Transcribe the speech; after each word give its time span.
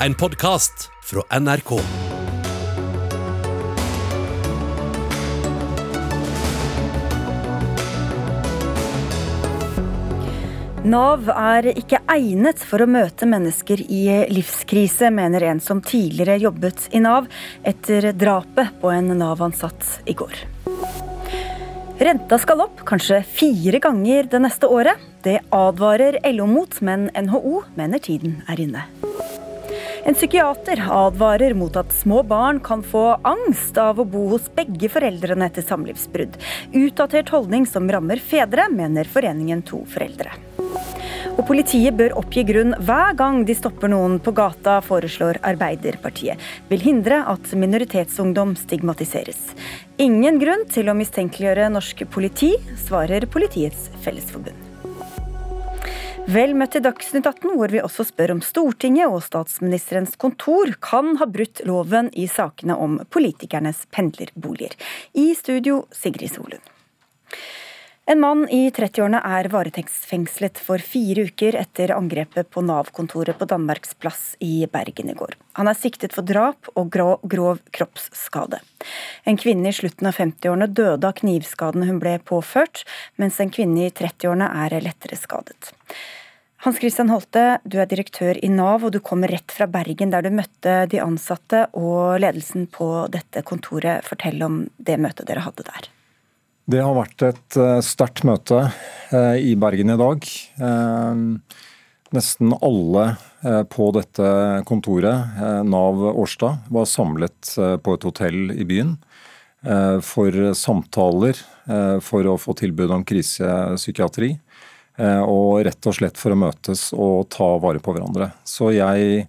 en 0.00 0.14
podkast 0.14 0.90
fra 1.02 1.22
NRK. 1.40 1.78
Nav 10.86 11.30
er 11.32 11.66
ikke 11.72 11.98
egnet 12.12 12.60
for 12.62 12.84
å 12.84 12.86
møte 12.86 13.26
mennesker 13.26 13.80
i 13.82 14.04
livskrise, 14.30 15.10
mener 15.10 15.48
en 15.48 15.62
som 15.64 15.80
tidligere 15.82 16.36
jobbet 16.44 16.86
i 16.94 17.00
Nav 17.02 17.26
etter 17.66 18.12
drapet 18.14 18.76
på 18.82 18.92
en 18.94 19.10
Nav-ansatt 19.18 20.04
i 20.06 20.14
går. 20.14 20.44
Renta 21.96 22.38
skal 22.38 22.60
opp, 22.68 22.84
kanskje 22.86 23.24
fire 23.24 23.80
ganger 23.82 24.28
det 24.30 24.44
neste 24.44 24.68
året. 24.68 25.00
Det 25.24 25.40
advarer 25.50 26.20
LO 26.36 26.46
mot, 26.46 26.80
men 26.84 27.08
NHO 27.16 27.64
mener 27.74 28.04
tiden 28.04 28.42
er 28.46 28.60
inne. 28.62 28.86
En 30.06 30.14
psykiater 30.14 30.78
advarer 30.86 31.54
mot 31.58 31.76
at 31.76 31.90
små 31.92 32.20
barn 32.22 32.60
kan 32.62 32.82
få 32.86 33.16
angst 33.26 33.78
av 33.82 33.98
å 33.98 34.04
bo 34.06 34.28
hos 34.30 34.44
begge 34.54 34.86
foreldrene 34.92 35.48
etter 35.50 35.66
samlivsbrudd. 35.66 36.36
Utdatert 36.78 37.32
holdning 37.34 37.66
som 37.66 37.90
rammer 37.90 38.22
fedre, 38.22 38.68
mener 38.70 39.10
Foreningen 39.10 39.64
To 39.66 39.80
foreldre. 39.90 40.36
Og 41.36 41.42
politiet 41.48 41.98
bør 41.98 42.14
oppgi 42.20 42.44
grunn 42.46 42.76
hver 42.86 43.16
gang 43.18 43.42
de 43.48 43.56
stopper 43.58 43.90
noen 43.90 44.20
på 44.22 44.30
gata, 44.36 44.78
foreslår 44.86 45.40
Arbeiderpartiet. 45.50 46.38
Vil 46.70 46.86
hindre 46.86 47.24
at 47.26 47.50
minoritetsungdom 47.58 48.54
stigmatiseres. 48.62 49.42
Ingen 49.98 50.38
grunn 50.38 50.64
til 50.70 50.86
å 50.86 50.96
mistenkeliggjøre 50.96 51.66
norsk 51.74 52.06
politi, 52.14 52.54
svarer 52.86 53.26
Politiets 53.26 53.90
Fellesforbund. 54.06 54.65
Vel 56.26 56.56
møtt 56.58 56.72
til 56.74 56.82
Dagsnytt 56.82 57.22
18, 57.28 57.52
hvor 57.54 57.70
vi 57.70 57.78
også 57.78 58.02
spør 58.08 58.32
om 58.34 58.40
Stortinget 58.42 59.06
og 59.06 59.20
statsministerens 59.22 60.16
kontor 60.18 60.72
kan 60.82 61.12
ha 61.20 61.28
brutt 61.30 61.60
loven 61.68 62.08
i 62.18 62.26
sakene 62.26 62.74
om 62.74 62.96
politikernes 63.14 63.84
pendlerboliger. 63.94 64.74
I 65.14 65.28
studio 65.38 65.84
Sigrid 65.94 66.34
Solund. 66.34 66.72
En 68.10 68.20
mann 68.22 68.44
i 68.54 68.68
30-årene 68.70 69.18
er 69.18 69.48
varetektsfengslet 69.50 70.60
for 70.62 70.82
fire 70.82 71.24
uker 71.26 71.56
etter 71.58 71.90
angrepet 71.94 72.50
på 72.54 72.62
Nav-kontoret 72.62 73.34
på 73.38 73.48
Danmarks 73.50 73.96
plass 73.98 74.36
i 74.42 74.66
Bergen 74.70 75.10
i 75.10 75.16
går. 75.18 75.34
Han 75.58 75.66
er 75.66 75.78
siktet 75.78 76.14
for 76.14 76.26
drap 76.26 76.70
og 76.74 76.92
grov, 76.94 77.16
grov 77.26 77.58
kroppsskade. 77.74 78.60
En 79.26 79.38
kvinne 79.42 79.70
i 79.70 79.74
slutten 79.74 80.06
av 80.06 80.18
50-årene 80.22 80.70
døde 80.70 81.06
av 81.06 81.18
knivskadene 81.18 81.90
hun 81.90 81.98
ble 82.02 82.18
påført, 82.22 82.84
mens 83.18 83.40
en 83.42 83.50
kvinne 83.50 83.88
i 83.88 83.90
30-årene 83.90 84.52
er 84.66 84.78
lettere 84.86 85.18
skadet. 85.18 85.74
Hans 86.66 86.80
Christian 86.82 87.12
Holte, 87.14 87.60
du 87.62 87.76
er 87.78 87.86
direktør 87.86 88.40
i 88.42 88.48
Nav, 88.50 88.82
og 88.82 88.90
du 88.90 88.98
kommer 88.98 89.30
rett 89.30 89.52
fra 89.54 89.68
Bergen, 89.70 90.10
der 90.10 90.24
du 90.26 90.32
møtte 90.34 90.72
de 90.90 90.98
ansatte 90.98 91.60
og 91.78 92.16
ledelsen 92.18 92.64
på 92.66 92.88
dette 93.14 93.44
kontoret. 93.46 94.02
Fortell 94.02 94.42
om 94.42 94.56
det 94.74 94.96
møtet 94.98 95.28
dere 95.28 95.44
hadde 95.44 95.62
der. 95.68 95.86
Det 96.66 96.80
har 96.82 96.96
vært 96.96 97.22
et 97.22 97.58
eh, 97.62 97.78
sterkt 97.86 98.24
møte 98.26 98.64
eh, 99.14 99.36
i 99.46 99.54
Bergen 99.54 99.94
i 99.94 99.98
dag. 100.00 100.26
Eh, 100.58 101.22
nesten 102.18 102.56
alle 102.58 103.06
på 103.70 103.86
dette 103.94 104.28
kontoret, 104.66 105.38
Nav 105.70 106.00
Årstad, 106.16 106.66
var 106.72 106.88
samlet 106.90 107.52
på 107.54 107.94
et 107.94 108.06
hotell 108.08 108.50
i 108.56 108.64
byen 108.66 108.96
for 110.02 110.38
samtaler, 110.56 111.38
for 112.02 112.30
å 112.30 112.34
få 112.40 112.56
tilbud 112.58 112.94
om 112.96 113.04
krisepsykiatri. 113.06 114.32
Og 114.96 115.60
rett 115.66 115.86
og 115.90 115.92
slett 115.92 116.16
for 116.16 116.32
å 116.32 116.38
møtes 116.40 116.86
og 116.96 117.26
ta 117.34 117.50
vare 117.60 117.82
på 117.84 117.92
hverandre. 117.92 118.30
Så 118.48 118.70
jeg 118.72 119.26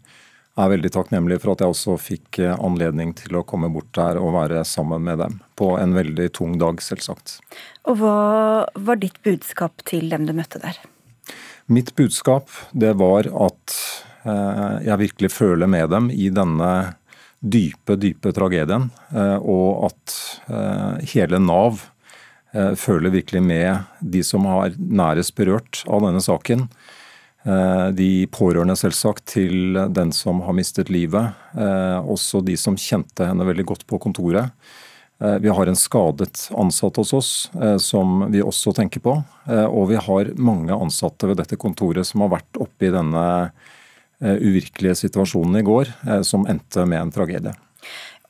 er 0.58 0.72
veldig 0.72 0.92
takknemlig 0.94 1.40
for 1.42 1.54
at 1.54 1.62
jeg 1.62 1.74
også 1.74 1.96
fikk 2.02 2.40
eh, 2.42 2.56
anledning 2.56 3.14
til 3.18 3.38
å 3.38 3.46
komme 3.48 3.70
bort 3.74 3.92
der 3.98 4.20
og 4.22 4.34
være 4.36 4.64
sammen 4.68 5.06
med 5.06 5.22
dem. 5.22 5.40
På 5.60 5.76
en 5.78 5.94
veldig 5.98 6.30
tung 6.38 6.58
dag, 6.62 6.82
selvsagt. 6.84 7.38
Og 7.88 8.00
hva 8.02 8.18
var 8.74 9.02
ditt 9.02 9.20
budskap 9.26 9.86
til 9.88 10.10
dem 10.14 10.26
du 10.28 10.34
møtte 10.38 10.62
der? 10.64 10.80
Mitt 11.70 11.94
budskap 12.00 12.50
det 12.72 12.96
var 13.00 13.30
at 13.30 13.76
eh, 14.26 14.88
jeg 14.88 15.04
virkelig 15.04 15.34
føler 15.36 15.70
med 15.70 15.92
dem 15.94 16.10
i 16.14 16.32
denne 16.34 16.72
dype, 17.38 18.00
dype 18.02 18.34
tragedien. 18.34 18.90
Eh, 19.14 19.38
og 19.38 19.92
at 19.92 20.18
eh, 20.50 21.12
hele 21.14 21.42
Nav 21.44 21.84
eh, 21.84 21.92
føler 22.80 23.14
virkelig 23.14 23.42
med 23.44 23.86
de 24.00 24.24
som 24.26 24.46
har 24.50 24.74
nærest 24.78 25.36
berørt 25.38 25.84
av 25.86 26.06
denne 26.08 26.24
saken. 26.24 26.68
Eh, 27.48 27.88
de 27.96 28.28
pårørende 28.34 28.76
selvsagt 28.76 29.24
til 29.32 29.78
den 29.96 30.12
som 30.16 30.42
har 30.44 30.56
mistet 30.58 30.92
livet. 30.92 31.38
Eh, 31.56 32.00
også 32.04 32.42
de 32.44 32.58
som 32.60 32.76
kjente 32.80 33.28
henne 33.28 33.48
veldig 33.48 33.68
godt 33.70 33.86
på 33.88 34.00
kontoret. 34.04 34.52
Eh, 35.22 35.38
vi 35.44 35.54
har 35.54 35.70
en 35.70 35.80
skadet 35.80 36.50
ansatt 36.52 37.00
hos 37.00 37.14
oss 37.16 37.32
som 37.82 38.26
vi 38.34 38.44
også 38.44 38.74
tenker 38.76 39.04
på. 39.04 39.16
Og 39.48 39.88
vi 39.94 40.02
har 40.02 40.34
mange 40.36 40.76
ansatte 40.76 41.30
ved 41.30 41.40
dette 41.40 41.58
kontoret 41.58 42.06
som 42.06 42.26
har 42.26 42.36
vært 42.36 42.60
oppe 42.60 42.90
i 42.90 42.94
denne 42.94 43.24
uvirkelige 44.18 44.98
situasjonen 45.06 45.60
i 45.60 45.66
går, 45.66 45.92
som 46.26 46.48
endte 46.50 46.86
med 46.90 47.04
en 47.04 47.14
tragedie. 47.14 47.54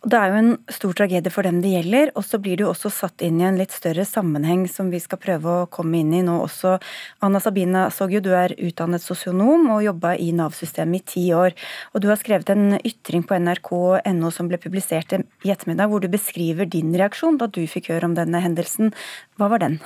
Det 0.08 0.16
er 0.16 0.30
jo 0.32 0.38
en 0.40 0.54
stor 0.72 0.94
tragedie 0.96 1.32
for 1.34 1.44
dem 1.44 1.58
det 1.60 1.74
gjelder, 1.74 2.14
og 2.16 2.24
så 2.24 2.38
blir 2.40 2.56
det 2.56 2.64
jo 2.64 2.70
også 2.72 2.88
satt 2.96 3.24
inn 3.28 3.42
i 3.42 3.48
en 3.50 3.58
litt 3.60 3.74
større 3.76 4.06
sammenheng 4.08 4.62
som 4.72 4.88
vi 4.94 5.02
skal 5.04 5.20
prøve 5.20 5.52
å 5.52 5.66
komme 5.74 6.00
inn 6.00 6.14
i 6.16 6.22
nå 6.24 6.38
også. 6.46 6.78
Anna 7.28 7.42
Sabina 7.44 7.90
Sogju, 7.92 8.22
du 8.24 8.30
er 8.32 8.56
utdannet 8.56 9.04
sosionom 9.04 9.68
og 9.74 9.84
jobba 9.84 10.14
i 10.16 10.30
Nav-systemet 10.38 11.04
i 11.04 11.12
ti 11.12 11.26
år. 11.36 11.58
Og 11.92 12.06
du 12.06 12.08
har 12.08 12.22
skrevet 12.22 12.54
en 12.56 12.78
ytring 12.78 13.28
på 13.28 13.36
nrk.no 13.36 14.32
som 14.32 14.48
ble 14.48 14.62
publisert 14.64 15.12
i 15.18 15.52
ettermiddag, 15.52 15.92
hvor 15.92 16.00
du 16.00 16.08
beskriver 16.14 16.72
din 16.72 16.96
reaksjon 16.96 17.42
da 17.42 17.52
du 17.52 17.66
fikk 17.68 17.92
høre 17.92 18.08
om 18.08 18.16
denne 18.16 18.40
hendelsen. 18.48 18.96
Hva 19.36 19.52
var 19.52 19.66
den? 19.66 19.82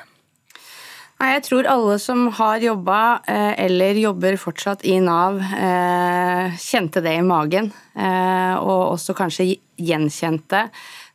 Nei, 1.22 1.36
Jeg 1.36 1.44
tror 1.46 1.68
alle 1.70 2.00
som 2.02 2.24
har 2.34 2.64
jobba 2.64 3.00
eh, 3.30 3.54
eller 3.62 3.98
jobber 4.02 4.40
fortsatt 4.42 4.82
i 4.90 4.96
Nav, 5.06 5.36
eh, 5.38 6.56
kjente 6.58 7.04
det 7.06 7.14
i 7.14 7.22
magen. 7.22 7.68
Eh, 7.94 8.56
og 8.58 8.96
også 8.96 9.14
kanskje 9.14 9.52
gjenkjente 9.78 10.64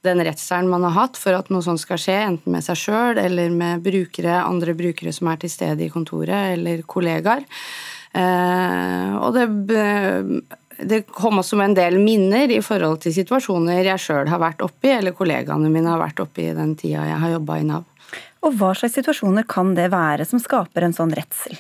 den 0.07 0.23
redselen 0.23 0.71
man 0.71 0.87
har 0.87 0.95
hatt 0.95 1.19
for 1.19 1.35
at 1.35 1.51
noe 1.51 1.65
sånt 1.67 1.83
skal 1.83 1.99
skje, 1.99 2.21
enten 2.23 2.55
med 2.55 2.63
seg 2.63 2.79
sjøl 2.79 3.19
eller 3.19 3.51
med 3.51 3.83
brukere, 3.83 4.37
andre 4.45 4.77
brukere 4.79 5.11
som 5.11 5.33
er 5.33 5.43
til 5.43 5.51
stede 5.51 5.83
i 5.83 5.91
kontoret, 5.91 6.55
eller 6.55 6.87
kollegaer. 6.87 7.43
Og 8.15 9.35
det 9.35 9.49
det 10.77 11.07
kom 11.09 11.41
også 11.41 11.57
med 11.57 11.71
en 11.71 11.77
del 11.77 11.95
minner 11.99 12.53
i 12.53 12.61
forhold 12.61 13.01
til 13.01 13.15
situasjoner 13.17 13.81
jeg 13.81 14.03
sjøl 14.03 14.29
har 14.29 14.43
vært 14.43 14.63
oppi, 14.65 14.93
eller 14.93 15.17
kollegaene 15.17 15.71
mine 15.73 15.89
har 15.89 16.03
vært 16.03 16.21
oppi 16.21 16.51
i 16.51 16.57
den 16.57 16.75
tida 16.77 17.07
jeg 17.09 17.21
har 17.23 17.33
jobba 17.39 17.57
i 17.59 17.67
Nav. 17.67 17.87
Og 18.47 18.55
hva 18.61 18.71
slags 18.79 18.95
situasjoner 18.95 19.47
kan 19.51 19.75
det 19.75 19.89
være 19.91 20.27
som 20.29 20.39
skaper 20.43 20.87
en 20.87 20.95
sånn 20.95 21.15
redsel? 21.17 21.59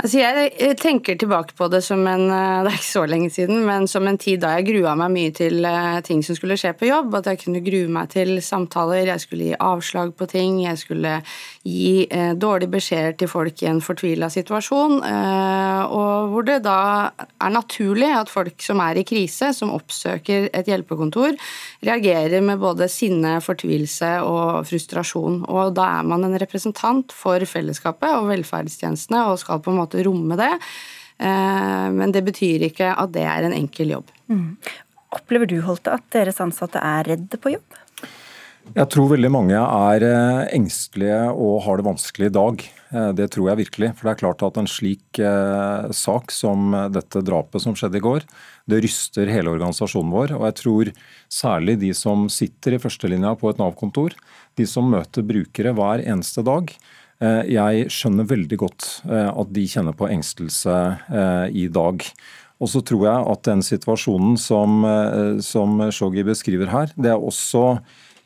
Altså 0.00 0.16
jeg 0.22 0.76
tenker 0.80 1.16
tilbake 1.20 1.52
på 1.58 1.66
det 1.68 1.82
som 1.84 2.00
en 2.08 2.22
eh, 2.32 2.62
det 2.64 2.70
er 2.70 2.76
ikke 2.78 2.86
så 2.86 3.02
lenge 3.04 3.28
siden, 3.34 3.58
men 3.66 3.84
som 3.90 4.06
en 4.08 4.16
tid 4.20 4.40
da 4.40 4.54
jeg 4.56 4.70
grua 4.70 4.94
meg 4.96 5.12
mye 5.12 5.32
til 5.36 5.64
eh, 5.68 5.98
ting 6.06 6.22
som 6.24 6.38
skulle 6.38 6.56
skje 6.60 6.72
på 6.78 6.88
jobb. 6.88 7.18
At 7.18 7.28
jeg 7.28 7.42
kunne 7.42 7.60
grue 7.64 7.90
meg 7.92 8.08
til 8.14 8.38
samtaler, 8.44 9.10
jeg 9.10 9.24
skulle 9.26 9.50
gi 9.50 9.58
avslag 9.60 10.14
på 10.16 10.28
ting, 10.30 10.62
jeg 10.64 10.80
skulle 10.80 11.18
gi 11.68 12.06
eh, 12.08 12.32
dårlige 12.32 12.72
beskjeder 12.72 13.18
til 13.20 13.28
folk 13.28 13.60
i 13.60 13.68
en 13.68 13.82
fortvila 13.84 14.30
situasjon. 14.32 14.96
Eh, 15.04 15.82
og 15.92 16.32
hvor 16.32 16.48
det 16.48 16.62
da 16.64 16.78
er 17.20 17.52
naturlig 17.52 18.08
at 18.16 18.32
folk 18.32 18.64
som 18.64 18.80
er 18.80 19.02
i 19.02 19.04
krise, 19.04 19.52
som 19.56 19.74
oppsøker 19.76 20.48
et 20.56 20.72
hjelpekontor, 20.72 21.36
reagerer 21.84 22.40
med 22.44 22.60
både 22.62 22.88
sinne, 22.88 23.36
fortvilelse 23.44 24.14
og 24.24 24.64
frustrasjon. 24.70 25.42
Og 25.44 25.76
da 25.76 25.90
er 25.98 26.08
man 26.08 26.24
en 26.24 26.40
representant 26.40 27.12
for 27.12 27.44
fellesskapet 27.44 28.16
og 28.16 28.30
velferdstjenestene 28.32 29.26
og 29.28 29.40
skal 29.44 29.60
på 29.60 29.74
en 29.74 29.80
måte 29.82 29.89
måte 29.90 30.06
romme 30.06 30.38
det. 30.40 30.54
Eh, 31.20 31.88
men 31.92 32.14
det 32.14 32.24
betyr 32.24 32.68
ikke 32.70 32.94
at 32.96 33.12
det 33.12 33.26
er 33.28 33.44
en 33.44 33.56
enkel 33.56 33.96
jobb. 33.98 34.10
Mm. 34.32 34.56
Opplever 35.10 35.50
du 35.50 35.60
Holte, 35.66 35.92
at 35.92 36.06
deres 36.14 36.40
ansatte 36.40 36.80
er 36.80 37.04
redde 37.10 37.40
på 37.40 37.56
jobb? 37.56 37.78
Jeg 38.70 38.86
tror 38.92 39.08
veldig 39.10 39.30
mange 39.34 39.58
er 39.58 40.04
eh, 40.06 40.42
engstelige 40.54 41.24
og 41.32 41.64
har 41.64 41.80
det 41.80 41.88
vanskelig 41.88 42.28
i 42.28 42.34
dag. 42.36 42.62
Eh, 42.94 43.08
det 43.18 43.26
tror 43.34 43.50
jeg 43.50 43.60
virkelig. 43.64 43.90
For 43.98 44.06
det 44.06 44.12
er 44.12 44.20
klart 44.22 44.44
at 44.46 44.60
en 44.60 44.70
slik 44.70 45.20
sak 45.96 46.32
som 46.32 46.70
dette 46.94 47.24
drapet 47.26 47.64
som 47.64 47.74
skjedde 47.76 47.98
i 47.98 48.04
går, 48.04 48.24
det 48.70 48.84
ryster 48.84 49.32
hele 49.32 49.50
organisasjonen 49.52 50.14
vår. 50.14 50.36
Og 50.38 50.46
jeg 50.46 50.58
tror 50.62 50.92
særlig 51.32 51.80
de 51.82 51.90
som 51.96 52.28
sitter 52.32 52.76
i 52.76 52.80
førstelinja 52.80 53.34
på 53.40 53.50
et 53.50 53.60
Nav-kontor, 53.60 54.14
de 54.56 54.68
som 54.68 54.88
møter 54.92 55.26
brukere 55.26 55.74
hver 55.74 56.04
eneste 56.06 56.46
dag, 56.46 56.70
jeg 57.20 57.90
skjønner 57.92 58.28
veldig 58.28 58.58
godt 58.62 58.86
eh, 59.04 59.28
at 59.28 59.50
de 59.52 59.64
kjenner 59.68 59.96
på 59.96 60.08
engstelse 60.08 60.76
eh, 61.12 61.46
i 61.52 61.66
dag. 61.72 62.04
Og 62.60 62.70
så 62.72 62.80
tror 62.84 63.06
jeg 63.06 63.26
at 63.32 63.42
den 63.48 63.64
situasjonen 63.64 64.38
som, 64.40 64.82
som 65.40 65.78
Shogi 65.96 66.24
beskriver 66.28 66.68
her, 66.68 66.90
det 66.92 67.08
er, 67.08 67.16
også, 67.16 67.78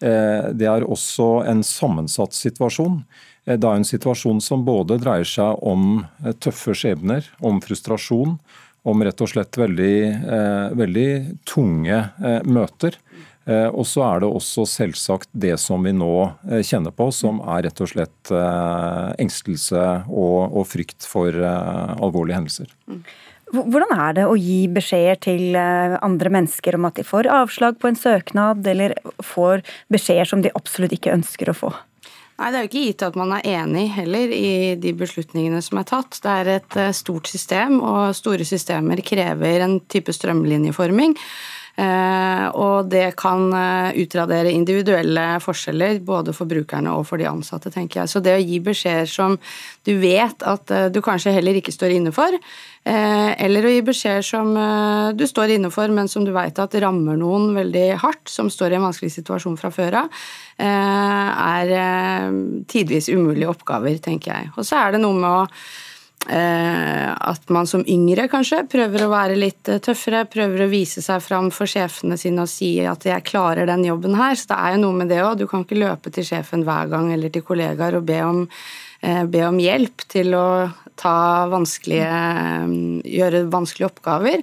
det 0.03 0.67
er 0.67 0.83
også 0.83 1.29
en 1.47 1.63
sammensatt 1.63 2.35
situasjon. 2.35 2.97
Det 3.47 3.63
er 3.63 3.79
en 3.79 3.87
situasjon 3.87 4.43
som 4.43 4.65
både 4.67 4.99
dreier 4.99 5.29
seg 5.31 5.63
om 5.63 6.03
tøffe 6.43 6.75
skjebner, 6.75 7.31
om 7.47 7.63
frustrasjon, 7.63 8.35
om 8.83 9.07
rett 9.07 9.23
og 9.23 9.31
slett 9.31 9.55
veldig, 9.55 9.95
veldig 10.83 11.09
tunge 11.47 12.03
møter. 12.51 12.99
Og 13.45 13.85
så 13.85 14.01
er 14.07 14.23
det 14.23 14.29
også 14.33 14.63
selvsagt 14.65 15.29
det 15.37 15.59
som 15.61 15.85
vi 15.85 15.93
nå 15.93 16.15
kjenner 16.65 16.95
på, 16.97 17.11
som 17.13 17.43
er 17.45 17.67
rett 17.67 17.83
og 17.85 17.91
slett 17.91 18.33
engstelse 19.21 19.83
og, 20.09 20.39
og 20.49 20.65
frykt 20.71 21.05
for 21.05 21.37
alvorlige 21.45 22.39
hendelser. 22.39 22.73
Mm. 22.89 23.03
Hvordan 23.55 23.93
er 23.95 24.15
det 24.17 24.27
å 24.27 24.37
gi 24.39 24.65
beskjeder 24.73 25.19
til 25.23 25.57
eh, 25.59 25.97
andre 26.03 26.31
mennesker 26.33 26.79
om 26.79 26.89
at 26.89 26.99
de 26.99 27.07
får 27.07 27.29
avslag 27.31 27.79
på 27.79 27.91
en 27.91 27.99
søknad, 27.99 28.67
eller 28.67 28.97
får 29.23 29.63
beskjeder 29.93 30.31
som 30.31 30.43
de 30.43 30.53
absolutt 30.59 30.95
ikke 30.97 31.15
ønsker 31.15 31.53
å 31.53 31.57
få? 31.57 31.71
Nei, 32.35 32.51
Det 32.51 32.59
er 32.59 32.65
jo 32.65 32.71
ikke 32.73 32.87
gitt 32.89 33.05
at 33.07 33.19
man 33.19 33.37
er 33.37 33.47
enig 33.47 33.85
heller 33.95 34.33
i 34.35 34.75
de 34.81 34.95
beslutningene 34.99 35.61
som 35.63 35.79
er 35.79 35.87
tatt. 35.87 36.19
Det 36.25 36.33
er 36.33 36.53
et 36.57 36.79
eh, 36.81 36.95
stort 36.97 37.31
system, 37.31 37.79
og 37.79 38.17
store 38.19 38.49
systemer 38.49 39.05
krever 39.07 39.67
en 39.69 39.79
type 39.93 40.15
strømlinjeforming. 40.17 41.15
Eh, 41.75 42.45
og 42.55 42.91
det 42.93 43.17
kan 43.19 43.49
utradere 43.99 44.53
individuelle 44.55 45.25
forskjeller 45.43 45.99
både 46.07 46.35
for 46.37 46.51
brukerne 46.51 46.93
og 46.95 47.09
for 47.09 47.19
de 47.19 47.27
ansatte, 47.31 47.73
tenker 47.75 48.03
jeg. 48.03 48.13
Så 48.13 48.23
det 48.23 48.37
å 48.37 48.45
gi 48.45 48.61
beskjeder 48.63 49.11
som 49.11 49.39
du 49.85 49.97
vet 50.01 50.47
at 50.47 50.71
du 50.95 51.03
kanskje 51.05 51.35
heller 51.35 51.59
ikke 51.59 51.75
står 51.75 51.97
inne 51.97 52.15
for, 52.15 52.39
Eh, 52.85 53.31
eller 53.41 53.65
å 53.65 53.71
gi 53.73 53.81
beskjeder 53.81 54.25
som 54.27 54.51
eh, 54.61 55.15
du 55.17 55.25
står 55.25 55.55
inne 55.55 55.71
for, 55.73 55.89
men 55.97 56.11
som 56.11 56.27
du 56.27 56.35
vet 56.37 56.59
at 56.61 56.75
rammer 56.85 57.17
noen 57.17 57.55
veldig 57.57 57.87
hardt, 58.03 58.29
som 58.29 58.51
står 58.53 58.75
i 58.75 58.77
en 58.77 58.85
vanskelig 58.85 59.15
situasjon 59.15 59.57
fra 59.57 59.71
før 59.73 59.97
av, 60.03 60.21
eh, 60.61 61.31
er 61.65 62.37
tidvis 62.69 63.09
umulige 63.09 63.49
oppgaver, 63.55 63.97
tenker 64.05 64.35
jeg. 64.35 64.53
Og 64.59 64.69
så 64.69 64.83
er 64.83 64.95
det 64.95 65.01
noe 65.01 65.17
med 65.17 65.31
å 65.31 65.47
at 66.25 67.51
man 67.53 67.67
som 67.69 67.83
yngre 67.91 68.25
kanskje 68.33 68.63
prøver 68.73 69.05
å 69.05 69.11
være 69.13 69.37
litt 69.37 69.69
tøffere, 69.85 70.25
prøver 70.31 70.65
å 70.65 70.71
vise 70.71 71.03
seg 71.05 71.21
fram 71.21 71.51
for 71.53 71.69
sjefene 71.69 72.17
sine 72.21 72.47
og 72.47 72.49
si 72.49 72.79
at 72.81 73.05
'jeg 73.05 73.27
klarer 73.29 73.67
den 73.67 73.85
jobben 73.85 74.17
her'. 74.17 74.37
Så 74.37 74.49
det 74.49 74.59
er 74.59 74.71
jo 74.75 74.83
noe 74.83 74.99
med 74.99 75.09
det 75.09 75.21
òg. 75.21 75.39
Du 75.39 75.47
kan 75.47 75.65
ikke 75.65 75.81
løpe 75.81 76.13
til 76.13 76.25
sjefen 76.25 76.65
hver 76.65 76.89
gang 76.89 77.13
eller 77.13 77.29
til 77.29 77.43
kollegaer 77.43 77.97
og 77.97 78.07
be 78.07 78.21
om, 78.23 78.49
be 79.03 79.43
om 79.45 79.59
hjelp 79.59 80.09
til 80.09 80.33
å 80.33 80.73
ta 80.97 81.47
vanskelige 81.51 82.09
Gjøre 83.05 83.45
vanskelige 83.51 83.91
oppgaver. 83.91 84.43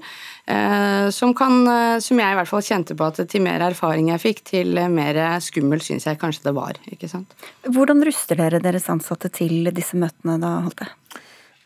Eh, 0.52 1.10
som, 1.10 1.34
kan, 1.38 1.62
eh, 1.68 2.00
som 2.04 2.20
jeg 2.20 2.34
i 2.34 2.38
hvert 2.40 2.50
fall 2.50 2.64
kjente 2.66 2.96
på 2.98 3.08
at 3.08 3.22
til 3.30 3.44
mer 3.46 3.64
erfaring 3.66 4.10
jeg 4.12 4.24
fikk, 4.24 4.42
til 4.52 4.80
mer 4.92 5.20
skummelt 5.44 5.86
syns 5.86 6.08
jeg 6.10 6.20
kanskje 6.22 6.50
det 6.50 6.56
var. 6.58 6.80
ikke 6.92 7.10
sant? 7.12 7.36
Hvordan 7.68 8.04
ruster 8.08 8.40
dere 8.40 8.62
deres 8.64 8.90
ansatte 8.92 9.32
til 9.34 9.70
disse 9.76 10.00
møtene 10.00 10.40
da, 10.42 10.58
Holte? 10.66 10.90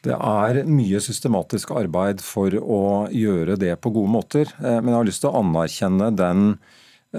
Det 0.06 0.16
er 0.16 0.62
mye 0.70 1.02
systematisk 1.02 1.74
arbeid 1.74 2.22
for 2.22 2.54
å 2.62 2.82
gjøre 3.10 3.58
det 3.62 3.74
på 3.82 3.92
gode 3.96 4.14
måter. 4.14 4.52
Eh, 4.62 4.80
men 4.80 4.94
jeg 4.94 5.00
har 5.00 5.12
lyst 5.12 5.26
til 5.26 5.34
å 5.34 5.44
anerkjenne 5.44 6.12
den 6.16 6.50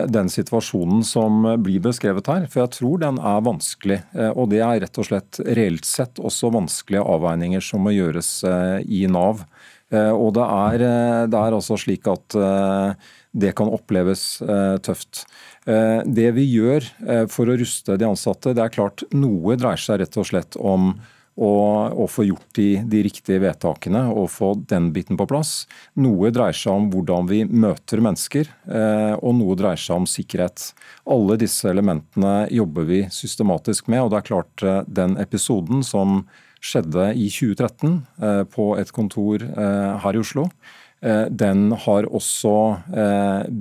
den 0.05 0.29
situasjonen 0.31 1.05
som 1.07 1.45
blir 1.63 1.81
beskrevet 1.85 2.29
her. 2.31 2.47
For 2.51 2.65
jeg 2.65 2.75
tror 2.77 3.01
den 3.03 3.21
er 3.21 3.45
vanskelig. 3.47 4.01
Eh, 4.17 4.33
og 4.33 4.51
det 4.53 4.63
er 4.65 4.83
rett 4.85 5.01
og 5.01 5.09
slett 5.09 5.41
reelt 5.47 5.89
sett 5.89 6.21
også 6.21 6.53
vanskelige 6.55 7.05
avveininger 7.17 7.65
som 7.65 7.87
må 7.87 7.95
gjøres 7.97 8.31
eh, 8.47 8.79
i 8.85 9.07
Nav. 9.11 9.45
Eh, 9.93 10.13
og 10.13 10.35
det 10.37 10.47
er, 10.47 10.87
det 11.31 11.41
er 11.41 11.57
altså 11.57 11.79
slik 11.81 12.09
at 12.11 12.39
det 13.37 13.53
kan 13.57 13.69
oppleves 13.69 14.39
tøft. 14.83 15.27
Det 15.67 16.29
vi 16.33 16.45
gjør 16.47 16.87
for 17.29 17.51
å 17.51 17.57
ruste 17.61 17.99
de 18.01 18.07
ansatte, 18.09 18.55
det 18.57 18.63
er 18.65 18.73
klart 18.73 19.05
noe 19.13 19.59
dreier 19.61 19.83
seg 19.83 20.01
rett 20.01 20.17
og 20.17 20.29
slett 20.31 20.57
om 20.57 20.95
og, 21.37 21.93
og 21.93 22.09
få 22.11 22.25
gjort 22.31 22.49
de, 22.57 22.69
de, 22.89 23.03
riktige 23.05 23.41
vedtakene 23.43 24.07
og 24.09 24.31
få 24.33 24.55
den 24.69 24.89
biten 24.95 25.19
på 25.21 25.27
plass. 25.29 25.67
Noe 26.01 26.33
dreier 26.35 26.57
seg 26.57 26.73
om 26.73 26.89
hvordan 26.93 27.29
vi 27.29 27.43
møter 27.45 28.01
mennesker, 28.05 28.49
eh, 28.65 29.13
og 29.21 29.37
noe 29.37 29.57
dreier 29.59 29.81
seg 29.81 30.01
om 30.01 30.09
sikkerhet. 30.09 30.71
Alle 31.13 31.37
disse 31.41 31.69
elementene 31.69 32.47
jobber 32.55 32.89
vi 32.89 33.05
systematisk 33.13 33.93
med, 33.93 34.07
og 34.07 34.15
det 34.15 34.23
er 34.23 34.29
klart 34.31 34.65
eh, 34.65 34.81
den 34.89 35.19
episoden 35.21 35.85
som 35.87 36.23
skjedde 36.65 37.13
i 37.13 37.29
2013 37.29 37.93
eh, 37.93 38.43
på 38.57 38.73
et 38.81 38.91
kontor 38.97 39.45
eh, 39.45 39.93
her 40.03 40.17
i 40.17 40.25
Oslo, 40.25 40.49
den 41.07 41.75
har 41.77 42.07
også 42.09 42.51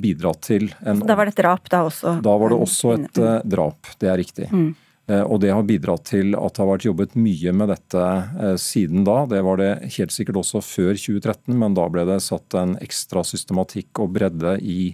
bidratt 0.01 0.39
til 0.48 0.69
en 0.88 1.01
Da 1.04 1.18
var 1.19 1.27
det 1.27 1.33
et 1.36 1.42
drap 1.44 1.68
da 1.69 1.81
også? 1.86 2.13
Da 2.24 2.31
var 2.39 2.50
det 2.50 2.57
også 2.63 2.94
et 2.95 3.19
drap, 3.44 3.92
det 4.01 4.07
er 4.10 4.18
riktig. 4.18 4.48
Mm. 4.56 4.72
Eh, 5.07 5.21
og 5.21 5.39
Det 5.39 5.51
har 5.53 5.65
bidratt 5.65 6.07
til 6.09 6.33
at 6.37 6.55
det 6.55 6.63
har 6.63 6.71
vært 6.71 6.87
jobbet 6.87 7.17
mye 7.19 7.53
med 7.53 7.69
dette 7.73 8.03
eh, 8.03 8.55
siden 8.61 9.05
da. 9.05 9.21
Det 9.29 9.41
var 9.45 9.61
det 9.61 9.71
helt 9.97 10.15
sikkert 10.15 10.41
også 10.41 10.63
før 10.65 10.93
2013, 10.97 11.53
men 11.53 11.77
da 11.77 11.85
ble 11.91 12.07
det 12.09 12.21
satt 12.25 12.57
en 12.57 12.77
ekstra 12.81 13.25
systematikk 13.27 14.01
og 14.01 14.15
bredde 14.17 14.57
i, 14.65 14.89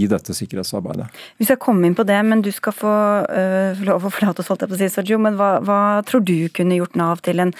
i 0.00 0.08
dette 0.08 0.36
sikkerhetsarbeidet. 0.36 1.10
Vi 1.36 1.48
skal 1.48 1.60
komme 1.60 1.88
inn 1.88 1.98
på 1.98 2.08
det, 2.08 2.18
men 2.24 2.44
du 2.46 2.50
skal 2.54 2.76
få 2.76 2.94
uh, 3.26 3.84
lov 3.84 4.08
å 4.08 4.12
forlate 4.14 4.40
oss, 4.40 4.48
holdt 4.52 4.64
jeg 4.64 4.72
på 4.72 4.78
å 4.78 4.80
si, 4.80 4.90
Sergio. 4.94 5.20
Men 5.20 5.36
hva, 5.40 5.58
hva, 5.66 5.80
tror 6.08 6.24
du 6.24 6.48
kunne 6.56 6.78
gjort 6.80 6.96
Nav 7.00 7.20
til 7.26 7.42
en, 7.44 7.52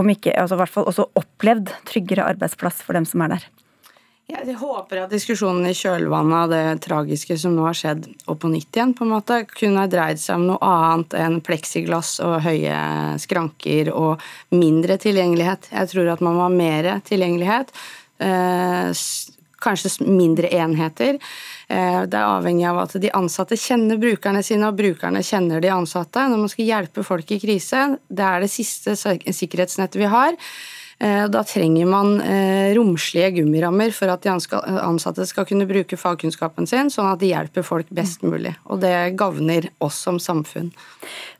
om 0.00 0.12
ikke, 0.12 0.34
altså 0.36 0.58
i 0.58 0.62
hvert 0.64 0.74
fall 0.74 0.90
også 0.90 1.08
opplevd, 1.20 1.72
tryggere 1.88 2.28
arbeidsplass 2.34 2.84
for 2.84 2.98
dem 2.98 3.08
som 3.08 3.24
er 3.24 3.38
der? 3.38 3.48
Jeg 4.30 4.54
håper 4.60 5.02
at 5.02 5.10
diskusjonen 5.12 5.66
i 5.66 5.74
kjølvannet 5.74 6.36
av 6.36 6.52
det 6.52 6.82
tragiske 6.84 7.34
som 7.40 7.56
nå 7.56 7.64
har 7.66 7.76
skjedd, 7.76 8.06
og 8.30 8.38
på 8.42 8.50
nytt 8.52 8.76
igjen, 8.76 8.92
på 8.94 9.06
en 9.06 9.12
måte, 9.14 9.40
kunne 9.50 9.88
dreid 9.90 10.20
seg 10.22 10.38
om 10.38 10.46
noe 10.52 10.70
annet 10.70 11.16
enn 11.18 11.40
pleksiglass 11.44 12.18
og 12.24 12.36
høye 12.44 12.76
skranker 13.22 13.90
og 13.90 14.22
mindre 14.54 15.00
tilgjengelighet. 15.02 15.72
Jeg 15.74 15.92
tror 15.94 16.12
at 16.14 16.22
man 16.24 16.38
må 16.38 16.46
ha 16.46 16.52
mer 16.54 16.92
tilgjengelighet. 17.08 17.74
Eh, 18.22 19.04
kanskje 19.60 19.92
mindre 20.06 20.48
enheter. 20.56 21.18
Eh, 21.68 22.02
det 22.06 22.16
er 22.16 22.26
avhengig 22.26 22.66
av 22.70 22.80
at 22.84 22.96
de 23.02 23.12
ansatte 23.16 23.58
kjenner 23.58 24.00
brukerne 24.00 24.42
sine, 24.46 24.70
og 24.70 24.78
brukerne 24.78 25.22
kjenner 25.26 25.62
de 25.62 25.72
ansatte. 25.74 26.28
Når 26.30 26.44
man 26.44 26.52
skal 26.52 26.70
hjelpe 26.70 27.06
folk 27.06 27.34
i 27.34 27.40
krise, 27.42 27.86
det 28.08 28.26
er 28.26 28.44
det 28.44 28.52
siste 28.52 28.96
sikkerhetsnettet 28.96 30.00
vi 30.00 30.10
har. 30.10 30.38
Eh, 31.00 31.26
da 31.32 31.40
trenger 31.48 31.86
man 31.88 32.18
eh, 32.20 32.74
romslige 32.76 33.30
gummirammer 33.38 33.88
for 33.96 34.12
at 34.12 34.26
de 34.26 34.28
ansatte 34.28 35.24
skal 35.24 35.46
kunne 35.48 35.64
bruke 35.64 35.96
fagkunnskapen 35.96 36.68
sin, 36.68 36.90
sånn 36.92 37.08
at 37.08 37.22
de 37.22 37.30
hjelper 37.30 37.64
folk 37.64 37.88
best 37.96 38.20
mulig. 38.20 38.52
Og 38.68 38.82
det 38.82 38.92
gagner 39.16 39.70
oss 39.80 39.96
som 40.04 40.18
samfunn. 40.20 40.68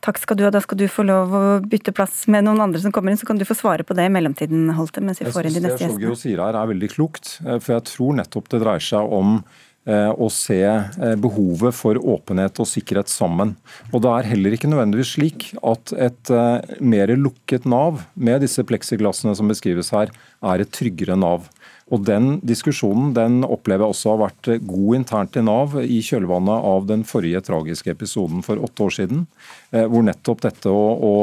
Takk 0.01 0.23
skal 0.23 0.41
du 0.41 0.47
ha. 0.47 0.53
Da 0.55 0.63
skal 0.65 0.81
du 0.81 0.87
få 0.89 1.05
lov 1.05 1.37
å 1.37 1.45
bytte 1.61 1.93
plass 1.93 2.25
med 2.33 2.47
noen 2.49 2.65
andre 2.65 2.81
som 2.81 2.95
kommer 2.97 3.13
inn, 3.13 3.21
så 3.21 3.29
kan 3.29 3.37
du 3.37 3.45
få 3.45 3.59
svare 3.59 3.85
på 3.85 3.97
det 3.99 4.09
i 4.09 4.15
mellomtiden, 4.17 4.71
Holte, 4.79 5.05
mens 5.05 5.21
vi 5.21 5.29
får 5.29 5.51
inn 5.51 5.59
de 5.59 5.67
neste 5.67 5.85
gjestene. 5.85 5.99
Det 6.01 6.09
Sjogio 6.09 6.21
sier 6.23 6.41
her 6.41 6.57
er 6.57 6.73
veldig 6.73 6.91
klokt, 6.95 7.35
eh, 7.45 7.61
for 7.61 7.77
jeg 7.77 7.91
tror 7.93 8.17
nettopp 8.23 8.49
det 8.55 8.63
dreier 8.65 8.89
seg 8.89 9.13
om 9.21 9.43
Eh, 9.89 10.11
å 10.13 10.27
se 10.29 10.59
eh, 10.61 11.15
behovet 11.17 11.73
for 11.73 11.97
åpenhet 11.97 12.59
og 12.61 12.69
sikkerhet 12.69 13.09
sammen. 13.09 13.55
Og 13.95 14.03
Det 14.05 14.11
er 14.13 14.29
heller 14.29 14.53
ikke 14.53 14.69
nødvendigvis 14.69 15.15
slik 15.15 15.47
at 15.65 15.95
et 15.97 16.33
eh, 16.37 16.75
mer 16.85 17.09
lukket 17.17 17.65
Nav 17.65 18.03
med 18.13 18.45
disse 18.45 18.61
pleksiglassene 18.69 19.33
som 19.39 19.49
beskrives 19.49 19.89
her, 19.97 20.13
er 20.45 20.61
et 20.61 20.73
tryggere 20.77 21.17
Nav. 21.17 21.49
Og 21.89 22.05
Den 22.05 22.37
diskusjonen 22.45 23.15
den 23.17 23.41
opplever 23.41 23.87
jeg 23.87 23.97
også 23.97 24.13
har 24.13 24.23
vært 24.27 24.53
god 24.69 25.01
internt 25.01 25.41
i 25.41 25.47
Nav 25.49 25.81
i 25.81 26.03
kjølvannet 26.05 26.69
av 26.75 26.85
den 26.93 27.07
forrige 27.09 27.41
tragiske 27.49 27.97
episoden 27.97 28.45
for 28.45 28.61
åtte 28.61 28.85
år 28.85 28.95
siden, 29.01 29.25
hvor 29.73 30.05
nettopp 30.07 30.45
dette 30.45 30.71
å, 30.71 30.85
å 30.95 31.15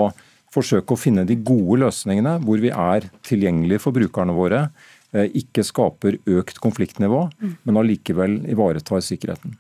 forsøke 0.52 0.92
å 0.92 1.00
finne 1.00 1.24
de 1.30 1.38
gode 1.40 1.86
løsningene, 1.86 2.40
hvor 2.44 2.60
vi 2.60 2.74
er 2.74 3.08
tilgjengelige 3.30 3.86
for 3.86 3.96
brukerne 3.96 4.36
våre, 4.36 4.66
Eh, 4.66 4.97
ikke 5.26 5.66
skaper 5.66 6.20
økt 6.30 6.62
konfliktnivå, 6.64 7.28
mm. 7.40 7.56
men 7.68 7.82
allikevel 7.82 8.40
ivaretar 8.52 9.04
sikkerheten. 9.06 9.58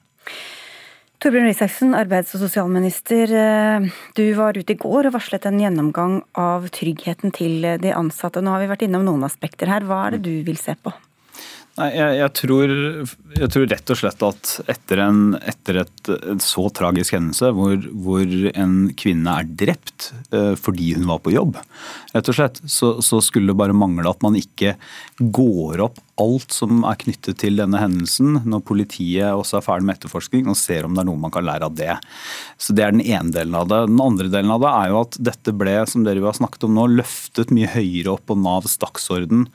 Torbjørn 1.17 1.49
Røe 1.49 1.97
arbeids- 1.97 2.35
og 2.37 2.43
sosialminister. 2.45 3.31
Eh, 3.33 3.87
du 4.13 4.25
var 4.37 4.57
ute 4.57 4.75
i 4.75 4.77
går 4.77 5.09
og 5.09 5.15
varslet 5.17 5.47
en 5.49 5.57
gjennomgang 5.63 6.19
av 6.37 6.69
tryggheten 6.69 7.33
til 7.33 7.65
de 7.81 7.93
ansatte. 7.95 8.43
Nå 8.43 8.53
har 8.53 8.61
vi 8.61 8.69
vært 8.69 8.85
innom 8.85 9.07
noen 9.07 9.25
aspekter 9.25 9.71
her. 9.71 9.81
Hva 9.81 10.05
er 10.05 10.17
det 10.17 10.25
du 10.29 10.45
vil 10.45 10.61
se 10.61 10.77
på? 10.77 10.93
Nei, 11.77 11.91
jeg, 11.93 12.13
jeg, 12.17 12.33
tror, 12.39 12.71
jeg, 13.37 13.49
tror, 13.53 13.65
rett 13.69 13.91
og 13.93 13.99
slett 13.99 14.23
at 14.25 14.53
etter 14.73 15.01
en, 15.03 15.19
etter 15.37 15.77
et, 15.83 16.09
en 16.31 16.41
så 16.41 16.63
tragisk 16.73 17.13
hendelse, 17.13 17.51
hvor, 17.53 17.75
hvor, 17.93 18.25
en 18.57 18.73
kvinne 18.97 19.35
er 19.43 19.51
drept 19.61 20.09
eh, 20.33 20.55
fordi 20.57 20.95
hun 20.97 21.05
var 21.11 21.21
på 21.21 21.35
jobb, 21.35 21.59
rett 22.15 22.33
og 22.33 22.39
slett, 22.39 22.57
så, 22.65 22.95
så 23.05 23.21
skulle 23.21 23.53
det 23.53 23.59
bare 23.61 23.77
mangle 23.77 24.09
at 24.09 24.25
man 24.25 24.39
ikke 24.39 24.73
går 25.21 25.85
opp 25.85 26.01
alt 26.17 26.53
som 26.53 26.81
er 26.87 26.97
knyttet 26.97 27.37
til 27.43 27.59
denne 27.59 27.77
hendelsen, 27.77 28.39
når 28.49 28.63
politiet 28.65 29.37
også 29.37 29.59
er 29.59 29.65
ferdig 29.65 29.87
med 29.87 29.97
etterforskning 29.97 30.49
og 30.49 30.57
ser 30.57 30.87
om 30.87 30.95
det 30.97 31.03
er 31.03 31.09
noe 31.09 31.21
man 31.21 31.33
kan 31.33 31.45
lære 31.45 31.69
av 31.69 31.75
det. 31.77 31.93
Så 32.57 32.73
Det 32.73 32.85
er 32.85 32.95
den 32.95 33.05
ene 33.05 33.33
delen 33.33 33.55
av 33.57 33.69
det. 33.69 33.83
Den 33.85 34.01
andre 34.01 34.29
delen 34.33 34.53
av 34.53 34.63
det 34.63 34.71
er 34.73 34.91
jo 34.91 35.01
at 35.03 35.19
dette 35.29 35.53
ble 35.53 35.75
som 35.89 36.05
dere 36.07 36.25
har 36.25 36.37
snakket 36.37 36.65
om 36.65 36.73
nå, 36.77 36.87
løftet 36.97 37.53
mye 37.53 37.69
høyere 37.69 38.15
opp 38.15 38.25
på 38.29 38.37
Navs 38.41 38.77
dagsorden 38.81 39.45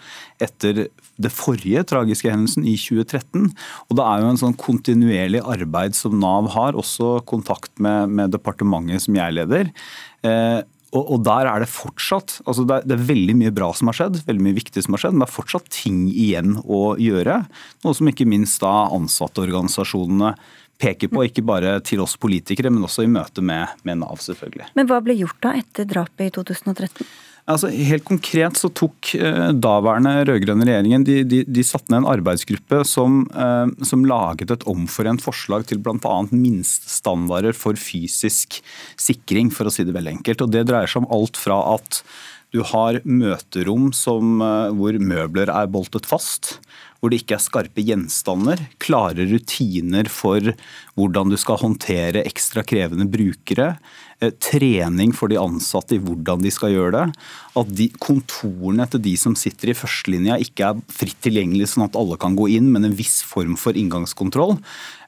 etter 0.43 0.87
det 1.23 1.33
forrige 1.33 1.85
tragiske 1.89 2.31
hendelsen 2.31 2.67
i 2.67 2.75
2013. 2.81 3.49
Og 3.89 3.97
det 3.99 4.05
er 4.07 4.23
jo 4.23 4.33
en 4.33 4.41
sånn 4.41 4.59
kontinuerlig 4.59 5.43
arbeid 5.55 5.97
som 5.99 6.19
Nav 6.23 6.51
har, 6.57 6.79
også 6.79 7.21
kontakt 7.29 7.73
med, 7.83 8.13
med 8.13 8.35
departementet 8.35 9.07
som 9.07 9.19
jeg 9.19 9.39
leder. 9.39 9.73
Eh, 10.27 10.61
og, 10.93 11.05
og, 11.07 11.21
der 11.25 11.49
er 11.49 11.63
det 11.63 11.71
fortsatt 11.73 12.35
altså 12.45 12.67
det 12.69 12.75
er, 12.75 12.83
det, 12.85 12.97
er, 12.99 13.07
veldig 13.09 13.37
mye 13.41 13.53
bra 13.55 13.71
som 13.77 13.89
har 13.89 13.97
skjedd, 13.97 14.19
veldig 14.27 14.45
mye 14.45 14.59
viktig 14.59 14.83
som 14.85 14.97
har 14.97 15.05
skjedd, 15.05 15.15
men 15.17 15.25
det 15.25 15.29
er 15.31 15.37
fortsatt 15.39 15.71
ting 15.73 16.03
igjen 16.11 16.59
å 16.63 16.83
gjøre. 17.01 17.39
Noe 17.87 17.97
som 17.97 18.11
ikke 18.13 18.29
minst 18.29 18.61
da 18.61 18.75
ansatteorganisasjonene 18.93 20.35
peker 20.83 21.13
på, 21.13 21.25
ikke 21.29 21.45
bare 21.47 21.77
til 21.87 22.03
oss 22.05 22.19
politikere, 22.21 22.73
men 22.73 22.85
også 22.85 23.07
i 23.07 23.11
møte 23.11 23.45
med, 23.45 23.71
med 23.87 24.03
Nav, 24.03 24.19
selvfølgelig. 24.21 24.73
Men 24.77 24.89
hva 24.91 24.99
ble 25.05 25.17
gjort 25.21 25.39
da 25.45 25.55
etter 25.61 25.89
drapet 25.89 26.29
i 26.29 26.35
2013? 26.35 27.07
Altså, 27.51 27.73
helt 27.75 28.05
konkret 28.07 28.59
så 28.61 28.69
tok 28.71 29.17
eh, 29.19 29.49
daværende 29.59 30.13
rød-grønne 30.29 30.67
regjeringen 30.69 31.03
de, 31.07 31.17
de, 31.27 31.41
de 31.43 31.65
satte 31.67 31.91
ned 31.91 32.05
en 32.05 32.11
arbeidsgruppe 32.13 32.85
som, 32.87 33.25
eh, 33.35 33.73
som 33.89 34.05
laget 34.07 34.53
et 34.55 34.67
omforent 34.71 35.25
forslag 35.25 35.67
til 35.67 35.81
bl.a. 35.83 36.19
minstestandarder 36.31 37.57
for 37.59 37.75
fysisk 37.75 38.61
sikring, 38.95 39.51
for 39.51 39.67
å 39.67 39.75
si 39.75 39.83
det 39.83 39.97
veldig 39.97 40.21
enkelt. 40.21 40.47
Og 40.47 40.55
Det 40.55 40.63
dreier 40.71 40.91
seg 40.91 41.03
om 41.03 41.11
alt 41.19 41.41
fra 41.41 41.59
at 41.75 42.05
du 42.55 42.61
har 42.69 43.01
møterom 43.03 43.91
som, 43.97 44.39
eh, 44.45 44.71
hvor 44.79 45.03
møbler 45.03 45.51
er 45.51 45.67
boltet 45.73 46.07
fast, 46.07 46.59
hvor 47.01 47.11
det 47.11 47.25
ikke 47.25 47.41
er 47.41 47.43
skarpe 47.43 47.83
gjenstander, 47.83 48.61
klare 48.79 49.27
rutiner 49.27 50.07
for 50.07 50.53
hvordan 50.99 51.33
du 51.33 51.39
skal 51.41 51.61
håndtere 51.63 52.25
ekstra 52.29 52.65
krevende 52.67 53.07
brukere, 53.11 53.75
Eh, 54.23 54.31
trening 54.39 55.11
for 55.17 55.31
de 55.31 55.39
ansatte 55.41 55.97
i 55.97 56.03
hvordan 56.03 56.45
de 56.45 56.51
skal 56.55 56.71
gjøre 56.77 56.95
det. 56.95 57.07
At 57.59 57.75
de, 57.75 57.89
kontorene 58.03 58.87
til 58.91 59.03
de 59.03 59.17
som 59.19 59.35
sitter 59.39 59.73
i 59.73 59.77
førstelinja 59.77 60.39
ikke 60.41 60.69
er 60.69 60.83
fritt 60.93 61.19
tilgjengelige 61.25 61.73
sånn 61.75 61.89
at 61.89 61.99
alle 61.99 62.19
kan 62.21 62.37
gå 62.39 62.47
inn, 62.55 62.71
men 62.73 62.87
en 62.87 62.97
viss 62.97 63.21
form 63.27 63.57
for 63.61 63.77
inngangskontroll. 63.79 64.61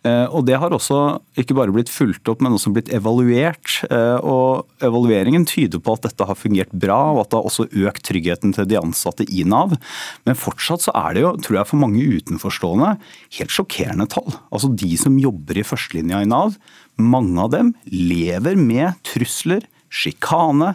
Eh, 0.04 0.26
og 0.34 0.44
Det 0.44 0.58
har 0.60 0.74
også 0.74 1.20
ikke 1.40 1.56
bare 1.56 1.72
blitt 1.72 1.88
fulgt 1.88 2.28
opp, 2.28 2.42
men 2.44 2.52
også 2.52 2.74
blitt 2.74 2.90
evaluert. 2.92 3.78
Eh, 3.88 4.18
og 4.20 4.66
Evalueringen 4.84 5.46
tyder 5.48 5.80
på 5.80 5.94
at 5.94 6.10
dette 6.10 6.26
har 6.26 6.36
fungert 6.36 6.74
bra, 6.74 7.14
og 7.14 7.22
at 7.22 7.30
det 7.30 7.38
har 7.38 7.48
også 7.48 7.70
økt 7.86 8.04
tryggheten 8.10 8.52
til 8.52 8.68
de 8.68 8.80
ansatte 8.82 9.24
i 9.30 9.46
Nav. 9.48 9.78
Men 10.26 10.36
fortsatt 10.36 10.84
så 10.84 10.92
er 10.92 11.14
det 11.14 11.24
jo, 11.24 11.32
tror 11.38 11.60
jeg 11.60 11.70
for 11.70 11.80
mange 11.80 12.02
utenforstående, 12.02 12.98
helt 13.38 13.54
sjokkerende 13.54 14.10
tall. 14.10 14.28
Altså 14.50 14.74
De 14.74 14.90
som 15.00 15.16
jobber 15.16 15.62
i 15.62 15.64
førstelinja 15.74 16.22
i 16.22 16.30
Nav, 16.30 16.56
mange 16.96 17.38
av 17.42 17.52
dem 17.54 17.72
lever 17.90 18.56
med 18.58 18.94
trusler, 19.06 19.66
sjikane, 19.90 20.74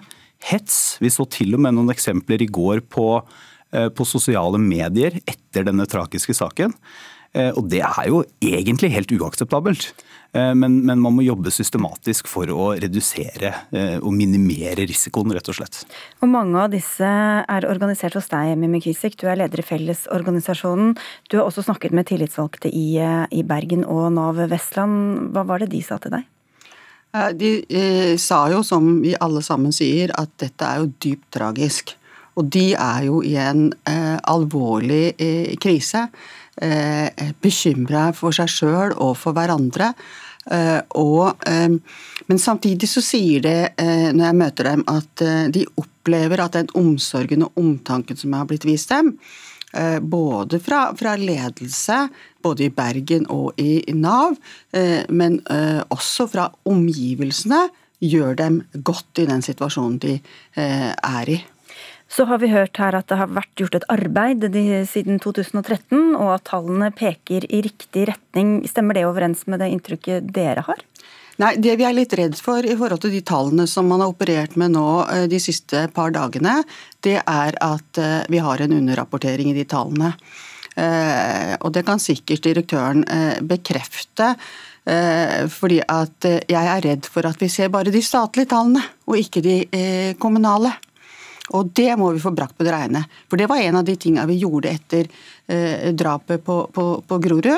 hets. 0.50 0.98
Vi 1.03 1.12
så 1.12 1.25
til 1.32 1.56
og 1.56 1.63
med 1.63 1.75
noen 1.75 1.91
eksempler 1.94 2.44
i 2.44 2.50
går 2.51 2.84
på, 2.91 3.24
eh, 3.74 3.89
på 3.89 4.08
sosiale 4.08 4.60
medier 4.60 5.20
etter 5.25 5.68
denne 5.68 5.88
tragiske 5.88 6.36
saken. 6.36 6.75
Eh, 7.33 7.51
og 7.53 7.67
det 7.69 7.81
er 7.86 8.07
jo 8.09 8.24
egentlig 8.41 8.91
helt 8.93 9.12
uakseptabelt. 9.13 9.91
Eh, 10.33 10.53
men, 10.57 10.79
men, 10.86 11.01
man 11.01 11.15
må 11.17 11.25
jobbe 11.25 11.53
systematisk 11.53 12.29
for 12.29 12.50
å 12.53 12.71
redusere 12.79 13.53
og 14.00 14.09
minimere 14.15 14.88
risikoen, 14.89 15.33
rett 15.36 15.51
og 15.51 15.59
slett. 15.59 15.83
Og 16.24 16.31
Mange 16.31 16.65
av 16.65 16.74
disse 16.74 17.05
er 17.05 17.69
organisert 17.69 18.17
hos 18.17 18.31
deg, 18.33 18.55
Mimmi 18.59 18.81
Kisik. 18.83 19.19
Du 19.21 19.27
er 19.29 19.39
leder 19.41 19.62
i 19.62 19.67
Fellesorganisasjonen. 19.69 20.98
Du 21.29 21.39
har 21.39 21.45
også 21.45 21.65
snakket 21.67 21.95
med 21.98 22.09
tillitsvalgte 22.09 22.74
i, 22.74 22.89
i 22.98 23.45
Bergen 23.45 23.86
og 23.86 24.09
Nav 24.17 24.41
Vestland. 24.50 25.31
Hva 25.36 25.45
var 25.50 25.63
det 25.63 25.71
de 25.75 25.86
sa 25.86 26.01
til 26.01 26.17
deg? 26.17 26.27
De 27.09 27.55
eh, 27.69 28.17
sa 28.21 28.43
jo, 28.53 28.62
som 28.63 29.00
vi 29.01 29.15
alle 29.17 29.41
sammen 29.41 29.74
sier, 29.74 30.13
at 30.13 30.29
dette 30.41 30.65
er 30.65 30.83
jo 30.83 30.91
dypt 31.01 31.31
tragisk. 31.33 31.95
Og 32.38 32.45
de 32.53 32.71
er 32.77 33.07
jo 33.07 33.24
i 33.25 33.33
en 33.41 33.71
eh, 33.89 34.17
alvorlig 34.29 35.15
eh, 35.17 35.55
krise. 35.62 36.05
Eh, 36.60 37.30
bekymra 37.39 38.10
for 38.12 38.36
seg 38.36 38.50
sjøl 38.51 38.96
og 39.00 39.13
for 39.20 39.36
hverandre. 39.38 39.94
Eh, 40.51 40.82
og, 41.00 41.39
eh, 41.48 41.70
men 42.28 42.42
samtidig 42.42 42.89
så 42.89 43.04
sier 43.04 43.44
det, 43.46 43.60
når 43.80 44.25
jeg 44.25 44.36
møter 44.36 44.68
dem, 44.68 44.84
at 44.88 45.24
de 45.56 45.63
opplever 45.80 46.44
at 46.44 46.58
den 46.58 46.68
omsorgen 46.75 47.46
og 47.48 47.56
omtanken 47.58 48.18
som 48.18 48.34
har 48.34 48.46
blitt 48.46 48.68
vist 48.68 48.89
dem, 48.89 49.16
både 50.01 50.60
fra, 50.62 50.94
fra, 50.98 51.16
ledelse, 51.18 52.10
både 52.42 52.66
i 52.68 52.70
Bergen 52.74 53.25
og 53.30 53.58
i 53.58 53.82
Nav, 53.94 54.38
men 55.10 55.39
også 55.89 56.28
fra 56.30 56.51
omgivelsene, 56.66 57.68
gjør 58.00 58.38
dem 58.38 58.62
godt 58.86 59.24
i 59.24 59.28
den 59.30 59.42
situasjonen 59.42 59.98
de 60.01 60.20
er 60.56 61.34
i. 61.34 61.39
Så 62.10 62.25
har 62.25 62.42
vi 62.42 62.50
hørt 62.50 62.78
her 62.82 62.98
at 62.98 63.10
det 63.12 63.20
har 63.20 63.30
vært 63.30 63.54
gjort 63.62 63.78
et 63.78 63.86
arbeid 63.94 64.46
siden 64.89 65.20
2013, 65.22 66.16
og 66.18 66.34
at 66.39 66.48
tallene 66.50 66.89
peker 66.96 67.46
i 67.46 67.62
riktig 67.62 68.08
retning. 68.10 68.63
Stemmer 68.66 68.98
det 68.98 69.06
overens 69.06 69.46
med 69.46 69.62
det 69.62 69.70
inntrykket 69.75 70.32
dere 70.34 70.66
har? 70.66 70.82
Nei, 71.39 71.54
Det 71.56 71.78
vi 71.80 71.86
er 71.88 71.96
litt 71.96 72.13
redd 72.20 72.36
for 72.42 72.66
i 72.66 72.75
forhold 72.75 73.00
til 73.06 73.13
de 73.16 73.22
tallene 73.24 73.63
som 73.70 73.88
man 73.88 74.01
har 74.04 74.12
operert 74.12 74.58
med 74.60 74.74
nå 74.74 74.88
eh, 75.06 75.28
de 75.32 75.39
siste 75.39 75.86
par 75.96 76.12
dagene, 76.12 76.58
det 77.06 77.16
er 77.22 77.56
at 77.63 78.01
eh, 78.01 78.25
vi 78.28 78.42
har 78.44 78.60
en 78.60 78.75
underrapportering 78.75 79.54
i 79.54 79.56
de 79.56 79.63
tallene. 79.70 80.12
Eh, 80.75 81.54
og 81.62 81.72
det 81.78 81.86
kan 81.88 82.01
sikkert 82.01 82.44
direktøren 82.48 83.06
bekrefte. 83.48 84.34
Fordi 85.54 85.75
at 85.92 86.25
jeg 86.50 86.66
er 86.72 86.80
redd 86.82 87.06
for 87.12 87.28
at 87.28 87.38
vi 87.38 87.50
ser 87.51 87.68
bare 87.70 87.92
de 87.94 88.00
statlige 88.01 88.50
tallene, 88.50 88.82
og 89.06 89.20
ikke 89.20 89.44
de 89.46 89.58
kommunale. 90.18 90.72
Og 91.58 91.72
det 91.75 91.91
må 92.00 92.12
vi 92.13 92.22
få 92.22 92.32
brakt 92.36 92.58
på 92.58 92.65
det 92.68 92.74
reine. 92.74 93.03
For 93.29 93.39
det 93.39 93.50
var 93.50 93.62
en 93.63 93.79
av 93.79 93.88
de 93.88 93.96
tingene 94.00 94.27
vi 94.29 94.39
gjorde 94.41 94.72
etter 94.72 95.10
eh, 95.50 95.89
drapet 95.98 96.44
på, 96.46 96.58
på, 96.74 96.86
på 97.08 97.20
Grorud. 97.24 97.50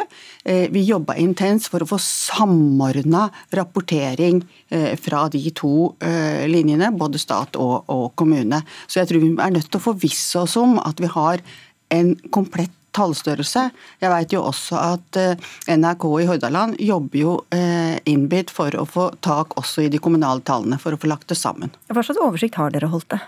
Eh, 0.43 0.67
vi 0.71 0.85
jobba 0.87 1.17
intenst 1.21 1.71
for 1.71 1.83
å 1.83 1.89
få 1.89 1.99
samordna 2.01 3.27
rapportering 3.55 4.43
eh, 4.69 4.93
fra 4.99 5.27
de 5.31 5.43
to 5.55 5.91
eh, 5.99 6.47
linjene, 6.51 6.93
både 6.95 7.21
stat 7.21 7.59
og, 7.59 7.89
og, 7.91 8.11
kommune. 8.19 8.61
Så 8.87 9.01
jeg 9.01 9.11
tror 9.11 9.25
vi 9.25 9.33
er 9.35 9.57
nødt 9.57 9.71
til 9.71 9.81
å 9.81 9.89
forvisse 9.91 10.45
oss 10.45 10.57
om 10.59 10.77
at 10.81 11.01
vi 11.01 11.11
har 11.11 11.43
en 11.91 12.15
komplett 12.31 12.71
tallstørrelse. 12.95 13.67
Jeg 14.01 14.11
vet 14.11 14.33
jo 14.35 14.43
også 14.43 14.79
at 14.79 15.19
eh, 15.19 15.51
NRK 15.71 16.07
i 16.21 16.27
Hordaland 16.29 16.79
jobber 16.83 17.21
jo 17.21 17.35
eh, 17.55 17.97
innbitt 18.09 18.51
for 18.53 18.75
å 18.77 18.85
få 18.87 19.09
tak 19.23 19.55
også 19.59 19.85
i 19.85 19.91
de 19.91 20.01
kommunale 20.03 20.43
tallene, 20.47 20.79
for 20.81 20.95
å 20.95 20.99
få 20.99 21.11
lagt 21.11 21.29
det 21.31 21.39
sammen. 21.39 21.71
Hva 21.91 22.03
slags 22.03 22.21
oversikt 22.21 22.59
har 22.59 22.73
dere 22.75 22.91
holdt 22.91 23.11
det? 23.13 23.21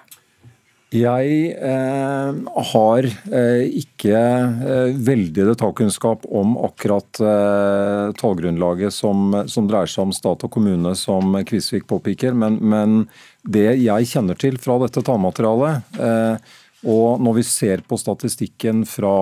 Jeg 0.94 1.38
eh, 1.58 2.36
har 2.70 3.06
eh, 3.10 3.64
ikke 3.80 4.14
eh, 4.14 4.92
veldig 4.94 5.48
detaljkunnskap 5.48 6.28
om 6.30 6.54
akkurat 6.68 7.18
eh, 7.18 8.12
tallgrunnlaget 8.20 8.94
som, 8.94 9.34
som, 9.50 9.66
dreier 9.70 9.90
seg 9.90 10.06
om 10.06 10.14
stat 10.14 10.46
og 10.46 10.54
kommune, 10.54 10.94
som 11.00 11.34
Kvisvik 11.50 11.88
påpeker. 11.90 12.38
Men, 12.38 12.60
men, 12.62 13.08
det 13.44 13.74
jeg 13.82 14.08
kjenner 14.08 14.38
til 14.40 14.60
fra 14.62 14.78
dette 14.86 15.02
tallmaterialet, 15.04 15.98
eh, 15.98 16.54
og 16.84 17.22
når 17.24 17.38
vi 17.38 17.44
ser 17.48 17.82
på 17.88 17.96
statistikken 18.00 18.84
fra, 18.88 19.16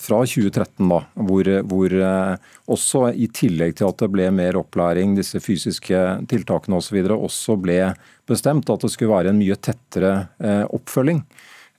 fra 0.00 0.20
2013, 0.24 0.88
da, 0.88 1.00
hvor, 1.28 1.50
hvor 1.68 1.96
eh, 2.00 2.52
også 2.72 3.10
i 3.12 3.28
tillegg 3.28 3.76
til 3.76 3.90
at 3.90 4.00
det 4.00 4.08
ble 4.14 4.30
mer 4.32 4.56
opplæring, 4.56 5.12
disse 5.18 5.40
fysiske 5.44 6.00
tiltakene 6.30 6.80
osv., 6.80 7.02
og 7.04 7.26
også 7.28 7.58
ble 7.60 7.78
bestemt 8.28 8.72
at 8.72 8.86
det 8.86 8.92
skulle 8.94 9.12
være 9.12 9.34
en 9.34 9.40
mye 9.42 9.58
tettere 9.60 10.14
eh, 10.40 10.64
oppfølging, 10.64 11.20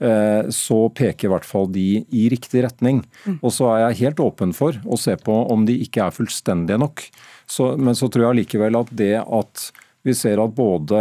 eh, 0.05 0.53
så 0.53 0.79
peker 0.94 1.25
i 1.25 1.34
hvert 1.34 1.50
fall 1.50 1.72
de 1.74 1.88
i 2.05 2.27
riktig 2.29 2.62
retning. 2.67 3.01
Mm. 3.25 3.39
Og 3.41 3.50
så 3.58 3.72
er 3.74 3.88
jeg 3.88 4.01
helt 4.05 4.22
åpen 4.22 4.53
for 4.53 4.77
å 4.86 5.01
se 5.01 5.17
på 5.17 5.41
om 5.50 5.65
de 5.65 5.79
ikke 5.88 6.05
er 6.05 6.13
fullstendige 6.13 6.82
nok. 6.86 7.08
Så, 7.50 7.74
men 7.82 7.98
så 7.98 8.13
tror 8.13 8.29
jeg 8.29 8.44
likevel 8.44 8.77
at 8.77 8.94
det 8.94 9.15
at 9.25 9.70
vi 10.05 10.13
ser 10.13 10.38
at 10.38 10.53
både 10.53 11.00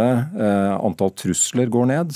antall 0.81 1.11
trusler 1.13 1.69
går 1.69 1.91
ned, 1.91 2.15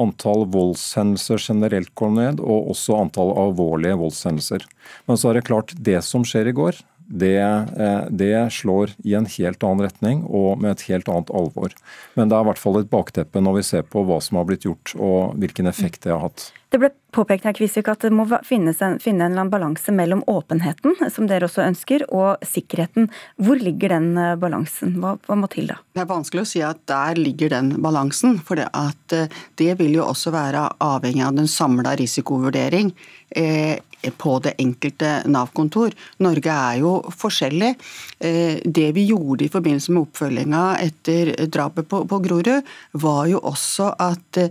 antall 0.00 0.46
voldshendelser 0.52 1.40
generelt 1.42 1.92
går 1.98 2.14
ned, 2.16 2.40
og 2.40 2.72
også 2.72 2.96
antall 3.00 3.34
alvorlige 3.36 3.98
voldshendelser. 4.00 4.64
Men 5.08 5.20
så 5.20 5.30
er 5.30 5.38
det 5.38 5.48
klart, 5.50 5.74
det 5.76 6.00
som 6.06 6.24
skjer 6.26 6.48
i 6.48 6.56
går, 6.56 6.80
det, 7.12 7.36
eh, 7.36 8.04
det, 8.08 8.52
slår 8.56 8.94
i 9.04 9.14
en 9.18 9.26
helt 9.28 9.64
annen 9.66 9.84
retning 9.84 10.22
og 10.24 10.62
med 10.62 10.72
et 10.72 10.86
helt 10.88 11.10
annet 11.12 11.32
alvor. 11.34 11.74
Men 12.16 12.30
det 12.30 12.38
er 12.38 12.46
i 12.46 12.48
hvert 12.48 12.62
fall 12.62 12.80
et 12.80 12.92
bakteppe 12.92 13.42
når 13.42 13.58
vi 13.58 13.68
ser 13.68 13.84
på 13.84 14.04
hva 14.08 14.20
som 14.24 14.40
har 14.40 14.48
blitt 14.48 14.64
gjort 14.64 14.94
og 14.96 15.36
hvilken 15.42 15.68
effekt 15.68 16.06
det 16.06 16.14
har 16.14 16.24
hatt. 16.30 16.48
Det 16.72 16.78
ble 16.80 16.88
påpekt 17.12 17.44
her, 17.44 17.52
Kvisvik, 17.52 17.88
at 17.92 18.06
det 18.06 18.10
må 18.16 18.24
en, 18.24 18.94
finne 18.96 19.26
en 19.26 19.50
balanse 19.52 19.92
mellom 19.92 20.22
åpenheten, 20.24 20.94
som 21.12 21.26
dere 21.28 21.44
også 21.44 21.66
ønsker, 21.66 22.06
og 22.08 22.40
sikkerheten. 22.48 23.10
Hvor 23.36 23.60
ligger 23.60 23.92
den 23.92 24.16
eh, 24.16 24.38
balansen? 24.40 24.94
Hva, 25.02 25.18
hva 25.26 25.36
må 25.36 25.50
til 25.52 25.68
da? 25.68 25.76
Det 25.92 26.00
er 26.00 26.08
vanskelig 26.08 26.46
å 26.46 26.48
si 26.48 26.62
at 26.64 26.80
der 26.88 27.20
ligger 27.20 27.52
den 27.52 27.74
balansen. 27.84 28.38
For 28.40 28.56
det, 28.56 28.70
at 28.72 29.16
eh, 29.16 29.28
det 29.60 29.74
vil 29.82 29.98
jo 29.98 30.06
også 30.06 30.32
være 30.32 30.64
avhengig 30.80 31.26
av 31.28 31.36
den 31.36 31.50
samla 31.50 31.92
risikovurdering 32.00 32.94
eh, 33.36 33.76
på 34.18 34.36
det 34.44 34.54
enkelte 34.62 35.22
Nav-kontor. 35.30 35.94
Norge 36.24 36.52
er 36.52 36.80
jo 36.82 36.94
forskjellig. 37.16 37.72
Det 38.18 38.88
vi 38.96 39.06
gjorde 39.08 39.46
i 39.46 39.50
forbindelse 39.52 39.92
med 39.94 40.02
oppfølginga 40.06 40.62
etter 40.82 41.32
drapet 41.52 41.88
på, 41.90 42.02
på 42.08 42.20
Grorud, 42.24 42.68
var 43.02 43.22
jo 43.30 43.40
også 43.52 43.92
at 44.02 44.42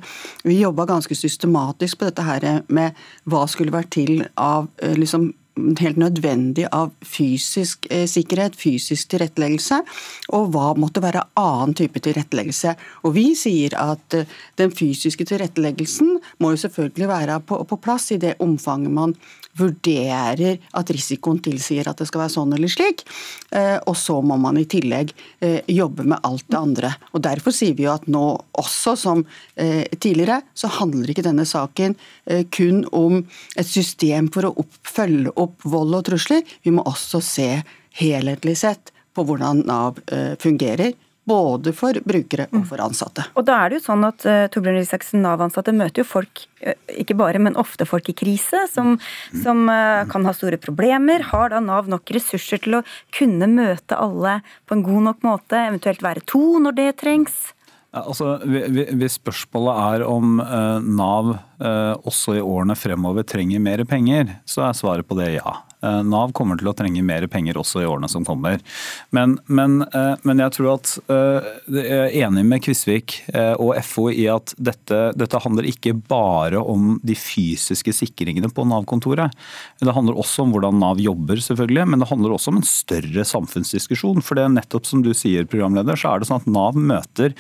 vi 0.44 0.60
jobba 0.62 0.86
ganske 0.90 1.16
systematisk 1.16 2.00
på 2.00 2.10
dette 2.10 2.26
her 2.26 2.48
med 2.68 2.98
hva 3.30 3.46
skulle 3.50 3.74
vært 3.74 3.94
til 3.96 4.26
av 4.40 4.68
eh, 4.82 4.96
liksom, 4.98 5.32
helt 5.82 6.00
nødvendig 6.00 6.66
av 6.74 6.94
fysisk 7.06 7.88
eh, 7.92 8.08
sikkerhet, 8.10 8.56
fysisk 8.58 9.12
tilretteleggelse, 9.14 9.82
og 10.38 10.54
hva 10.54 10.72
måtte 10.80 11.04
være 11.04 11.26
annen 11.40 11.76
type 11.78 12.02
tilretteleggelse. 12.04 12.76
Og 13.06 13.16
Vi 13.18 13.28
sier 13.38 13.76
at 13.80 14.18
eh, 14.18 14.40
den 14.62 14.74
fysiske 14.76 15.28
tilretteleggelsen 15.28 16.18
må 16.40 16.54
jo 16.56 16.64
selvfølgelig 16.66 17.12
være 17.12 17.40
på, 17.46 17.62
på 17.68 17.82
plass 17.84 18.12
i 18.16 18.22
det 18.22 18.38
omfanget 18.44 18.96
man 18.96 19.16
vurderer 19.58 20.60
at 20.78 20.92
risikoen 20.94 21.42
tilsier 21.44 21.88
at 21.90 22.00
det 22.00 22.08
skal 22.10 22.24
være 22.24 22.34
sånn 22.36 22.56
eller 22.56 22.72
slik. 22.72 23.04
Eh, 23.52 23.78
og 23.90 23.98
så 24.00 24.18
må 24.24 24.38
man 24.42 24.60
i 24.60 24.68
tillegg 24.70 25.14
eh, 25.44 25.60
jobbe 25.72 26.06
med 26.08 26.22
alt 26.28 26.48
det 26.48 26.60
andre. 26.60 26.94
Og 27.12 27.24
Derfor 27.26 27.56
sier 27.56 27.76
vi 27.78 27.86
jo 27.88 27.94
at 27.94 28.08
nå, 28.12 28.24
også 28.62 28.96
som 29.00 29.26
eh, 29.56 29.84
tidligere, 29.98 30.42
så 30.58 30.72
handler 30.80 31.12
ikke 31.12 31.26
denne 31.26 31.46
saken 31.48 31.96
kun 32.54 32.84
om 32.96 33.20
et 33.60 33.68
system 33.68 34.28
for 34.32 34.48
å 34.48 34.66
følge 34.88 35.34
opp 35.42 35.64
vold 35.68 35.96
og 35.98 36.06
trusler. 36.08 36.44
Vi 36.64 36.74
må 36.74 36.84
også 36.88 37.22
se 37.26 37.50
helhetlig 38.00 38.56
sett 38.62 38.94
på 39.16 39.26
hvordan 39.28 39.66
Nav 39.68 40.00
fungerer 40.40 40.94
både 41.28 41.74
for 41.78 41.98
brukere 42.06 42.48
og 42.50 42.66
for 42.70 42.82
ansatte. 42.82 43.26
Og 43.38 43.46
da 43.46 43.60
er 43.62 43.72
det 43.72 43.80
jo 43.80 43.86
sånn 43.86 44.06
at 44.08 44.26
uh, 44.26 44.48
Torbjørn 44.52 44.82
Isaksen, 44.82 45.22
Nav-ansatte 45.22 45.74
møter 45.76 46.02
jo 46.02 46.08
folk, 46.10 46.44
uh, 46.66 46.74
ikke 46.98 47.18
bare, 47.20 47.42
men 47.44 47.58
ofte 47.62 47.86
folk 47.90 48.10
i 48.10 48.18
krise, 48.18 48.64
som, 48.72 48.96
som 49.44 49.64
uh, 49.70 50.02
kan 50.12 50.26
ha 50.28 50.34
store 50.36 50.60
problemer. 50.62 51.28
Har 51.30 51.54
da 51.54 51.62
Nav 51.64 51.90
nok 51.92 52.10
ressurser 52.16 52.64
til 52.64 52.80
å 52.80 52.84
kunne 53.14 53.50
møte 53.52 53.98
alle 53.98 54.40
på 54.66 54.78
en 54.78 54.86
god 54.88 55.10
nok 55.12 55.26
måte, 55.28 55.62
eventuelt 55.70 56.06
være 56.06 56.26
to 56.26 56.44
når 56.64 56.78
det 56.80 56.92
trengs? 57.04 57.42
Altså, 57.92 58.38
hvis 58.48 59.18
spørsmålet 59.20 59.80
er 59.84 60.04
om 60.08 60.38
Nav 60.40 61.34
også 62.08 62.38
i 62.38 62.44
årene 62.44 62.78
fremover 62.80 63.26
trenger 63.28 63.60
mer 63.60 63.84
penger, 63.84 64.38
så 64.48 64.64
er 64.70 64.78
svaret 64.80 65.10
på 65.10 65.18
det 65.20 65.34
ja. 65.34 65.58
Eh, 65.82 66.02
Nav 66.06 66.34
kommer 66.38 66.60
til 66.60 66.70
å 66.70 66.76
trenge 66.78 67.02
mer 67.06 67.26
penger 67.32 67.58
også 67.62 67.82
i 67.82 67.88
årene 67.90 68.10
som 68.12 68.26
kommer. 68.28 68.62
Men, 69.16 69.38
men, 69.48 69.82
eh, 69.88 70.14
men 70.28 70.44
jeg 70.44 70.56
tror 70.58 70.70
at 70.76 70.94
eh, 71.12 71.50
jeg 71.74 72.12
er 72.12 72.18
enig 72.28 72.46
med 72.48 72.64
Kvisvik 72.66 73.18
og 73.32 73.74
FO 73.86 74.08
i 74.14 74.26
at 74.32 74.54
dette, 74.62 75.00
dette 75.18 75.42
handler 75.42 75.68
ikke 75.70 75.94
bare 76.10 76.60
om 76.62 76.96
de 77.06 77.16
fysiske 77.18 77.94
sikringene 77.96 78.52
på 78.54 78.66
Nav-kontoret. 78.68 79.34
Det 79.82 79.96
handler 79.96 80.20
også 80.20 80.46
om 80.46 80.54
hvordan 80.56 80.80
Nav 80.82 81.02
jobber, 81.02 81.42
selvfølgelig, 81.42 81.88
men 81.90 82.04
det 82.04 82.10
handler 82.12 82.36
også 82.36 82.54
om 82.54 82.62
en 82.62 82.68
større 82.68 83.26
samfunnsdiskusjon. 83.28 84.22
For 84.26 84.38
det 84.38 84.46
er 84.46 84.56
nettopp 84.56 84.90
som 84.90 85.04
du 85.06 85.14
sier, 85.18 85.48
programleder, 85.50 86.00
så 86.00 86.14
er 86.14 86.22
det 86.22 86.30
sånn 86.30 86.42
at 86.44 86.52
Nav 86.52 86.78
møter 86.78 87.36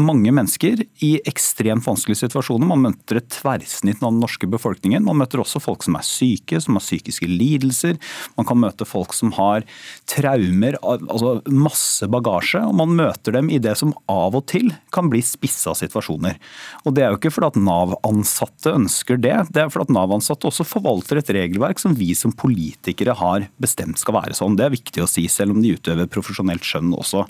mange 0.00 0.32
mennesker 0.34 0.82
i 1.04 1.10
ekstremt 1.26 1.86
vanskelige 1.86 2.24
situasjoner. 2.24 2.68
Man 2.68 2.84
møter 2.86 3.20
et 3.20 3.30
tverrsnitt 3.34 4.02
av 4.02 4.12
den 4.12 4.20
norske 4.22 4.48
befolkningen. 4.50 5.04
Man 5.06 5.18
møter 5.20 5.42
også 5.42 5.62
folk 5.62 5.84
som 5.86 5.98
er 5.98 6.06
syke, 6.06 6.60
som 6.62 6.78
har 6.78 6.84
psykiske 6.84 7.28
lidelser. 7.28 7.98
Man 8.38 8.48
kan 8.48 8.60
møte 8.62 8.86
folk 8.88 9.14
som 9.16 9.32
har 9.36 9.66
traumer, 10.10 10.78
altså 10.82 11.36
masse 11.50 12.08
bagasje. 12.10 12.62
Og 12.64 12.76
man 12.80 12.94
møter 12.98 13.36
dem 13.38 13.50
i 13.52 13.60
det 13.62 13.76
som 13.80 13.94
av 14.10 14.36
og 14.38 14.46
til 14.52 14.72
kan 14.94 15.10
bli 15.12 15.22
spissa 15.24 15.74
situasjoner. 15.78 16.38
Og 16.84 16.96
det 16.96 17.04
er 17.04 17.12
jo 17.12 17.20
ikke 17.20 17.34
fordi 17.34 17.52
at 17.52 17.60
Nav-ansatte 17.64 18.74
ønsker 18.74 19.20
det, 19.20 19.36
det 19.54 19.64
er 19.64 19.72
fordi 19.72 19.88
at 19.90 19.96
Nav-ansatte 19.98 20.50
også 20.50 20.66
forvalter 20.68 21.20
et 21.20 21.32
regelverk 21.34 21.82
som 21.82 21.96
vi 21.98 22.12
som 22.18 22.34
politikere 22.34 23.16
har 23.18 23.48
bestemt 23.62 24.00
skal 24.00 24.18
være 24.20 24.36
sånn. 24.38 24.58
Det 24.58 24.68
er 24.68 24.76
viktig 24.76 25.04
å 25.04 25.10
si, 25.10 25.26
selv 25.30 25.54
om 25.54 25.62
de 25.64 25.74
utøver 25.76 26.10
profesjonelt 26.10 26.64
skjønn 26.66 26.92
også. 26.96 27.24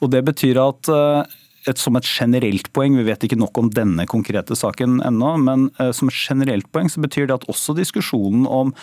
Og 0.00 0.12
det 0.12 0.22
betyr 0.26 0.60
at 0.62 0.92
eh, 0.92 1.36
et, 1.66 1.80
som 1.80 1.98
et 1.98 2.06
generelt 2.06 2.70
poeng, 2.76 2.96
vi 2.98 3.06
vet 3.08 3.26
ikke 3.26 3.38
nok 3.38 3.58
om 3.60 3.70
denne 3.74 4.06
konkrete 4.10 4.56
saken 4.58 5.00
ennå, 5.06 5.36
men 5.42 5.68
uh, 5.80 5.90
som 5.96 6.10
et 6.10 6.18
generelt 6.18 6.68
poeng 6.74 6.90
så 6.92 7.02
betyr 7.04 7.28
det 7.28 7.40
at 7.40 7.48
også 7.52 7.76
diskusjonen 7.78 8.46
om 8.46 8.74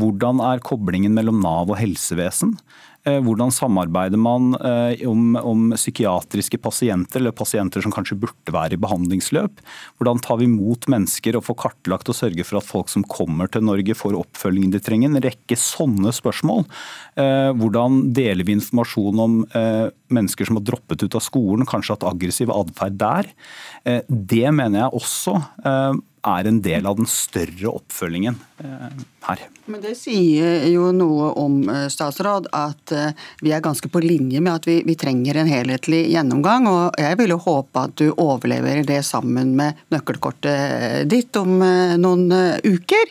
hvordan 0.00 0.42
er 0.44 0.64
koblingen 0.64 1.14
mellom 1.16 1.42
Nav 1.44 1.70
og 1.70 1.78
helsevesen, 1.80 2.56
Eh, 2.56 2.91
hvordan 3.02 3.50
samarbeider 3.50 4.20
man 4.20 4.52
eh, 4.62 5.02
om, 5.10 5.34
om, 5.36 5.64
psykiatriske 5.74 6.60
pasienter, 6.62 7.18
eller 7.18 7.34
pasienter 7.34 7.82
som 7.82 7.94
kanskje 7.94 8.18
burde 8.22 8.54
være 8.54 8.76
i 8.76 8.82
behandlingsløp? 8.82 9.58
Hvordan 9.98 10.22
tar 10.22 10.38
vi 10.38 10.46
imot 10.46 10.86
mennesker 10.92 11.38
og 11.38 11.46
får 11.48 11.58
kartlagt 11.64 12.12
og 12.12 12.18
sørge 12.18 12.46
for 12.46 12.60
at 12.60 12.68
folk 12.68 12.92
som 12.92 13.06
kommer 13.10 13.50
til 13.50 13.66
Norge 13.66 13.96
får 13.98 14.14
oppfølgingen 14.20 14.74
de 14.74 14.82
trenger? 14.82 15.10
En 15.10 15.24
rekke 15.24 15.58
sånne 15.58 16.14
spørsmål. 16.14 16.62
Eh, 17.18 17.50
hvordan 17.58 18.04
deler 18.14 18.46
vi 18.46 18.56
informasjon 18.58 19.24
om 19.26 19.40
mennesker 20.12 20.46
som 20.46 20.60
har 20.60 20.66
droppet 20.68 21.02
ut 21.02 21.18
av 21.18 21.24
skolen, 21.24 21.66
kanskje 21.66 21.96
hatt 21.96 22.06
aggressiv 22.06 22.52
atferd 22.54 22.98
der? 23.00 23.28
Det 24.08 24.48
mener 24.54 24.84
jeg 24.84 25.00
også 25.00 25.34
er 26.22 26.46
en 26.46 26.60
del 26.62 26.86
av 26.86 26.98
den 27.00 27.08
større 27.10 27.70
oppfølgingen 27.72 28.36
eh, 28.62 29.02
her. 29.26 29.42
Men 29.66 29.82
Det 29.82 29.94
sier 29.98 30.66
jo 30.70 30.90
noe 30.94 31.32
om 31.38 31.58
eh, 31.70 31.86
statsråd, 31.92 32.48
at 32.54 32.94
eh, 32.94 33.24
vi 33.42 33.52
er 33.54 33.64
ganske 33.64 33.90
på 33.90 34.02
linje 34.04 34.42
med 34.42 34.54
at 34.54 34.68
vi, 34.68 34.80
vi 34.86 34.96
trenger 34.98 35.40
en 35.40 35.50
helhetlig 35.50 36.04
gjennomgang. 36.12 36.68
og 36.70 37.00
Jeg 37.00 37.18
vil 37.20 37.34
jo 37.34 37.40
håpe 37.42 37.86
at 37.88 37.96
du 37.98 38.12
overlever 38.12 38.84
det 38.86 39.02
sammen 39.06 39.56
med 39.58 39.82
nøkkelkortet 39.94 41.10
ditt 41.10 41.36
om 41.40 41.58
noen 41.98 42.28
uker. 42.62 43.10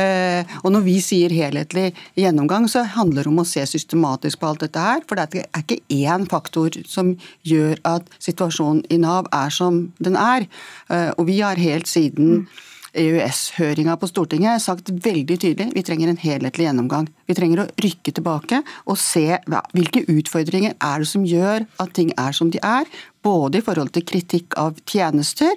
Eh, 0.00 0.56
og 0.62 0.72
når 0.74 0.86
vi 0.86 0.96
sier 1.04 1.34
helhetlig 1.34 1.90
gjennomgang, 2.18 2.68
så 2.70 2.84
handler 2.96 3.26
det 3.26 3.32
om 3.32 3.42
å 3.42 3.48
se 3.48 3.64
systematisk 3.68 4.40
på 4.40 4.50
alt 4.50 4.64
dette 4.64 4.86
her. 4.86 5.04
For 5.08 5.20
det 5.20 5.44
er 5.44 5.62
ikke 5.62 5.82
én 6.00 6.26
faktor 6.30 6.80
som 6.88 7.14
gjør 7.46 7.78
at 7.88 8.08
situasjonen 8.22 8.84
i 8.92 9.00
Nav 9.02 9.30
er 9.36 9.54
som 9.54 9.86
den 10.02 10.18
er. 10.18 10.48
Eh, 10.90 11.10
og 11.16 11.28
vi 11.30 11.40
har 11.44 11.60
helt 11.60 11.90
siden 11.90 12.46
EØS-høringa 12.90 13.94
på 14.00 14.08
Stortinget 14.10 14.62
sagt 14.64 14.90
veldig 14.90 15.36
tydelig 15.38 15.68
vi 15.76 15.84
trenger 15.86 16.10
en 16.10 16.18
helhetlig 16.20 16.66
gjennomgang. 16.66 17.06
Vi 17.28 17.36
trenger 17.38 17.62
å 17.62 17.68
rykke 17.84 18.14
tilbake 18.16 18.62
og 18.84 18.98
se 18.98 19.38
hvilke 19.46 20.02
utfordringer 20.10 20.74
er 20.74 21.04
det 21.04 21.10
som 21.10 21.26
gjør 21.26 21.68
at 21.82 21.94
ting 21.94 22.10
er 22.18 22.34
som 22.36 22.50
de 22.50 22.62
er. 22.66 22.90
Både 23.22 23.60
i 23.60 23.64
forhold 23.64 23.92
til 23.94 24.06
kritikk 24.08 24.56
av 24.58 24.80
tjenester 24.88 25.54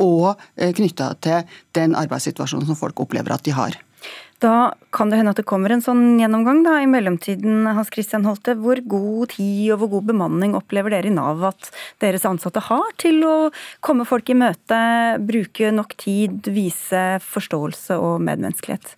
og 0.00 0.40
eh, 0.56 0.72
knytta 0.76 1.12
til 1.22 1.46
den 1.76 1.94
arbeidssituasjonen 1.98 2.68
som 2.68 2.78
folk 2.78 3.00
opplever 3.04 3.36
at 3.36 3.46
de 3.46 3.54
har. 3.56 3.78
Da 4.40 4.72
kan 4.96 5.10
det 5.12 5.18
hende 5.20 5.34
at 5.34 5.40
det 5.42 5.44
kommer 5.48 5.72
en 5.74 5.82
sånn 5.84 6.16
gjennomgang 6.16 6.62
da, 6.64 6.78
i 6.80 6.88
mellomtiden. 6.88 7.66
Hans 7.76 7.90
Christian 7.92 8.24
Holte, 8.24 8.54
hvor 8.56 8.80
god 8.88 9.34
tid 9.34 9.74
og 9.74 9.82
hvor 9.82 9.90
god 9.98 10.06
bemanning 10.14 10.54
opplever 10.56 10.94
dere 10.94 11.10
i 11.10 11.12
Nav 11.12 11.44
at 11.50 11.68
deres 12.00 12.24
ansatte 12.28 12.62
har 12.70 12.94
til 13.00 13.20
å 13.28 13.34
komme 13.84 14.08
folk 14.08 14.32
i 14.32 14.38
møte, 14.40 14.80
bruke 15.28 15.74
nok 15.76 15.92
tid, 16.00 16.48
vise 16.56 17.04
forståelse 17.26 18.00
og 18.00 18.24
medmenneskelighet? 18.24 18.96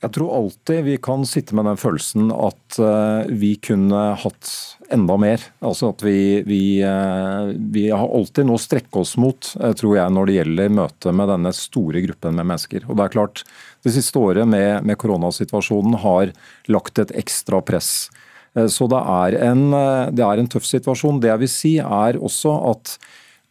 Jeg 0.00 0.14
tror 0.16 0.32
alltid 0.32 0.84
vi 0.86 0.94
kan 0.96 1.26
sitte 1.28 1.52
med 1.56 1.66
den 1.68 1.76
følelsen 1.76 2.30
at 2.32 2.78
eh, 2.80 3.32
vi 3.36 3.50
kunne 3.60 3.98
hatt 4.22 4.52
enda 4.88 5.18
mer. 5.20 5.42
Altså 5.60 5.90
at 5.92 6.00
vi, 6.06 6.40
vi, 6.48 6.80
eh, 6.80 7.50
vi 7.52 7.84
har 7.92 8.06
alltid 8.08 8.48
noe 8.48 8.56
å 8.56 8.62
strekke 8.62 9.02
oss 9.02 9.18
mot, 9.20 9.50
eh, 9.60 9.74
tror 9.76 9.98
jeg, 9.98 10.14
når 10.16 10.30
det 10.30 10.38
gjelder 10.38 10.72
møtet 10.78 11.18
med 11.20 11.28
denne 11.34 11.52
store 11.56 12.00
gruppen 12.06 12.40
med 12.40 12.48
mennesker. 12.48 12.88
Og 12.88 12.96
det 12.96 13.06
er 13.06 13.16
klart, 13.18 13.44
Det 13.80 13.94
siste 13.94 14.20
året 14.20 14.44
med, 14.44 14.84
med 14.84 14.98
koronasituasjonen 15.00 15.94
har 16.02 16.34
lagt 16.68 16.98
et 17.00 17.14
ekstra 17.16 17.62
press. 17.64 18.10
Så 18.52 18.88
det 18.92 18.98
er, 18.98 19.36
en, 19.46 19.70
det 20.12 20.20
er 20.20 20.40
en 20.42 20.50
tøff 20.52 20.66
situasjon. 20.68 21.20
Det 21.22 21.30
jeg 21.30 21.40
vil 21.40 21.48
si 21.48 21.70
er 21.80 22.18
også 22.20 22.52
at 22.74 22.92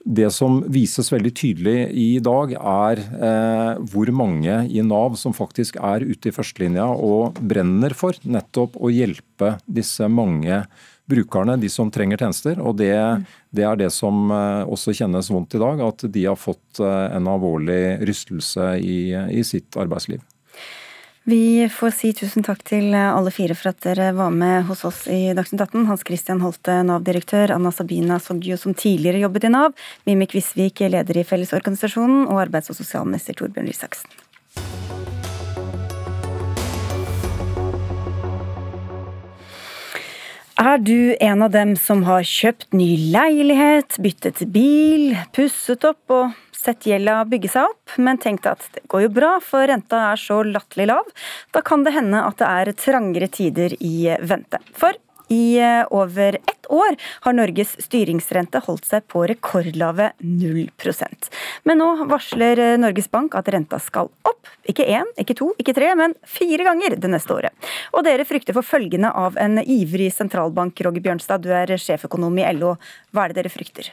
det 0.09 0.31
som 0.33 0.63
vises 0.73 1.11
veldig 1.13 1.31
tydelig 1.37 1.77
i 1.93 2.07
dag, 2.25 2.55
er 2.57 3.01
eh, 3.05 3.81
hvor 3.91 4.09
mange 4.15 4.55
i 4.65 4.81
Nav 4.85 5.17
som 5.21 5.35
faktisk 5.37 5.77
er 5.77 6.01
ute 6.01 6.31
i 6.31 6.33
førstelinja 6.33 6.87
og 6.97 7.37
brenner 7.37 7.93
for 7.97 8.17
nettopp 8.25 8.79
å 8.81 8.89
hjelpe 8.89 9.57
disse 9.69 10.09
mange 10.09 10.63
brukerne, 11.09 11.57
de 11.61 11.69
som 11.69 11.91
trenger 11.93 12.21
tjenester. 12.21 12.57
Og 12.61 12.79
det, 12.81 12.93
det 13.53 13.65
er 13.69 13.77
det 13.77 13.91
som 13.93 14.33
eh, 14.33 14.65
også 14.65 14.97
kjennes 14.97 15.29
vondt 15.33 15.57
i 15.57 15.61
dag, 15.61 15.85
at 15.85 16.05
de 16.09 16.25
har 16.25 16.41
fått 16.41 16.81
eh, 16.81 17.05
en 17.13 17.29
alvorlig 17.29 17.99
rystelse 18.09 18.75
i, 18.81 18.99
i 19.13 19.45
sitt 19.45 19.77
arbeidsliv. 19.77 20.25
Vi 21.23 21.69
får 21.69 21.91
si 21.93 22.13
tusen 22.15 22.45
takk 22.47 22.61
til 22.65 22.95
alle 22.95 23.31
fire 23.33 23.55
for 23.57 23.73
at 23.73 23.81
dere 23.83 24.13
var 24.17 24.31
med 24.33 24.63
hos 24.69 24.85
oss 24.87 25.03
i 25.11 25.33
Dagsnytt 25.37 25.65
18. 25.67 25.83
Hans 25.89 26.05
Christian 26.07 26.41
Holte, 26.41 26.79
Nav-direktør, 26.87 27.53
Anna 27.53 27.73
Sabina 27.75 28.17
Soggio, 28.23 28.57
som 28.57 28.73
tidligere 28.73 29.21
jobbet 29.25 29.49
i 29.49 29.51
Nav, 29.53 29.75
Mimik 30.09 30.33
Visvik, 30.37 30.79
leder 30.87 31.19
i 31.19 31.27
Fellesorganisasjonen, 31.27 32.23
og 32.31 32.41
arbeids- 32.47 32.71
og 32.71 32.79
sosialminister 32.79 33.37
Torbjørn 33.37 33.69
Rysaksen. 33.69 34.28
Er 40.59 40.75
du 40.83 41.15
en 41.23 41.39
av 41.45 41.53
dem 41.53 41.69
som 41.79 42.01
har 42.03 42.25
kjøpt 42.27 42.73
ny 42.75 42.89
leilighet, 43.13 43.95
byttet 44.03 44.41
bil, 44.51 45.13
pusset 45.31 45.85
opp 45.87 46.11
og 46.11 46.33
sett 46.51 46.83
gjelda 46.83 47.21
bygge 47.31 47.51
seg 47.53 47.69
opp, 47.69 47.93
men 47.95 48.19
tenkt 48.19 48.49
at 48.49 48.65
det 48.75 48.83
går 48.91 49.05
jo 49.05 49.11
bra, 49.21 49.29
for 49.39 49.63
renta 49.71 50.01
er 50.09 50.19
så 50.19 50.41
latterlig 50.43 50.89
lav. 50.91 51.07
Da 51.55 51.63
kan 51.63 51.85
det 51.87 51.95
hende 51.95 52.25
at 52.27 52.41
det 52.41 52.49
er 52.49 52.73
trangere 52.75 53.31
tider 53.31 53.77
i 53.79 54.09
vente. 54.19 54.59
For 54.75 54.99
I 55.29 55.59
eh, 55.61 55.85
over 55.93 56.35
ett 56.35 56.65
år 56.69 56.95
har 57.25 57.33
Norges 57.37 57.75
styringsrente 57.83 58.61
holdt 58.65 58.87
seg 58.89 59.05
på 59.09 59.23
rekordlave 59.29 60.11
0% 60.23 61.29
Men 61.69 61.81
nå 61.81 61.89
varsler 62.09 62.61
eh, 62.63 62.75
Norges 62.81 63.09
Bank 63.11 63.37
at 63.37 63.49
renta 63.53 63.79
skal 63.81 64.09
opp. 64.27 64.49
Ikke 64.69 64.85
én, 64.85 65.07
ikke 65.21 65.37
to, 65.37 65.51
ikke 65.61 65.73
tre, 65.77 65.93
men 65.97 66.13
fire 66.27 66.65
ganger 66.67 66.97
det 66.97 67.13
neste 67.13 67.33
året. 67.35 67.71
Og 67.93 68.05
dere 68.05 68.25
frykter 68.27 68.57
for 68.57 68.65
følgene 68.65 69.11
av 69.13 69.37
en 69.41 69.61
ivrig 69.61 70.11
sentralbank. 70.13 70.81
Roger 70.85 71.05
Bjørnstad, 71.05 71.45
du 71.45 71.53
er 71.53 71.73
sjeføkonom 71.77 72.37
i 72.41 72.45
LO. 72.57 72.75
Hva 73.13 73.25
er 73.25 73.33
det 73.33 73.43
dere 73.43 73.53
frykter? 73.53 73.91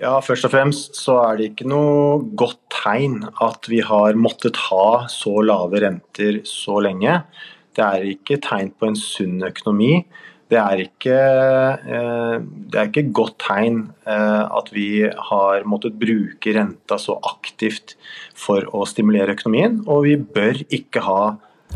Ja, 0.00 0.14
Først 0.24 0.46
og 0.48 0.54
fremst 0.54 0.96
så 0.96 1.18
er 1.26 1.36
det 1.36 1.50
ikke 1.50 1.68
noe 1.68 2.20
godt 2.38 2.62
tegn 2.72 3.18
at 3.44 3.68
vi 3.68 3.82
har 3.84 4.16
måttet 4.16 4.56
ha 4.70 5.06
så 5.12 5.42
lave 5.44 5.82
renter 5.84 6.40
så 6.48 6.78
lenge. 6.80 7.18
Det 7.80 7.86
er 7.86 8.10
ikke 8.12 8.36
tegn 8.44 8.74
på 8.76 8.90
en 8.90 8.98
sunn 8.98 9.40
økonomi. 9.46 10.02
Det 10.50 10.58
er 10.58 10.80
ikke, 10.82 11.18
eh, 11.94 12.38
det 12.42 12.78
er 12.78 12.88
ikke 12.88 13.12
godt 13.14 13.38
tegn 13.40 13.78
eh, 14.04 14.42
at 14.44 14.68
vi 14.74 15.06
har 15.06 15.62
måttet 15.64 15.96
bruke 16.00 16.52
renta 16.56 16.98
så 16.98 17.16
aktivt 17.22 17.94
for 18.34 18.66
å 18.74 18.82
stimulere 18.88 19.36
økonomien. 19.36 19.78
Og 19.86 20.08
vi 20.08 20.16
bør 20.18 20.60
ikke 20.68 21.04
ha 21.06 21.22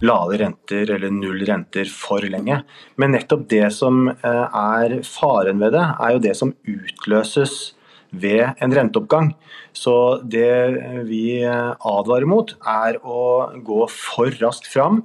lave 0.03 0.41
renter 0.43 0.91
eller 0.97 1.15
null 1.15 1.41
renter 1.47 1.89
for 1.89 2.27
lenge. 2.27 2.61
Men 2.99 3.15
nettopp 3.15 3.47
det 3.49 3.71
som 3.73 4.09
eh, 4.11 4.45
er 4.51 4.99
faren 5.07 5.63
ved 5.63 5.73
det, 5.79 5.87
er 5.95 6.17
jo 6.17 6.25
det 6.27 6.35
som 6.37 6.53
utløses 6.67 7.79
ved 8.15 8.61
en 8.63 8.75
renteoppgang. 8.75 9.33
Så 9.75 9.95
det 10.31 11.07
vi 11.09 11.43
advarer 11.47 12.29
mot, 12.31 12.53
er 12.63 13.01
å 13.03 13.55
gå 13.67 13.81
for 13.91 14.35
raskt 14.43 14.69
fram 14.71 15.01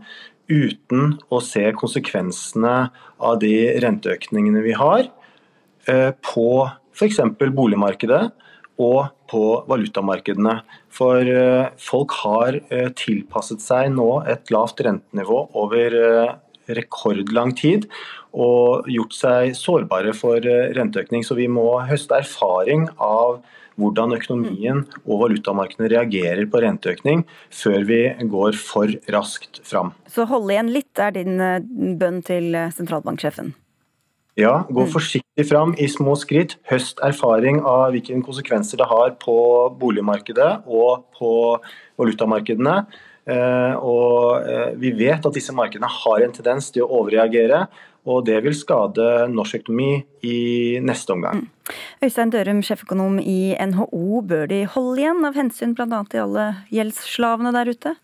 uten 0.50 1.16
å 1.30 1.40
se 1.46 1.64
konsekvensene 1.78 2.76
av 3.22 3.40
de 3.44 3.54
renteøkningene 3.84 4.64
vi 4.66 4.76
har 4.78 5.06
eh, 5.88 6.12
på 6.26 6.50
f.eks. 6.96 7.22
boligmarkedet 7.56 8.24
og 8.80 9.10
på 9.30 9.44
valutamarkedene. 9.70 10.60
For 10.94 11.22
eh, 11.22 11.70
folk 11.80 12.16
har 12.24 12.60
eh, 12.74 12.90
tilpasset 12.98 13.64
seg 13.64 13.94
nå 13.96 14.10
et 14.30 14.52
lavt 14.54 14.82
rentenivå 14.86 15.46
over 15.60 15.98
rekordlang 16.70 17.56
tid 17.58 17.88
og 18.30 18.86
gjort 18.90 19.16
seg 19.18 19.56
sårbare 19.58 20.14
for 20.18 20.44
renteøkning. 20.78 21.24
Så 21.26 21.38
vi 21.38 21.48
må 21.50 21.80
høste 21.90 22.20
erfaring 22.22 22.86
av 23.02 23.40
hvordan 23.80 24.16
økonomien 24.18 24.84
og 25.06 25.24
valutamarkedene 25.24 25.90
reagerer 25.94 26.46
på 26.50 26.62
renteøkning 26.64 27.24
før 27.54 27.86
vi 27.88 28.02
går 28.32 28.60
for 28.60 28.92
raskt 29.14 29.62
fram. 29.68 29.94
Så 30.12 30.28
holde 30.30 30.56
igjen 30.56 30.72
litt 30.74 31.02
er 31.02 31.16
din 31.16 31.40
eh, 31.44 31.64
bønn 32.00 32.22
til 32.26 32.54
eh, 32.56 32.72
sentralbanksjefen? 32.76 33.54
Ja, 34.40 34.64
gå 34.70 34.86
mm. 34.86 34.92
forsiktig 34.94 35.46
fram 35.50 35.74
i 35.82 35.90
små 35.92 36.14
skritt. 36.20 36.56
Høst 36.70 37.02
erfaring 37.04 37.60
av 37.68 37.90
hvilke 37.96 38.16
konsekvenser 38.24 38.80
det 38.80 38.88
har 38.88 39.16
på 39.20 39.36
boligmarkedet 39.80 40.52
og 40.70 41.10
på 41.18 41.32
valutamarkedene. 42.00 42.78
Eh, 43.30 43.74
og 43.84 44.78
vi 44.80 44.94
vet 44.96 45.26
at 45.28 45.36
disse 45.36 45.54
markedene 45.54 45.92
har 45.92 46.24
en 46.24 46.36
tendens 46.36 46.72
til 46.72 46.86
å 46.86 47.02
overreagere 47.02 47.66
og 48.08 48.26
det 48.28 48.40
vil 48.46 48.56
skade 48.56 49.28
norsk 49.34 49.62
økonomi 49.62 50.04
i 50.26 50.38
neste 50.84 51.16
omgang. 51.16 51.44
Mm. 51.44 51.74
Øystein 52.06 52.32
Dørum, 52.34 52.62
sjeføkonom 52.66 53.20
i 53.22 53.56
NHO. 53.60 54.22
Bør 54.30 54.48
de 54.50 54.64
holde 54.74 55.04
igjen 55.04 55.26
av 55.28 55.38
hensyn 55.38 55.76
bl.a. 55.78 56.04
til 56.10 56.24
alle 56.26 56.46
gjeldsslavene 56.74 57.54
der 57.56 57.74
ute? 57.76 57.96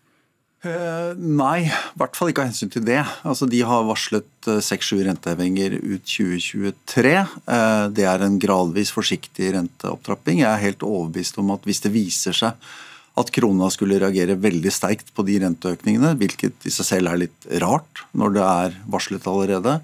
Uh, 0.66 1.12
nei, 1.14 1.66
i 1.68 1.98
hvert 2.00 2.16
fall 2.18 2.32
ikke 2.32 2.42
av 2.42 2.50
hensyn 2.50 2.72
til 2.72 2.84
det. 2.86 3.02
Altså, 3.28 3.46
de 3.50 3.60
har 3.66 3.84
varslet 3.86 4.48
eh, 4.50 4.62
seks-sju 4.64 4.98
rentehevinger 5.04 5.76
ut 5.78 6.02
2023. 6.08 7.12
Uh, 7.46 7.86
det 7.94 8.06
er 8.08 8.24
en 8.24 8.38
gradvis 8.42 8.90
forsiktig 8.94 9.52
renteopptrapping. 9.54 10.40
Jeg 10.42 10.50
er 10.50 10.64
helt 10.64 10.86
overbevist 10.86 11.38
om 11.42 11.52
at 11.54 11.68
hvis 11.68 11.84
det 11.84 11.92
viser 11.94 12.36
seg 12.36 12.68
at 13.16 13.32
krona 13.32 13.70
skulle 13.72 13.98
reagere 14.00 14.36
veldig 14.40 14.72
sterkt 14.72 15.08
på 15.16 15.24
de 15.26 15.38
renteøkningene, 15.40 16.12
hvilket 16.20 16.68
i 16.68 16.72
seg 16.72 16.90
selv 16.90 17.12
er 17.12 17.22
litt 17.24 17.48
rart 17.62 18.04
når 18.16 18.36
det 18.36 18.44
er 18.44 18.78
varslet 18.92 19.28
allerede. 19.30 19.78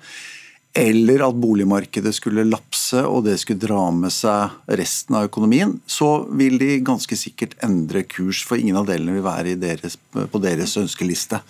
Eller 0.76 1.20
at 1.24 1.36
boligmarkedet 1.36 2.14
skulle 2.16 2.46
lapse 2.48 3.00
og 3.04 3.26
det 3.26 3.38
skulle 3.40 3.60
dra 3.60 3.86
med 3.92 4.12
seg 4.12 4.76
resten 4.80 5.16
av 5.18 5.28
økonomien, 5.28 5.74
så 5.84 6.24
vil 6.32 6.58
de 6.60 6.78
ganske 6.84 7.16
sikkert 7.18 7.56
endre 7.64 8.04
kurs, 8.08 8.40
for 8.48 8.60
ingen 8.60 8.78
av 8.80 8.88
delene 8.88 9.16
vil 9.18 9.26
være 9.26 9.56
deres, 9.60 9.98
på 10.12 10.42
deres 10.44 10.76
ønskeliste, 10.80 11.42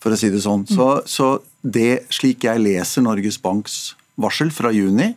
for 0.00 0.12
å 0.12 0.20
si 0.20 0.32
det 0.32 0.42
sånn. 0.44 0.66
Så, 0.68 0.88
så 1.08 1.30
det, 1.64 2.06
slik 2.12 2.44
jeg 2.48 2.64
leser 2.64 3.04
Norges 3.04 3.40
Banks 3.40 3.94
varsel 4.20 4.52
fra 4.52 4.72
juni, 4.72 5.14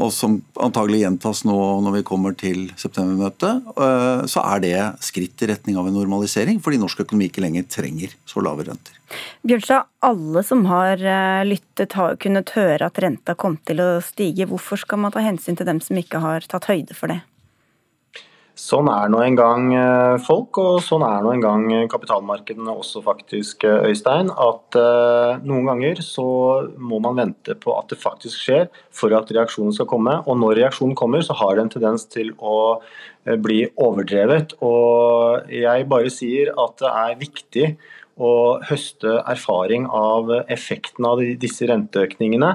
og 0.00 0.12
som 0.14 0.38
antagelig 0.60 1.02
gjentas 1.04 1.42
nå 1.48 1.56
når 1.84 1.98
vi 1.98 2.06
kommer 2.08 2.36
til 2.38 2.70
septembermøtet, 2.80 3.68
eh, 3.76 4.22
så 4.30 4.44
er 4.54 4.64
det 4.64 4.76
skritt 5.04 5.44
i 5.44 5.50
retning 5.52 5.78
av 5.80 5.90
en 5.90 5.96
normalisering, 5.98 6.60
fordi 6.64 6.80
norsk 6.80 7.04
økonomi 7.04 7.28
ikke 7.30 7.44
lenger 7.44 7.68
trenger 7.70 8.16
så 8.28 8.42
lave 8.44 8.66
renter. 8.68 8.96
Bjørnstad, 9.46 9.88
alle 10.06 10.44
som 10.46 10.64
har 10.70 11.02
eh, 11.02 11.42
lyttet 11.48 11.96
har 11.98 12.16
kunnet 12.22 12.54
høre 12.56 12.88
at 12.88 13.00
renta 13.02 13.36
kom 13.38 13.58
til 13.68 13.82
å 13.82 13.90
stige. 14.04 14.48
Hvorfor 14.50 14.80
skal 14.80 15.02
man 15.04 15.14
ta 15.14 15.24
hensyn 15.24 15.58
til 15.58 15.68
dem 15.68 15.82
som 15.84 15.98
ikke 16.00 16.22
har 16.22 16.46
tatt 16.48 16.70
høyde 16.70 16.96
for 16.96 17.12
det? 17.12 17.20
Sånn 18.60 18.90
er 18.92 19.08
nå 19.08 19.22
en 19.24 19.36
gang 19.38 19.68
eh, 19.72 20.16
folk, 20.20 20.58
og 20.60 20.80
sånn 20.84 21.04
er 21.06 21.22
nå 21.24 21.30
en 21.32 21.44
gang 21.44 21.62
kapitalmarkedene 21.88 22.74
også 22.74 23.00
faktisk, 23.06 23.64
eh, 23.64 23.86
Øystein. 23.88 24.28
At 24.30 24.76
uh, 24.76 25.38
noen 25.46 25.70
ganger 25.70 26.02
så 26.04 26.26
må 26.76 26.98
man 27.00 27.16
vente 27.16 27.56
på 27.56 27.72
at 27.78 27.88
det 27.92 28.00
faktisk 28.02 28.42
skjer 28.44 28.68
for 28.92 29.14
at 29.16 29.32
reaksjonen 29.32 29.72
skal 29.76 29.88
komme. 29.88 30.18
Og 30.26 30.36
når 30.42 30.58
reaksjonen 30.60 30.98
kommer, 30.98 31.24
så 31.24 31.38
har 31.40 31.56
det 31.56 31.64
en 31.64 31.72
tendens 31.72 32.04
til 32.12 32.34
å 32.36 32.58
bli 33.40 33.62
overdrevet. 33.80 34.58
Og 34.64 35.48
jeg 35.54 35.88
bare 35.88 36.12
sier 36.12 36.52
at 36.60 36.76
det 36.82 36.92
er 37.04 37.18
viktig 37.20 37.66
å 38.20 38.34
høste 38.68 39.22
erfaring 39.24 39.88
av 39.88 40.28
effekten 40.52 41.08
av 41.08 41.24
disse 41.40 41.68
renteøkningene. 41.70 42.54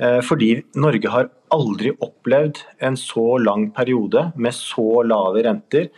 Uh, 0.00 0.20
fordi 0.24 0.54
Norge 0.80 1.12
har 1.12 1.28
aldri 1.52 1.92
opplevd 2.00 2.62
en 2.86 2.96
så 2.96 3.34
lang 3.42 3.68
periode 3.76 4.30
med 4.36 4.56
så 4.56 5.02
lave 5.04 5.44
renter. 5.44 5.90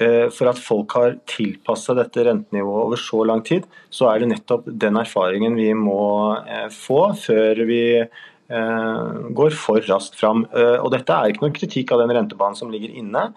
Eh, 0.00 0.30
for 0.32 0.48
at 0.48 0.60
folk 0.60 0.94
har 0.96 1.18
tilpassa 1.28 1.92
dette 1.98 2.24
rentenivået 2.24 2.86
over 2.86 3.00
så 3.00 3.20
lang 3.28 3.42
tid, 3.44 3.66
så 3.92 4.08
er 4.08 4.22
det 4.22 4.30
nettopp 4.30 4.70
den 4.80 4.96
erfaringen 4.96 5.58
vi 5.58 5.74
må 5.76 6.00
eh, 6.40 6.68
få 6.72 7.10
før 7.20 7.60
vi 7.68 7.82
eh, 8.00 9.10
går 9.36 9.56
for 9.60 9.84
raskt 9.90 10.16
fram. 10.16 10.46
Og 10.54 10.88
dette 10.94 11.12
er 11.12 11.32
ikke 11.32 11.44
noen 11.44 11.56
kritikk 11.56 11.92
av 11.92 12.00
den 12.04 12.14
rentebanen 12.16 12.56
som 12.56 12.72
ligger 12.72 12.96
inne. 12.96 13.28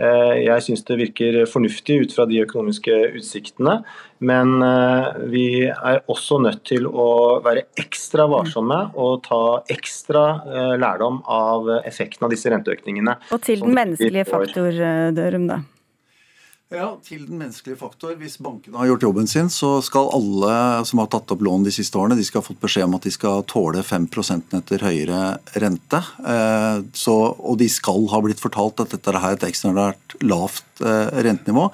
Eh, 0.00 0.36
jeg 0.46 0.64
syns 0.64 0.84
det 0.88 0.96
virker 1.00 1.40
fornuftig 1.50 1.98
ut 2.04 2.14
fra 2.16 2.24
de 2.28 2.40
økonomiske 2.44 2.94
utsiktene, 3.18 3.80
men 4.24 4.54
eh, 4.64 5.08
vi 5.32 5.46
er 5.68 6.00
også 6.10 6.40
nødt 6.44 6.62
til 6.70 6.88
å 6.88 7.08
være 7.44 7.66
ekstra 7.80 8.24
varsomme 8.30 8.80
og 8.96 9.20
ta 9.26 9.42
ekstra 9.72 10.24
eh, 10.46 10.72
lærdom 10.80 11.20
av 11.28 11.68
effekten 11.82 12.28
av 12.28 12.32
disse 12.32 12.52
renteøkningene. 12.52 13.18
Og 13.34 13.44
til 13.44 13.60
den 13.66 13.76
menneskelige 13.76 14.28
faktor, 14.30 14.72
Dørum, 15.16 15.50
da? 15.50 15.60
Ja, 16.70 16.92
til 17.02 17.24
den 17.26 17.40
menneskelige 17.40 17.80
faktor. 17.80 18.12
Hvis 18.14 18.36
bankene 18.38 18.78
har 18.78 18.86
gjort 18.92 19.02
jobben 19.02 19.26
sin, 19.26 19.48
så 19.50 19.80
skal 19.82 20.12
alle 20.14 20.52
som 20.86 21.00
har 21.02 21.08
tatt 21.10 21.32
opp 21.34 21.40
lån 21.42 21.64
de 21.66 21.72
siste 21.74 21.98
årene, 21.98 22.14
de 22.14 22.22
skal 22.22 22.44
ha 22.44 22.46
fått 22.46 22.60
beskjed 22.62 22.86
om 22.86 22.94
at 22.94 23.08
de 23.08 23.10
skal 23.10 23.42
tåle 23.50 23.82
5 23.82 24.06
prosentenetter 24.14 24.84
høyere 24.86 25.24
rente. 25.64 25.98
Eh, 26.22 26.78
så, 26.94 27.16
og 27.34 27.58
de 27.58 27.66
skal 27.66 28.06
ha 28.14 28.22
blitt 28.22 28.38
fortalt 28.38 28.84
at 28.84 28.94
dette 28.94 29.16
er 29.16 29.28
et 29.32 29.48
ekstraordinært 29.50 30.16
lavt 30.22 30.86
eh, 30.86 31.10
rentenivå. 31.26 31.66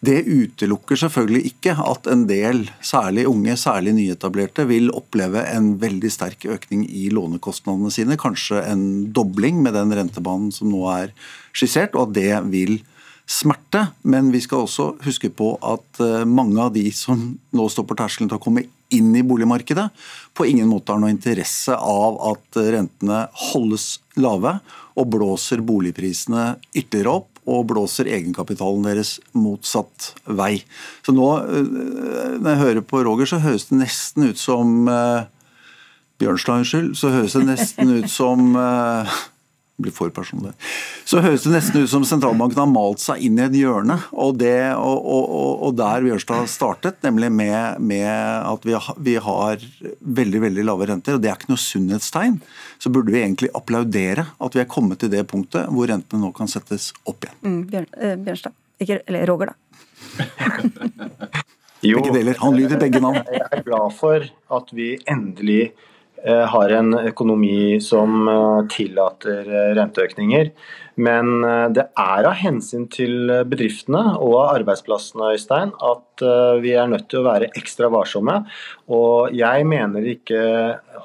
Det 0.00 0.16
utelukker 0.24 1.04
selvfølgelig 1.04 1.44
ikke 1.52 1.76
at 1.84 2.08
en 2.08 2.24
del, 2.32 2.64
særlig 2.80 3.28
unge, 3.28 3.60
særlig 3.60 3.98
nyetablerte, 4.00 4.64
vil 4.72 4.88
oppleve 4.96 5.44
en 5.52 5.74
veldig 5.82 6.16
sterk 6.16 6.48
økning 6.48 6.88
i 6.88 7.10
lånekostnadene 7.12 7.92
sine. 7.92 8.16
Kanskje 8.16 8.64
en 8.64 9.10
dobling 9.12 9.60
med 9.60 9.76
den 9.76 9.92
rentebanen 9.92 10.48
som 10.56 10.72
nå 10.72 10.86
er 10.96 11.18
skissert, 11.52 11.92
og 11.92 12.08
at 12.08 12.22
det 12.22 12.46
vil 12.48 12.80
smerte. 13.28 13.86
Men 14.02 14.32
vi 14.32 14.40
skal 14.40 14.64
også 14.64 14.94
huske 15.04 15.30
på 15.30 15.52
at 15.60 16.00
eh, 16.02 16.24
mange 16.24 16.60
av 16.64 16.72
de 16.74 16.88
som 16.96 17.30
nå 17.36 17.68
står 17.70 17.86
på 17.88 17.96
terskelen 17.98 18.30
til 18.30 18.40
å 18.40 18.42
komme 18.42 18.64
inn 18.94 19.12
i 19.12 19.24
boligmarkedet, 19.26 19.84
på 20.32 20.46
ingen 20.48 20.70
måte 20.70 20.94
har 20.94 21.00
noe 21.02 21.12
interesse 21.12 21.74
av 21.76 22.16
at 22.30 22.60
rentene 22.72 23.26
holdes 23.52 23.98
lave 24.16 24.54
og 24.98 25.10
blåser 25.12 25.60
boligprisene 25.60 26.54
ytterligere 26.72 27.18
opp 27.20 27.42
og 27.48 27.66
blåser 27.70 28.08
egenkapitalen 28.12 28.84
deres 28.88 29.14
motsatt 29.36 30.12
vei. 30.24 30.62
Så 31.04 31.12
nå, 31.16 31.28
eh, 31.44 32.36
når 32.40 32.50
jeg 32.54 32.62
hører 32.64 32.86
på 32.88 33.04
Roger, 33.04 33.28
så 33.28 33.42
høres 33.44 33.68
det 33.68 33.82
nesten 33.82 34.30
ut 34.30 34.40
som 34.40 34.88
eh, 34.88 35.28
Bjørnstad, 36.18 36.64
unnskyld. 36.64 36.94
Så 36.98 37.12
høres 37.14 37.36
det 37.36 37.44
nesten 37.46 37.92
ut 37.94 38.08
som 38.10 38.56
blir 39.78 39.94
for 39.94 40.10
personlig. 40.14 40.52
Så 41.06 41.22
høres 41.22 41.44
det 41.46 41.52
nesten 41.54 41.84
ut 41.84 41.90
som 41.90 42.04
sentralbanken 42.06 42.58
har 42.58 42.70
malt 42.70 43.02
seg 43.02 43.22
inn 43.24 43.38
i 43.38 43.44
et 43.46 43.56
hjørne. 43.60 43.98
Og, 44.10 44.34
det, 44.40 44.74
og, 44.74 44.98
og, 44.98 45.52
og 45.68 45.76
der 45.78 46.04
Bjørstad 46.04 46.50
startet, 46.50 46.98
nemlig 47.06 47.30
med, 47.34 47.78
med 47.78 48.08
at 48.10 48.66
vi 48.66 48.74
har, 48.74 48.98
vi 48.98 49.16
har, 49.28 49.66
veldig 50.18 50.42
veldig 50.42 50.64
lave 50.66 50.88
renter, 50.90 51.16
og 51.16 51.22
det 51.22 51.30
er 51.30 51.38
ikke 51.38 51.52
noe 51.52 51.62
sunnhetstegn, 51.62 52.38
så 52.82 52.90
burde 52.92 53.14
vi 53.14 53.22
egentlig 53.22 53.52
applaudere 53.56 54.26
at 54.42 54.56
vi 54.56 54.62
er 54.62 54.70
kommet 54.70 55.02
til 55.02 55.12
det 55.12 55.24
punktet 55.30 55.68
hvor 55.74 55.90
rentene 55.90 56.22
nå 56.24 56.32
kan 56.36 56.50
settes 56.50 56.90
opp 57.08 57.26
igjen. 57.26 57.38
Mm, 57.44 57.60
Bjørn, 57.70 57.88
eh, 57.98 58.16
Bjørnstad. 58.26 58.56
Ikke, 58.82 59.00
eller 59.10 59.26
Roger, 59.30 59.52
da. 59.52 59.54
jo, 61.86 61.98
begge 61.98 62.14
deler. 62.14 62.38
Han 62.42 62.58
lyder 62.58 62.80
begge 62.80 63.02
navn. 63.02 63.20
Jeg 63.34 63.46
er 63.46 63.64
glad 63.66 63.94
for 63.98 64.26
at 64.58 64.74
vi 64.74 64.92
endelig 65.10 65.72
har 66.26 66.72
en 66.74 66.94
økonomi 66.98 67.78
som 67.84 68.28
eh, 68.28 68.66
tillater 68.72 69.46
eh, 69.46 69.70
renteøkninger. 69.78 70.52
Men 70.98 71.44
det 71.70 71.84
er 71.94 72.26
av 72.26 72.34
hensyn 72.40 72.88
til 72.90 73.30
bedriftene 73.46 74.16
og 74.18 74.48
arbeidsplassene 74.48 75.28
Øystein, 75.36 75.70
at 75.78 76.24
vi 76.58 76.72
er 76.74 76.88
nødt 76.90 77.06
til 77.06 77.20
å 77.20 77.28
være 77.28 77.52
ekstra 77.54 77.86
varsomme. 77.94 78.40
Og 78.90 79.30
jeg 79.38 79.68
mener 79.70 80.02
det 80.02 80.16
ikke 80.16 80.42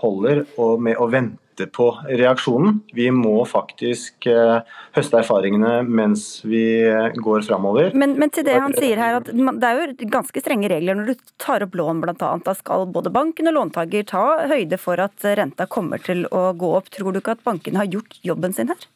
holder 0.01 0.47
med 0.81 0.97
å 0.97 1.05
vente 1.13 1.42
vente 1.53 1.71
på 1.71 1.97
reaksjonen. 2.07 2.81
Vi 2.93 3.11
må 3.11 3.45
faktisk 3.45 4.27
uh, 4.27 4.61
høste 4.95 5.19
erfaringene 5.19 5.83
mens 5.83 6.43
vi 6.43 6.83
går 7.15 7.41
framover. 7.41 7.93
Men, 7.93 8.17
men, 8.19 8.29
til 8.29 8.45
det 8.45 8.59
han 8.59 8.73
sier 8.73 8.97
her, 8.97 9.19
at 9.21 9.29
det 9.29 9.67
er 9.67 9.81
jo 9.81 10.09
ganske 10.09 10.39
strenge 10.41 10.69
regler 10.69 10.95
når 10.95 11.13
du 11.13 11.15
tar 11.37 11.63
opp 11.63 11.75
lån 11.75 12.01
bl.a. 12.01 12.15
Da 12.43 12.53
skal 12.57 12.87
både 12.87 13.13
banken 13.13 13.47
og 13.47 13.57
låntaker 13.57 14.03
ta 14.03 14.47
høyde 14.49 14.77
for 14.77 14.99
at 14.99 15.23
renta 15.37 15.65
kommer 15.67 16.01
til 16.01 16.25
å 16.31 16.53
gå 16.53 16.73
opp. 16.77 16.89
Tror 16.93 17.13
du 17.13 17.21
ikke 17.21 17.37
at 17.37 17.45
bankene 17.45 17.81
har 17.81 17.91
gjort 17.91 18.19
jobben 18.23 18.53
sin 18.53 18.71
her? 18.73 18.89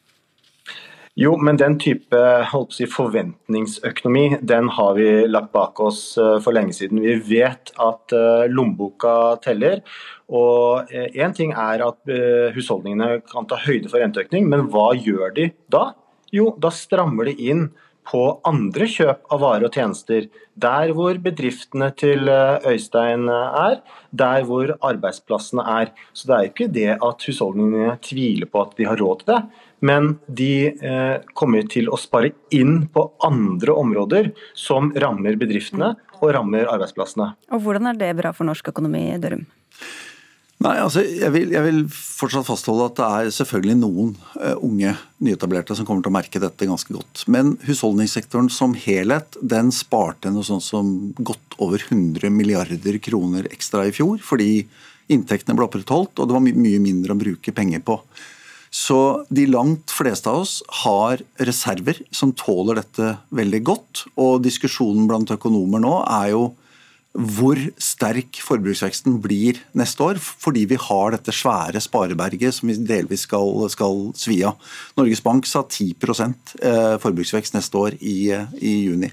Jo, 1.17 1.31
men 1.41 1.57
den 1.57 1.79
type 1.81 2.19
si, 2.75 2.85
forventningsøkonomi 2.93 4.37
den 4.45 4.67
har 4.75 4.91
vi 4.99 5.07
lagt 5.25 5.49
bak 5.55 5.79
oss 5.81 6.01
eh, 6.21 6.35
for 6.45 6.53
lenge 6.53 6.75
siden. 6.77 7.01
Vi 7.01 7.15
vet 7.25 7.71
at 7.73 8.13
uh, 8.13 8.45
lommeboka 8.45 9.39
teller. 9.41 9.81
Og 10.29 10.91
Én 10.93 11.31
uh, 11.31 11.33
ting 11.33 11.55
er 11.57 11.81
at 11.87 12.13
husholdningene 12.53 13.23
kan 13.25 13.49
ta 13.49 13.57
høyde 13.63 13.89
for 13.89 14.03
renteøkning, 14.03 14.45
men 14.51 14.67
hva 14.69 14.91
gjør 14.93 15.33
de 15.33 15.49
da? 15.73 15.87
Jo, 16.33 16.51
da 16.61 16.69
strammer 16.75 17.31
de 17.31 17.33
inn 17.49 17.67
på 18.07 18.23
andre 18.47 18.87
kjøp 18.89 19.27
av 19.33 19.43
varer 19.43 19.67
og 19.67 19.77
tjenester. 19.77 20.27
Der 20.57 20.93
hvor 20.97 21.19
bedriftene 21.21 21.91
til 21.99 22.29
Øystein 22.31 23.27
er, 23.29 23.81
der 24.15 24.47
hvor 24.47 24.73
arbeidsplassene 24.79 25.65
er. 25.81 25.91
Så 26.15 26.29
det 26.29 26.37
er 26.37 26.49
ikke 26.49 26.69
det 26.71 26.89
at 26.95 27.27
husholdningene 27.27 27.97
tviler 28.05 28.49
på 28.49 28.63
at 28.63 28.77
de 28.79 28.87
har 28.89 28.99
råd 29.01 29.23
til 29.23 29.33
det 29.35 29.41
men 29.79 30.17
de 30.27 30.67
eh, 30.67 31.21
kommer 31.37 31.67
til 31.69 31.89
å 31.89 31.99
spare 32.01 32.33
inn 32.53 32.87
på 32.93 33.03
andre 33.25 33.75
områder 33.77 34.31
som 34.57 34.91
rammer 34.97 35.37
bedriftene 35.39 35.93
og 36.17 36.33
rammer 36.33 36.69
arbeidsplassene. 36.71 37.33
Og 37.53 37.63
Hvordan 37.65 37.91
er 37.91 37.99
det 37.99 38.13
bra 38.17 38.33
for 38.33 38.49
norsk 38.49 38.71
økonomi, 38.73 39.05
Dørum? 39.21 39.45
Nei, 40.57 40.73
altså, 40.81 41.03
jeg 41.05 41.29
vil, 41.35 41.51
jeg 41.53 41.61
vil, 41.67 41.83
fortsatt 41.93 42.47
fastholde 42.47 42.87
at 42.89 42.97
det 42.97 43.07
er 43.07 43.27
selvfølgelig 43.35 43.75
noen 43.77 44.15
uh, 44.41 44.55
unge 44.65 44.95
nyetablerte 45.21 45.75
som 45.77 45.85
kommer 45.85 46.01
til 46.01 46.09
å 46.09 46.15
merke 46.15 46.41
dette 46.41 46.65
ganske 46.65 46.95
godt. 46.95 47.27
Men 47.29 47.53
husholdningssektoren 47.67 48.49
som 48.49 48.73
helhet 48.73 49.37
den 49.37 49.69
sparte 49.75 50.31
noe 50.33 50.47
sånt 50.47 50.65
som 50.65 50.89
godt 51.21 51.59
over 51.61 51.83
100 51.83 52.33
milliarder 52.33 52.97
kroner 53.05 53.45
ekstra 53.53 53.85
i 53.85 53.93
fjor, 53.93 54.17
fordi 54.25 54.65
inntektene 55.13 55.53
ble 55.55 55.67
opprettholdt 55.69 56.17
og 56.17 56.25
det 56.25 56.35
var 56.35 56.43
my 56.43 56.55
mye 56.57 56.81
mindre 56.81 57.13
å 57.13 57.21
bruke 57.21 57.53
penger 57.55 57.85
på. 57.85 57.99
Så 58.73 59.23
de 59.29 59.45
langt 59.47 59.93
fleste 59.93 60.29
av 60.29 60.41
oss 60.41 60.59
har 60.83 61.21
reserver 61.37 62.01
som 62.11 62.33
tåler 62.35 62.81
dette 62.81 63.13
veldig 63.29 63.61
godt. 63.65 64.07
Og 64.19 64.41
diskusjonen 64.43 65.05
blant 65.07 65.31
økonomer 65.33 65.81
nå 65.85 65.99
er 66.03 66.33
jo 66.33 66.49
hvor 67.17 67.57
sterk 67.81 68.37
forbruksveksten 68.45 69.15
blir 69.23 69.57
neste 69.77 70.03
år, 70.05 70.19
fordi 70.21 70.67
vi 70.69 70.77
har 70.77 71.15
dette 71.15 71.33
svære 71.33 71.81
spareberget 71.81 72.53
som 72.53 72.69
vi 72.69 72.75
delvis 72.77 73.23
skal, 73.25 73.63
skal 73.73 74.11
svi 74.17 74.43
av. 74.45 74.59
Norges 74.99 75.23
Bank 75.25 75.49
sa 75.49 75.63
10 75.65 75.95
eh, 75.97 76.93
forbruksvekst 77.01 77.57
neste 77.57 77.81
år 77.81 77.97
i, 77.97 78.29
i 78.61 78.75
juni. 78.85 79.09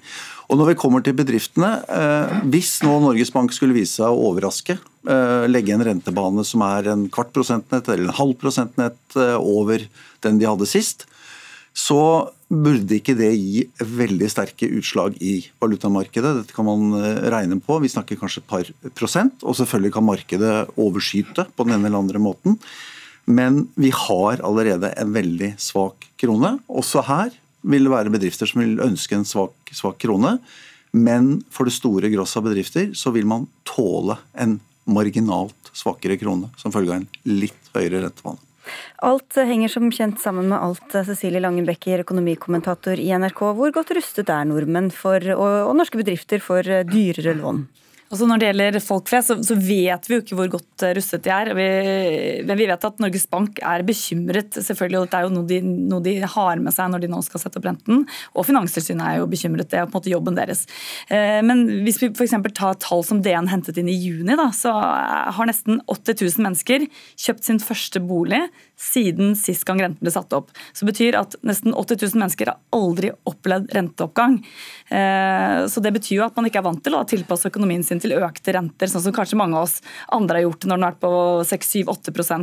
Og 0.52 0.60
når 0.60 0.74
vi 0.74 0.76
kommer 0.82 1.00
til 1.00 1.16
bedriftene, 1.16 1.72
eh, 1.88 2.36
Hvis 2.52 2.76
nå 2.84 2.98
Norges 3.00 3.32
Bank 3.32 3.56
skulle 3.56 3.76
vise 3.76 3.96
seg 4.02 4.12
å 4.12 4.28
overraske, 4.28 4.76
eh, 5.08 5.48
legge 5.48 5.72
en 5.72 5.88
rentebane 5.88 6.44
som 6.44 6.60
er 6.68 6.92
en 6.92 7.08
kvart 7.08 7.32
prosentnett 7.32 7.88
eller 7.88 8.10
en 8.10 8.20
halv 8.20 8.36
prosentnett 8.36 9.16
over 9.16 9.88
den 10.20 10.38
de 10.38 10.50
hadde 10.50 10.68
sist, 10.68 11.06
så 11.72 12.28
burde 12.48 12.98
ikke 12.98 13.16
det 13.18 13.30
gi 13.34 13.62
veldig 13.80 14.28
sterke 14.30 14.68
utslag 14.78 15.16
i 15.24 15.38
valutamarkedet. 15.62 16.34
Dette 16.40 16.56
kan 16.56 16.66
man 16.68 16.92
regne 17.32 17.60
på. 17.62 17.78
Vi 17.82 17.92
snakker 17.92 18.20
kanskje 18.20 18.42
et 18.42 18.50
par 18.50 18.72
prosent. 18.96 19.40
Og 19.42 19.56
selvfølgelig 19.58 19.94
kan 19.96 20.06
markedet 20.06 20.52
overskyte 20.80 21.46
på 21.56 21.66
den 21.66 21.78
ene 21.78 21.88
eller 21.88 22.04
andre 22.04 22.22
måten. 22.22 22.58
Men 23.24 23.64
vi 23.80 23.90
har 23.94 24.42
allerede 24.44 24.92
en 25.00 25.14
veldig 25.14 25.54
svak 25.62 26.06
krone. 26.20 26.58
Også 26.68 27.04
her 27.08 27.32
vil 27.64 27.88
det 27.88 27.94
være 27.94 28.12
bedrifter 28.12 28.48
som 28.48 28.60
vil 28.60 28.76
ønske 28.84 29.16
en 29.16 29.28
svak, 29.28 29.56
svak 29.72 29.98
krone. 30.04 30.36
Men 30.94 31.38
for 31.50 31.66
det 31.66 31.74
store 31.74 32.12
gross 32.12 32.36
av 32.38 32.44
bedrifter 32.46 32.92
så 32.94 33.10
vil 33.14 33.26
man 33.26 33.48
tåle 33.66 34.18
en 34.38 34.58
marginalt 34.84 35.72
svakere 35.74 36.18
krone 36.20 36.52
som 36.60 36.72
følge 36.74 36.92
av 36.92 37.00
en 37.00 37.08
litt 37.40 37.72
høyere 37.74 38.04
rentebane. 38.04 38.38
Alt 39.04 39.36
henger 39.36 39.72
som 39.72 39.90
kjent 39.92 40.20
sammen 40.22 40.48
med 40.52 40.58
alt, 40.58 40.98
Cecilie 41.08 41.42
Langenbecker, 41.42 42.04
økonomikommentator 42.06 43.00
i 43.00 43.10
NRK. 43.12 43.46
Hvor 43.58 43.74
godt 43.74 43.94
rustet 43.96 44.32
er 44.32 44.48
nordmenn 44.48 44.90
for, 44.94 45.20
og, 45.36 45.56
og 45.70 45.78
norske 45.78 46.00
bedrifter 46.00 46.42
for 46.44 46.62
dyrere 46.88 47.36
lån? 47.40 47.64
Altså 48.14 48.28
når 48.30 48.38
det 48.38 48.48
gjelder 48.52 48.76
folk 48.78 49.08
flest, 49.10 49.32
så, 49.42 49.56
vet 49.58 50.06
vi 50.06 50.14
jo 50.14 50.22
ikke 50.22 50.36
hvor 50.38 50.50
godt 50.52 50.84
russet 50.94 51.24
de 51.24 51.32
er. 51.34 51.48
Men 52.46 52.60
vi 52.60 52.68
vet 52.70 52.86
at 52.86 53.00
Norges 53.02 53.24
Bank 53.30 53.58
er 53.58 53.82
bekymret, 53.86 54.54
selvfølgelig, 54.54 55.00
og 55.00 55.08
dette 55.08 55.18
er 55.18 55.26
jo 55.26 55.32
noe 55.34 55.48
de, 55.48 55.58
noe 55.64 56.04
de, 56.04 56.12
har 56.34 56.62
med 56.62 56.74
seg 56.76 56.92
når 56.92 57.02
de 57.02 57.10
nå 57.10 57.18
skal 57.26 57.42
sette 57.42 57.58
opp 57.58 57.66
renten. 57.66 58.04
Og 58.38 58.46
Finanstilsynet 58.46 59.02
er 59.02 59.18
jo 59.18 59.26
bekymret, 59.30 59.66
det 59.72 59.80
er 59.80 59.88
på 59.88 59.96
en 59.96 59.98
måte 59.98 60.12
jobben 60.12 60.38
deres. 60.38 60.62
Eh, 61.10 61.40
men 61.42 61.64
hvis 61.82 61.98
vi 62.04 62.12
f.eks. 62.12 62.36
tar 62.54 62.78
tall 62.84 63.02
som 63.06 63.22
DN 63.24 63.50
hentet 63.50 63.80
inn 63.82 63.90
i 63.90 63.96
juni, 63.98 64.38
da, 64.38 64.46
så 64.54 64.76
har 65.34 65.50
nesten 65.50 65.82
80 65.90 66.20
000 66.22 66.46
mennesker 66.46 66.86
kjøpt 67.26 67.50
sin 67.50 67.58
første 67.62 68.02
bolig 68.04 68.44
siden 68.78 69.34
sist 69.38 69.66
gang 69.66 69.82
renten 69.82 70.02
ble 70.06 70.14
satt 70.14 70.32
opp. 70.36 70.54
Så 70.72 70.84
det 70.84 70.92
betyr 70.92 71.18
at 71.18 71.36
nesten 71.46 71.74
80 71.74 72.02
000 72.14 72.22
mennesker 72.22 72.52
har 72.52 72.62
aldri 72.74 73.10
opplevd 73.26 73.74
renteoppgang. 73.74 74.38
Eh, 74.94 75.58
så 75.70 75.82
det 75.82 75.94
betyr 75.98 76.20
jo 76.20 76.26
at 76.26 76.38
man 76.38 76.46
ikke 76.46 76.62
er 76.62 76.68
vant 76.68 76.82
til 76.84 76.98
å 76.98 77.04
tilpasse 77.08 77.50
økonomien 77.50 77.84
sin 77.86 78.02
til 78.04 78.16
økte 78.18 78.54
renter, 78.56 78.90
sånn 78.90 79.04
som 79.06 79.16
kanskje 79.16 79.38
mange 79.40 79.58
av 79.58 79.68
oss 79.68 79.80
andre 80.14 80.40
har 80.40 80.46
gjort 80.46 80.68
når 80.68 80.76
den 80.76 80.86
har 80.86 80.94
vært 80.94 81.02
på 81.04 81.12
6-7-8 81.50 82.38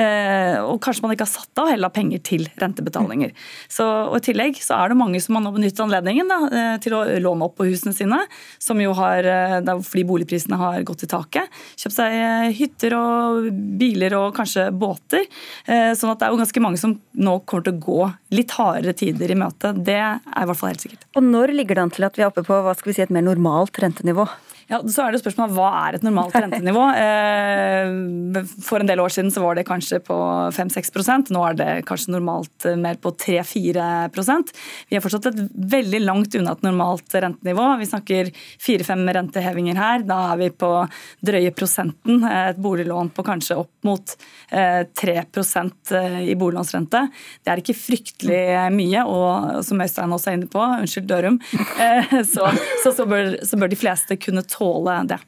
eh, 0.00 0.58
Og 0.64 0.80
kanskje 0.84 1.04
man 1.04 1.14
ikke 1.14 1.26
har 1.26 1.32
satt 1.34 1.62
av 1.62 1.70
heller 1.72 1.92
penger 1.94 2.22
til 2.24 2.46
rentebetalinger. 2.60 3.34
Så, 3.68 3.84
og 3.84 4.18
I 4.18 4.24
tillegg 4.30 4.60
så 4.62 4.78
er 4.80 4.92
det 4.92 4.98
mange 5.00 5.20
som 5.22 5.38
har 5.38 5.54
benyttet 5.54 5.84
anledningen 5.84 6.30
da, 6.30 6.40
eh, 6.48 6.74
til 6.84 6.96
å 6.96 7.04
låne 7.22 7.48
opp 7.48 7.58
på 7.60 7.68
husene 7.68 7.94
sine, 7.96 8.22
som 8.62 8.80
jo 8.80 8.94
har, 8.96 9.26
fordi 9.84 10.04
boligprisene 10.08 10.58
har 10.58 10.84
gått 10.86 11.04
i 11.06 11.10
taket. 11.10 11.52
Kjøpt 11.80 11.96
seg 11.96 12.54
hytter 12.58 12.96
og 12.98 13.48
biler 13.78 14.16
og 14.18 14.34
kanskje 14.36 14.68
båter. 14.74 15.26
Eh, 15.66 15.92
sånn 15.98 16.12
at 16.12 16.20
det 16.20 16.28
er 16.28 16.34
jo 16.34 16.40
ganske 16.42 16.64
mange 16.64 16.80
som 16.80 16.96
nå 17.14 17.36
kommer 17.44 17.68
til 17.68 17.76
å 17.76 17.84
gå 17.84 18.00
litt 18.38 18.54
hardere 18.58 18.96
tider 18.96 19.34
i 19.34 19.38
møte. 19.38 19.74
Det 19.76 20.00
er 20.00 20.18
i 20.20 20.48
hvert 20.48 20.60
fall 20.60 20.72
helt 20.72 20.84
sikkert. 20.84 21.06
Og 21.14 21.26
når 21.26 21.54
ligger 21.54 21.78
det 21.78 21.86
an 21.86 21.94
til 21.94 22.08
at 22.08 22.18
vi 22.18 22.24
er 22.24 22.32
oppe 22.32 22.46
på 22.46 22.60
hva 22.64 22.74
skal 22.76 22.92
vi 22.92 22.98
si, 22.98 23.04
et 23.04 23.14
mer 23.14 23.26
normalt 23.26 23.82
rentenivå? 23.82 24.26
Ja, 24.70 24.80
så 24.88 25.04
er 25.04 25.14
det 25.14 25.20
spørsmålet 25.20 25.54
Hva 25.56 25.70
er 25.84 25.98
et 25.98 26.06
normalt 26.06 26.36
rentenivå? 26.36 26.84
Eh, 26.94 28.44
for 28.62 28.80
en 28.80 28.88
del 28.88 29.00
år 29.02 29.12
siden 29.12 29.30
så 29.32 29.42
var 29.42 29.56
det 29.56 29.64
kanskje 29.66 29.98
på 30.04 30.14
5-6% 30.54 31.30
Nå 31.34 31.42
er 31.48 31.56
det 31.58 31.68
kanskje 31.88 32.12
normalt 32.14 32.66
eh, 32.68 32.76
mer 32.80 32.98
på 33.02 33.12
3-4% 33.20 34.52
Vi 34.90 34.96
er 34.96 35.02
fortsatt 35.04 35.28
et 35.30 35.40
veldig 35.74 36.00
langt 36.04 36.36
unna 36.38 36.54
et 36.54 36.64
normalt 36.64 37.14
rentenivå. 37.14 37.66
Vi 37.80 37.88
snakker 37.88 38.30
4-5 38.62 39.02
rentehevinger 39.16 39.78
her. 39.78 40.04
Da 40.06 40.18
er 40.32 40.40
vi 40.40 40.48
på 40.54 40.70
drøye 41.24 41.52
prosenten. 41.56 42.22
Et 42.28 42.60
boliglån 42.62 43.10
på 43.16 43.24
kanskje 43.26 43.58
opp 43.64 43.72
mot 43.86 44.14
3 44.50 45.16
eh, 45.16 46.20
i 46.30 46.36
boliglånsrente. 46.38 47.04
Det 47.42 47.52
er 47.52 47.62
ikke 47.62 47.76
fryktelig 47.78 48.42
mye, 48.74 49.04
og 49.08 49.64
som 49.66 49.82
Øystein 49.84 50.14
også 50.14 50.32
er 50.32 50.38
inne 50.38 50.50
på, 50.52 50.62
unnskyld 50.62 51.08
Dørum, 51.10 51.40
så, 52.34 52.50
så, 52.84 52.92
så, 52.92 53.08
bør, 53.08 53.34
så 53.46 53.58
bør 53.60 53.72
de 53.72 53.80
fleste 53.80 54.18
kunne 54.20 54.44
tåle 54.54 55.00
det. 55.10 55.20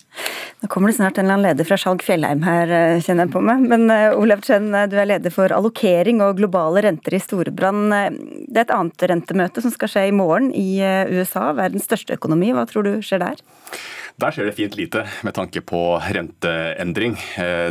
Nå 0.63 0.69
kommer 0.73 0.89
det 0.89 0.97
snart 0.97 1.19
en 1.19 1.27
eller 1.27 1.35
annen 1.35 1.51
leder 1.51 1.67
fra 1.69 1.77
Skjalg 1.77 2.01
Fjellheim 2.03 2.41
her, 2.47 2.71
eh, 2.73 3.01
kjenner 3.05 3.27
jeg 3.27 3.33
på 3.35 3.43
meg. 3.45 3.65
Men 3.69 3.91
uh, 3.93 4.17
Olav 4.17 4.41
Chen, 4.47 4.71
eh, 4.75 4.87
du 4.89 4.97
er 4.97 5.11
leder 5.11 5.35
for 5.35 5.53
allokering 5.53 6.23
og 6.25 6.39
globale 6.39 6.83
renter 6.87 7.19
i 7.19 7.21
Storebrand. 7.21 7.93
Det 8.49 8.63
er 8.63 8.65
et 8.65 8.73
annet 8.75 9.07
rentemøte 9.13 9.65
som 9.65 9.75
skal 9.75 9.93
skje 9.93 10.07
i 10.09 10.17
morgen 10.17 10.49
i 10.57 10.81
USA, 11.13 11.51
verdens 11.57 11.85
største 11.87 12.17
økonomi. 12.17 12.55
Hva 12.57 12.65
tror 12.71 12.89
du 12.89 12.95
skjer 13.05 13.21
der? 13.27 13.45
Der 14.17 14.33
skjer 14.33 14.49
det 14.49 14.57
fint 14.57 14.79
lite 14.79 15.03
med 15.29 15.37
tanke 15.37 15.61
på 15.61 15.81
renteendring. 16.01 17.19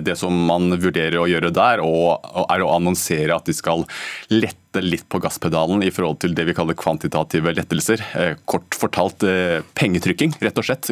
Det 0.06 0.14
som 0.20 0.36
man 0.46 0.76
vurderer 0.78 1.18
å 1.18 1.26
gjøre 1.26 1.50
der, 1.50 1.82
er 1.82 2.62
å 2.62 2.70
annonsere 2.76 3.34
at 3.34 3.50
de 3.50 3.56
skal 3.58 3.88
lette 4.30 4.65
litt 4.84 5.06
på 5.12 5.20
gasspedalen 5.24 5.84
i 5.86 5.92
forhold 5.94 6.20
til 6.24 6.34
det 6.36 6.46
vi 6.48 6.56
kaller 6.58 6.78
kvantitative 6.78 7.54
lettelser. 7.56 8.02
Eh, 8.18 8.34
kort 8.50 8.76
fortalt 8.78 9.24
eh, 9.28 9.62
pengetrykking, 9.78 10.36
rett 10.44 10.60
og 10.60 10.68
slett. 10.68 10.90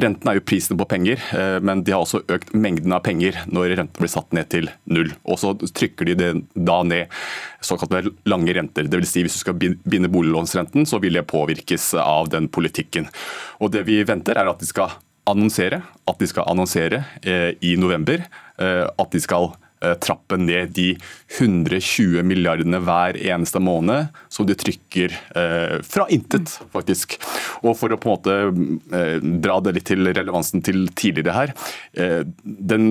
Renten 0.00 0.30
er 0.30 0.38
jo 0.38 0.44
prisen 0.46 0.78
på 0.80 0.86
penger, 0.90 1.22
eh, 1.36 1.58
men 1.64 1.84
de 1.86 1.94
har 1.94 2.04
også 2.04 2.22
økt 2.34 2.54
mengden 2.54 2.94
av 2.94 3.04
penger 3.06 3.40
når 3.48 3.76
renten 3.80 4.02
blir 4.04 4.12
satt 4.12 4.34
ned 4.36 4.50
til 4.54 4.70
null. 4.90 5.14
Og 5.24 5.40
så 5.42 5.54
trykker 5.54 6.10
de 6.10 6.18
det 6.20 6.30
da 6.54 6.82
ned 6.86 7.12
såkalte 7.64 8.14
lange 8.28 8.54
renter. 8.56 8.90
Dvs. 8.90 9.14
Si 9.14 9.24
hvis 9.24 9.38
du 9.38 9.42
skal 9.44 9.58
binde 9.58 10.12
boliglånsrenten, 10.12 10.86
så 10.88 11.00
vil 11.02 11.18
det 11.18 11.26
påvirkes 11.30 11.92
av 12.02 12.30
den 12.32 12.50
politikken. 12.52 13.08
Og 13.62 13.72
det 13.74 13.86
vi 13.88 14.02
venter 14.06 14.38
er 14.40 14.50
at 14.50 14.60
de 14.60 14.68
skal 14.68 14.94
annonsere, 15.30 15.80
at 15.80 16.20
de 16.20 16.28
skal 16.28 16.44
annonsere 16.50 16.98
i 17.64 17.70
november 17.80 18.26
at 18.60 19.14
de 19.14 19.20
skal 19.24 19.54
Eh, 19.84 19.94
trappe 20.00 20.36
ned 20.36 20.72
de 20.76 20.92
120 21.38 22.22
milliardene 22.26 22.80
hver 22.84 23.18
eneste 23.18 23.60
måned 23.62 24.10
som 24.32 24.46
de 24.48 24.56
trykker 24.58 25.14
eh, 25.36 25.76
fra 25.84 26.06
intet, 26.14 26.56
faktisk. 26.72 27.18
Og 27.62 27.76
For 27.78 27.92
å 27.92 28.00
på 28.00 28.10
en 28.10 28.16
måte 28.16 28.36
eh, 28.96 29.18
dra 29.44 29.58
det 29.64 29.76
litt 29.76 29.88
til 29.90 30.06
relevansen 30.10 30.64
til 30.64 30.86
tidligere 30.96 31.34
her. 31.34 31.52
Den 32.44 32.84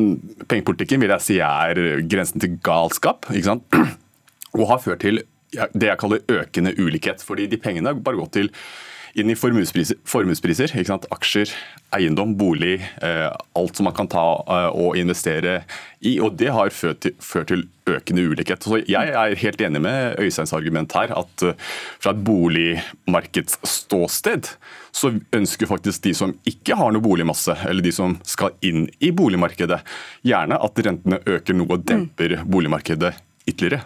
pengepolitikken 0.49 1.01
vil 1.03 1.13
jeg 1.15 1.25
si 1.25 1.38
er 1.43 1.79
grensen 2.10 2.43
til 2.43 2.58
galskap. 2.63 3.29
ikke 3.32 3.49
sant? 3.49 3.77
Og 4.53 4.67
har 4.69 4.82
ført 4.84 5.03
til 5.03 5.23
det 5.53 5.89
jeg 5.89 6.01
kaller 6.01 6.23
økende 6.41 6.73
ulikhet. 6.77 7.21
fordi 7.21 7.47
de 7.47 7.62
pengene 7.62 7.91
har 7.91 8.01
bare 8.01 8.19
gått 8.21 8.36
til 8.39 8.51
inn 9.19 9.30
i 9.30 9.36
formuespriser. 9.38 10.71
Aksjer, 11.13 11.52
eiendom, 11.93 12.32
bolig. 12.38 12.82
Eh, 13.02 13.32
alt 13.58 13.76
som 13.78 13.84
man 13.88 13.95
kan 13.95 14.08
ta 14.10 14.41
eh, 14.41 14.69
og 14.73 14.97
investere 14.97 15.63
i. 16.02 16.19
og 16.19 16.38
Det 16.39 16.49
har 16.54 16.69
ført 16.73 16.99
til, 17.06 17.13
ført 17.21 17.47
til 17.52 17.67
økende 17.89 18.21
ulikhet. 18.32 18.63
Så 18.63 18.78
Jeg 18.89 19.10
er 19.10 19.36
helt 19.43 19.62
enig 19.62 19.82
med 19.84 20.15
Øysteins 20.21 20.54
argument 20.54 20.93
her, 20.97 21.10
at 21.19 21.43
eh, 21.43 21.54
fra 22.02 22.12
et 22.13 22.23
boligmarkedsståsted 22.26 24.43
så 24.93 25.19
ønsker 25.34 25.67
faktisk 25.69 26.04
de 26.06 26.13
som 26.17 26.39
ikke 26.49 26.76
har 26.78 26.91
noe 26.93 27.04
boligmasse, 27.04 27.56
eller 27.69 27.82
de 27.86 27.91
som 27.93 28.19
skal 28.26 28.49
inn 28.65 28.89
i 29.02 29.12
boligmarkedet, 29.12 29.80
gjerne 30.26 30.56
at 30.62 30.80
rentene 30.86 31.17
øker 31.26 31.54
noe 31.58 31.71
og 31.73 31.88
demper 31.88 32.43
boligmarkedet 32.45 33.13
ytterligere. 33.49 33.82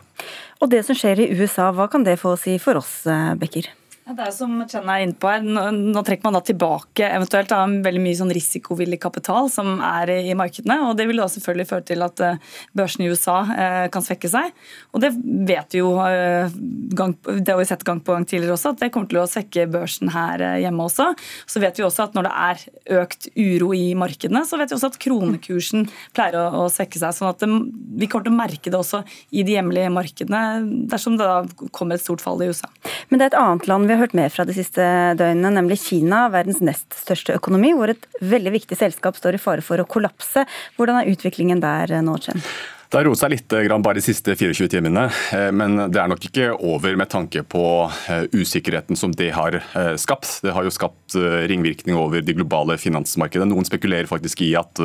Og 0.62 0.70
det 0.72 0.86
som 0.86 0.96
skjer 0.98 1.20
i 1.22 1.32
USA, 1.38 1.72
hva 1.72 1.88
kan 1.92 2.04
det 2.04 2.20
få 2.20 2.30
å 2.36 2.40
si 2.40 2.58
for 2.62 2.76
oss, 2.80 3.08
Bekker? 3.40 3.87
Det 4.08 4.24
er 4.24 4.32
som 4.32 4.54
Chen 4.72 4.88
er 4.88 5.02
inne 5.04 5.18
på 5.20 5.28
her, 5.28 5.42
nå, 5.44 5.66
nå, 5.92 6.02
trekker 6.06 6.24
man 6.30 6.38
da 6.38 6.40
tilbake 6.46 7.10
eventuelt 7.12 7.50
da, 7.52 7.66
veldig 7.68 8.00
mye 8.00 8.16
sånn 8.16 8.32
risikovillig 8.32 9.02
kapital 9.04 9.50
som 9.52 9.82
er 9.84 10.12
i 10.14 10.36
markedene. 10.38 10.78
og 10.88 10.96
Det 10.96 11.10
vil 11.10 11.20
da 11.20 11.26
selvfølgelig 11.32 11.68
føre 11.68 11.86
til 11.90 12.06
at 12.06 12.24
uh, 12.24 12.38
børsen 12.78 13.04
i 13.04 13.10
USA 13.12 13.36
uh, 13.50 13.88
kan 13.92 14.06
svekke 14.06 14.32
seg. 14.32 14.54
og 14.96 15.04
Det 15.04 15.12
vet 15.50 15.76
vi 15.76 15.82
jo 15.82 15.90
uh, 16.00 16.48
gang, 16.96 17.18
det 17.28 17.52
har 17.52 17.60
vi 17.60 17.68
sett 17.68 17.84
gang 17.88 18.00
på 18.00 18.16
gang 18.16 18.24
tidligere 18.24 18.56
også, 18.56 18.72
at 18.72 18.86
det 18.86 18.90
kommer 18.96 19.12
til 19.12 19.20
å 19.20 19.26
svekke 19.28 19.68
børsen 19.76 20.14
her 20.16 20.46
hjemme 20.64 20.88
også. 20.88 21.10
Så 21.44 21.64
vet 21.64 21.82
vi 21.82 21.86
også 21.90 22.08
at 22.08 22.16
når 22.16 22.30
det 22.30 22.34
er 22.46 23.02
økt 23.02 23.30
uro 23.36 23.74
i 23.76 23.92
markedene, 24.00 24.46
så 24.48 24.62
vet 24.62 24.72
vi 24.72 24.80
også 24.80 24.94
at 24.94 25.00
kronekursen 25.04 25.90
pleier 26.16 26.40
å, 26.40 26.46
å 26.64 26.72
svekke 26.72 27.04
seg. 27.04 27.18
sånn 27.18 27.34
at 27.34 27.44
det, 27.44 27.52
vi 28.00 28.08
kommer 28.08 28.30
til 28.30 28.38
å 28.38 28.40
merke 28.40 28.72
det 28.72 28.80
også 28.80 29.04
i 29.36 29.44
de 29.44 29.58
hjemlige 29.58 29.92
markedene 29.92 30.88
dersom 30.88 31.20
det 31.20 31.28
da 31.28 31.68
kommer 31.76 32.00
et 32.00 32.08
stort 32.08 32.24
fall 32.24 32.40
i 32.46 32.48
USA. 32.54 32.72
Men 33.12 33.20
det 33.20 33.28
er 33.28 33.36
et 33.36 33.40
annet 33.44 33.68
land 33.68 33.92
vi 33.92 33.97
har 33.98 34.06
hørt 34.06 34.16
mer 34.18 34.32
fra 34.34 34.46
de 34.48 34.56
siste 34.56 34.84
døgnene, 35.18 35.56
nemlig 35.58 35.80
Kina, 35.82 36.28
verdens 36.34 36.62
nest 36.64 36.96
største 36.96 37.36
økonomi, 37.38 37.74
hvor 37.76 37.92
et 37.94 38.08
veldig 38.22 38.54
viktig 38.60 38.78
selskap 38.80 39.18
står 39.18 39.38
i 39.38 39.42
fare 39.42 39.66
for 39.66 39.82
å 39.82 39.88
kollapse. 39.90 40.46
Hvordan 40.78 41.02
er 41.02 41.14
utviklingen 41.14 41.64
der 41.64 41.98
nå, 42.06 42.18
Chen? 42.22 42.46
Det 42.88 42.96
har 42.96 43.04
roet 43.04 43.20
seg 43.20 43.34
litt 43.34 43.52
bare 43.52 43.98
de 43.98 44.02
siste 44.04 44.32
24 44.40 44.70
timene, 44.72 45.10
eh, 45.36 45.50
men 45.52 45.76
det 45.92 46.00
er 46.00 46.08
nok 46.08 46.24
ikke 46.30 46.54
over 46.56 46.96
med 46.96 47.10
tanke 47.12 47.42
på 47.44 47.64
eh, 48.08 48.24
usikkerheten 48.32 48.96
som 48.96 49.12
det 49.12 49.34
har 49.36 49.58
eh, 49.60 49.96
skapt. 50.00 50.38
Det 50.46 50.54
har 50.56 50.64
jo 50.64 50.72
skapt 50.72 51.18
ringvirkning 51.52 51.98
over 52.00 52.24
de 52.24 52.36
globale 52.38 52.78
finansmarkedene. 52.80 53.50
Noen 53.52 53.68
spekulerer 53.68 54.08
faktisk 54.08 54.42
i 54.46 54.54
at 54.60 54.80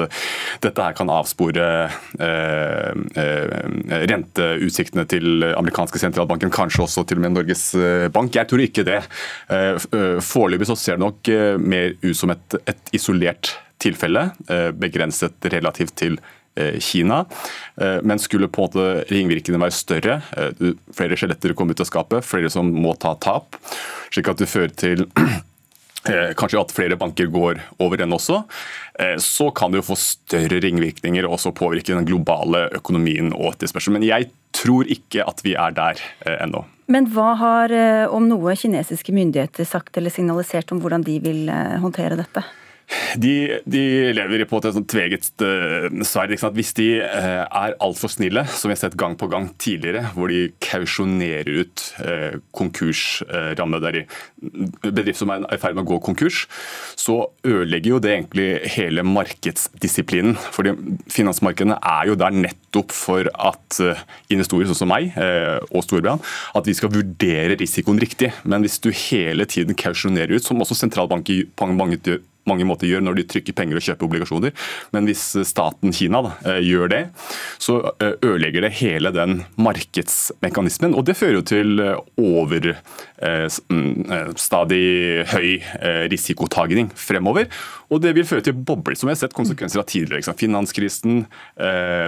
dette 0.62 0.82
her 0.84 0.94
kan 0.96 1.10
avspore 1.10 1.64
renteutsiktene 4.12 5.04
til 5.10 5.46
amerikanske 5.50 5.98
sentralbanken, 6.02 6.52
kanskje 6.54 6.84
også 6.86 7.04
til 7.06 7.18
og 7.18 7.24
med 7.26 7.34
Norges 7.34 7.64
Bank. 8.14 8.34
Jeg 8.38 8.50
tror 8.50 8.62
ikke 8.62 8.86
det. 8.86 9.00
Foreløpig 10.22 10.70
så 10.70 10.78
ser 10.78 10.98
det 10.98 11.04
nok 11.04 11.32
mer 11.62 11.96
ut 12.04 12.18
som 12.18 12.34
et, 12.34 12.58
isolert 12.94 13.56
tilfelle, 13.82 14.28
begrenset 14.78 15.50
relativt 15.52 15.98
til 15.98 16.20
Eh, 16.22 16.41
Kina. 16.54 17.24
Eh, 17.80 17.98
men 18.02 18.18
skulle 18.18 18.48
på 18.48 18.62
en 18.62 18.68
måte 18.68 19.12
ringvirkningene 19.12 19.62
være 19.64 19.76
større, 19.76 20.18
eh, 20.36 20.74
flere 20.92 21.16
skjeletter 21.16 21.54
kommer 21.56 21.72
ut 21.72 21.80
av 21.84 21.88
skapet, 21.88 22.26
flere 22.26 22.50
som 22.52 22.68
må 22.68 22.92
ta 23.00 23.14
tap, 23.14 23.56
slik 24.12 24.28
at 24.28 24.42
det 24.42 24.50
fører 24.50 24.76
til 24.76 25.06
kanskje 26.02 26.58
at 26.58 26.72
flere 26.74 26.96
banker 26.98 27.28
går 27.30 27.60
over 27.78 28.00
den 28.00 28.10
også, 28.10 28.40
så 29.22 29.44
kan 29.54 29.70
det 29.70 29.78
jo 29.78 29.84
få 29.86 29.94
større 30.02 30.58
ringvirkninger 30.64 31.22
og 31.28 31.36
også 31.36 31.52
påvirke 31.54 31.94
den 31.94 32.08
globale 32.08 32.64
økonomien 32.74 33.28
og 33.30 33.52
etterspørselen. 33.52 34.00
Men 34.00 34.08
jeg 34.08 34.26
tror 34.50 34.90
ikke 34.90 35.22
at 35.22 35.44
vi 35.46 35.52
er 35.54 35.76
der 35.76 36.02
ennå. 36.42 36.64
Men 36.90 37.06
hva 37.14 37.28
har 37.38 37.76
om 38.10 38.26
noe 38.26 38.56
kinesiske 38.58 39.14
myndigheter 39.14 39.62
sagt 39.62 39.94
eller 39.94 40.10
signalisert 40.10 40.74
om 40.74 40.82
hvordan 40.82 41.06
de 41.06 41.20
vil 41.22 41.46
håndtere 41.86 42.18
dette? 42.18 42.42
De, 43.20 43.60
de, 43.68 43.82
lever 44.16 44.44
på 44.48 44.60
et 44.62 44.78
tveget 44.88 45.28
uh, 45.44 45.88
sverd. 46.06 46.34
Hvis 46.56 46.72
de 46.78 46.88
uh, 47.02 47.44
er 47.44 47.76
altfor 47.82 48.12
snille, 48.12 48.44
som 48.48 48.70
vi 48.70 48.76
har 48.76 48.82
sett 48.82 48.96
gang 49.00 49.16
på 49.18 49.28
gang 49.32 49.50
tidligere, 49.60 50.06
hvor 50.16 50.32
de 50.32 50.50
kausjonerer 50.64 51.50
ut 51.62 51.84
konkursrammede 52.56 53.80
uh, 53.80 53.82
der 53.82 53.98
de 54.00 54.92
bedrift 54.92 55.20
som 55.20 55.32
er 55.34 55.44
i 55.52 55.60
ferd 55.60 55.76
med 55.76 55.84
å 55.84 55.92
gå 55.92 56.00
konkurs, 56.06 56.44
så 56.98 57.18
ødelegger 57.46 57.94
jo 57.94 58.00
det 58.02 58.14
egentlig 58.14 58.48
hele 58.76 59.04
markedsdisiplinen. 59.06 60.36
Fordi 60.54 60.74
Finansmarkedene 61.12 61.78
er 61.78 62.10
jo 62.10 62.18
der 62.18 62.34
nettopp 62.34 62.94
for 62.94 63.28
at 63.32 63.80
investorer 64.32 64.68
sånn 64.70 64.82
som 64.82 64.92
meg 64.92 65.12
og 65.72 65.84
Storbrann, 65.84 66.22
at 66.56 66.68
vi 66.68 66.74
skal 66.76 66.92
vurdere 66.92 67.58
risikoen 67.60 68.00
riktig. 68.02 68.32
Men 68.48 68.64
hvis 68.64 68.80
du 68.82 68.90
hele 68.92 69.46
tiden 69.48 69.76
kausjonerer 69.78 70.36
ut, 70.36 70.46
som 70.46 70.60
også 70.62 70.78
sentralbanker 70.78 71.48
på 71.56 71.68
mange 72.48 72.66
måter 72.66 72.88
gjør 72.90 73.04
når 73.04 73.20
de 73.20 73.24
trykker 73.30 73.56
penger 73.56 73.78
og 73.78 73.84
kjøper 73.86 74.08
obligasjoner. 74.08 74.54
Men 74.94 75.08
hvis 75.08 75.24
staten 75.48 75.94
Kina 75.94 76.22
da, 76.26 76.32
eh, 76.48 76.60
gjør 76.66 76.92
det, 76.92 77.02
så 77.62 77.78
eh, 78.02 78.16
ødelegger 78.18 78.66
det 78.66 78.72
hele 78.80 79.12
den 79.14 79.42
markedsmekanismen. 79.62 80.96
Og 80.98 81.06
det 81.08 81.18
fører 81.18 81.38
jo 81.38 81.44
til 81.52 81.84
overstadig 82.20 82.74
over 83.22 83.60
mm, 83.70 85.30
høy 85.32 85.48
risikotagning 86.12 86.90
fremover. 86.98 87.46
Og 87.92 88.02
det 88.02 88.14
vil 88.16 88.26
føre 88.26 88.44
til 88.46 88.56
bobler, 88.56 88.96
som 88.98 89.08
vi 89.08 89.14
har 89.14 89.22
sett 89.22 89.36
konsekvenser 89.36 89.82
av 89.82 89.88
tidligere. 89.90 90.22
Liksom. 90.22 90.38
Finanskrisen, 90.40 91.24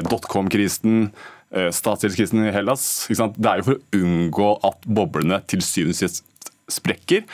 dotcom-krisen. 0.09 1.09
Statsgjeldskrisen 1.55 2.49
i 2.49 2.55
Hellas. 2.55 3.07
Det 3.07 3.47
er 3.47 3.61
jo 3.61 3.66
for 3.68 3.77
å 3.77 4.01
unngå 4.01 4.49
at 4.66 4.88
boblene 4.90 5.38
til 5.51 5.62
syvende 5.62 5.94
og 5.94 6.01
sist 6.01 6.25
sprekker 6.70 7.24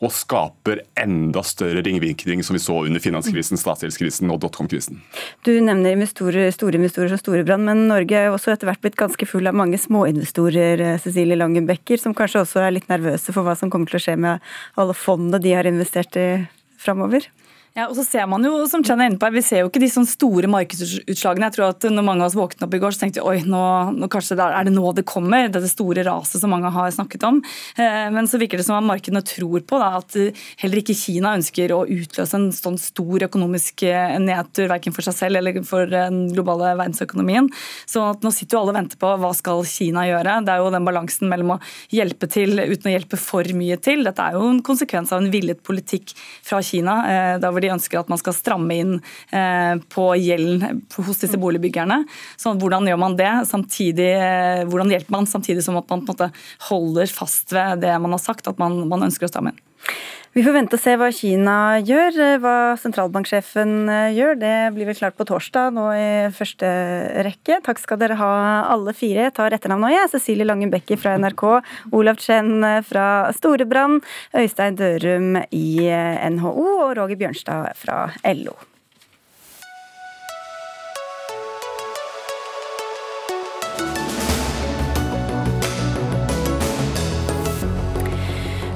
og 0.00 0.12
skaper 0.14 0.82
enda 0.98 1.42
større 1.46 1.82
ringvirkning, 1.86 2.42
som 2.46 2.56
vi 2.56 2.62
så 2.62 2.80
under 2.86 3.02
finanskrisen, 3.02 3.60
statsgjeldskrisen 3.60 4.30
og 4.32 4.40
dotcom-krisen. 4.44 5.00
Du 5.46 5.52
nevner 5.60 5.94
investorer, 5.94 6.50
store 6.54 6.80
investorer 6.80 7.12
som 7.12 7.20
Storebrand, 7.20 7.66
men 7.68 7.86
Norge 7.90 8.18
er 8.18 8.30
også 8.32 8.54
etter 8.54 8.70
hvert 8.70 8.82
blitt 8.82 8.98
ganske 9.00 9.28
full 9.28 9.46
av 9.50 9.58
mange 9.58 9.78
småinvestorer, 9.80 10.80
eh, 10.80 11.00
Cecilie 11.02 11.38
Langen 11.38 11.68
som 12.00 12.14
kanskje 12.14 12.42
også 12.42 12.60
er 12.64 12.72
litt 12.74 12.88
nervøse 12.88 13.32
for 13.32 13.46
hva 13.46 13.56
som 13.56 13.70
kommer 13.70 13.86
til 13.86 14.00
å 14.00 14.04
skje 14.04 14.16
med 14.18 14.40
alle 14.76 14.94
fondene 14.94 15.40
de 15.42 15.52
har 15.54 15.68
investert 15.68 16.16
i 16.16 16.46
framover? 16.80 17.28
Ja, 17.78 17.84
og 17.86 17.94
så 17.94 18.02
ser 18.02 18.26
man 18.26 18.42
jo, 18.42 18.64
som 18.66 18.82
Chen 18.82 18.98
er 18.98 19.12
inne 19.12 19.18
på, 19.20 19.28
Vi 19.30 19.42
ser 19.46 19.60
jo 19.62 19.68
ikke 19.68 19.78
de 19.78 19.88
sånn 19.92 20.08
store 20.08 20.48
markedsutslagene. 20.50 21.46
Jeg 21.46 21.54
tror 21.54 21.68
at 21.70 21.84
når 21.86 22.02
mange 22.02 22.24
av 22.24 22.32
oss 22.32 22.34
våknet 22.34 22.64
opp 22.66 22.72
i 22.74 22.80
går, 22.82 22.96
så 22.96 23.04
tenkte 23.04 23.22
vi 23.22 23.30
oi, 23.30 23.44
nå, 23.46 23.60
nå 23.94 24.08
kanskje 24.10 24.34
det 24.40 24.42
er, 24.42 24.56
er 24.58 24.66
det 24.66 24.72
nå 24.74 24.90
det 24.96 25.04
kommer? 25.06 25.46
Dette 25.46 25.70
store 25.70 26.02
raset 26.02 26.42
som 26.42 26.50
mange 26.50 26.72
har 26.74 26.90
snakket 26.90 27.26
om. 27.28 27.38
Eh, 27.78 28.08
men 28.10 28.26
så 28.26 28.40
virker 28.42 28.58
det 28.58 28.66
som 28.66 28.74
at 28.74 28.88
markedene 28.88 29.22
tror 29.22 29.62
på 29.62 29.78
da, 29.78 29.92
at 30.00 30.16
heller 30.64 30.80
ikke 30.82 30.96
Kina 30.98 31.36
ønsker 31.38 31.70
å 31.76 31.84
utløse 31.86 32.40
en 32.40 32.48
sånn 32.56 32.78
stor 32.82 33.26
økonomisk 33.28 33.86
eh, 33.86 34.16
nedtur, 34.18 34.66
verken 34.72 34.96
for 34.96 35.06
seg 35.06 35.18
selv 35.20 35.38
eller 35.38 35.62
for 35.62 35.86
den 35.94 36.24
globale 36.34 36.74
verdensøkonomien. 36.74 37.52
Så 37.86 38.02
nå 38.18 38.34
sitter 38.34 38.58
jo 38.58 38.64
alle 38.64 38.74
og 38.74 38.80
venter 38.80 38.98
på 38.98 39.14
hva 39.22 39.30
skal 39.38 39.62
Kina 39.70 40.08
gjøre. 40.10 40.40
Det 40.42 40.56
er 40.56 40.64
jo 40.64 40.74
den 40.74 40.90
balansen 40.90 41.30
mellom 41.30 41.54
å 41.54 41.60
hjelpe 41.94 42.26
til 42.34 42.58
uten 42.64 42.90
å 42.90 42.96
hjelpe 42.96 43.22
for 43.30 43.54
mye 43.54 43.78
til. 43.78 44.02
Dette 44.10 44.26
er 44.26 44.40
jo 44.40 44.50
en 44.50 44.60
konsekvens 44.66 45.14
av 45.14 45.22
en 45.22 45.30
villet 45.30 45.62
politikk 45.62 46.16
fra 46.18 46.58
Kina. 46.66 46.98
Eh, 47.06 47.32
der 47.38 47.59
hvor 47.60 47.68
de 47.68 47.74
ønsker 47.76 48.00
at 48.00 48.10
man 48.12 48.20
skal 48.20 48.36
stramme 48.36 48.78
inn 48.80 48.94
eh, 49.36 49.74
på 49.92 50.06
gjelden 50.16 50.80
hos 50.96 51.20
disse 51.20 51.40
boligbyggerne. 51.40 52.02
Så 52.40 52.54
hvordan 52.56 52.88
gjør 52.88 53.00
man 53.00 53.18
det? 53.20 53.32
Samtidig, 53.50 54.10
hvordan 54.70 54.94
hjelper 54.94 55.18
man 55.18 55.28
samtidig 55.28 55.64
som 55.66 55.78
at 55.80 55.90
man 55.92 56.06
holder 56.70 57.12
fast 57.12 57.52
ved 57.52 57.84
det 57.84 57.92
man 58.00 58.16
har 58.16 58.22
sagt, 58.22 58.48
at 58.48 58.60
man, 58.60 58.82
man 58.88 59.08
ønsker 59.08 59.28
å 59.28 59.32
stramme 59.32 59.54
inn? 59.54 59.62
Vi 60.30 60.44
får 60.46 60.54
vente 60.54 60.78
og 60.78 60.82
se 60.82 60.92
hva 60.94 61.08
Kina 61.10 61.54
gjør. 61.82 62.18
Hva 62.38 62.54
sentralbanksjefen 62.78 63.72
eh, 63.90 64.12
gjør, 64.14 64.36
det 64.38 64.52
blir 64.76 64.86
vel 64.86 64.98
klart 65.00 65.18
på 65.18 65.26
torsdag 65.26 65.74
nå 65.74 65.88
i 65.90 66.30
første 66.36 66.70
rekke. 67.26 67.58
Takk 67.66 67.82
skal 67.82 67.98
dere 67.98 68.18
ha 68.20 68.30
alle 68.70 68.94
fire. 68.94 69.26
Jeg 69.26 69.34
tar 69.40 69.58
etternavn 69.58 69.88
nå, 69.88 69.90
jeg. 69.90 70.12
Cecilie 70.14 70.46
Langen 70.46 70.70
Becker 70.70 71.02
fra 71.02 71.16
NRK, 71.18 71.46
Olav 71.98 72.22
Chen 72.22 72.62
fra 72.86 73.06
Storebrand, 73.34 74.06
Øystein 74.38 74.78
Dørum 74.78 75.40
i 75.50 75.90
NHO 76.38 76.54
og 76.86 76.98
Roger 77.00 77.18
Bjørnstad 77.18 77.72
fra 77.82 78.04
LO. 78.30 78.54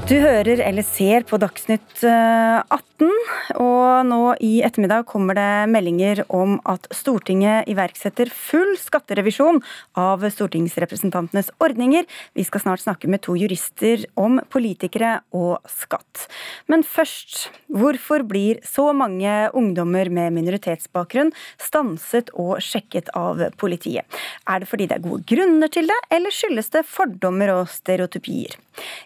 Du 0.04 0.18
hører 0.20 0.60
eller 0.60 0.84
ser 0.84 1.24
på 1.24 1.38
Dagsnytt 1.40 2.02
18, 2.04 3.04
eh, 3.08 3.52
og 3.56 4.04
nå 4.04 4.18
i 4.44 4.58
ettermiddag 4.66 5.06
kommer 5.08 5.38
det 5.38 5.70
meldinger 5.72 6.20
om 6.28 6.58
at 6.68 6.84
Stortinget 6.92 7.70
iverksetter 7.72 8.28
full 8.28 8.74
skatterevisjon 8.76 9.62
av 9.96 10.26
stortingsrepresentantenes 10.28 11.48
ordninger. 11.56 12.04
Vi 12.36 12.44
skal 12.44 12.66
snart 12.66 12.84
snakke 12.84 13.08
med 13.08 13.22
to 13.24 13.32
jurister 13.40 14.04
om 14.20 14.42
politikere 14.52 15.22
og 15.32 15.64
skatt. 15.72 16.26
Men 16.68 16.84
først, 16.84 17.46
hvorfor 17.72 18.26
blir 18.28 18.60
så 18.68 18.90
mange 18.92 19.32
ungdommer 19.56 20.12
med 20.12 20.36
minoritetsbakgrunn 20.36 21.32
stanset 21.56 22.28
og 22.36 22.58
sjekket 22.60 23.08
av 23.16 23.40
politiet? 23.56 24.04
Er 24.44 24.60
det 24.60 24.68
fordi 24.68 24.90
det 24.92 25.00
er 25.00 25.08
gode 25.08 25.24
grunner 25.32 25.72
til 25.72 25.88
det, 25.88 26.00
eller 26.12 26.28
skyldes 26.42 26.74
det 26.76 26.84
fordommer 26.92 27.56
og 27.56 27.72
stereotypier? 27.72 28.60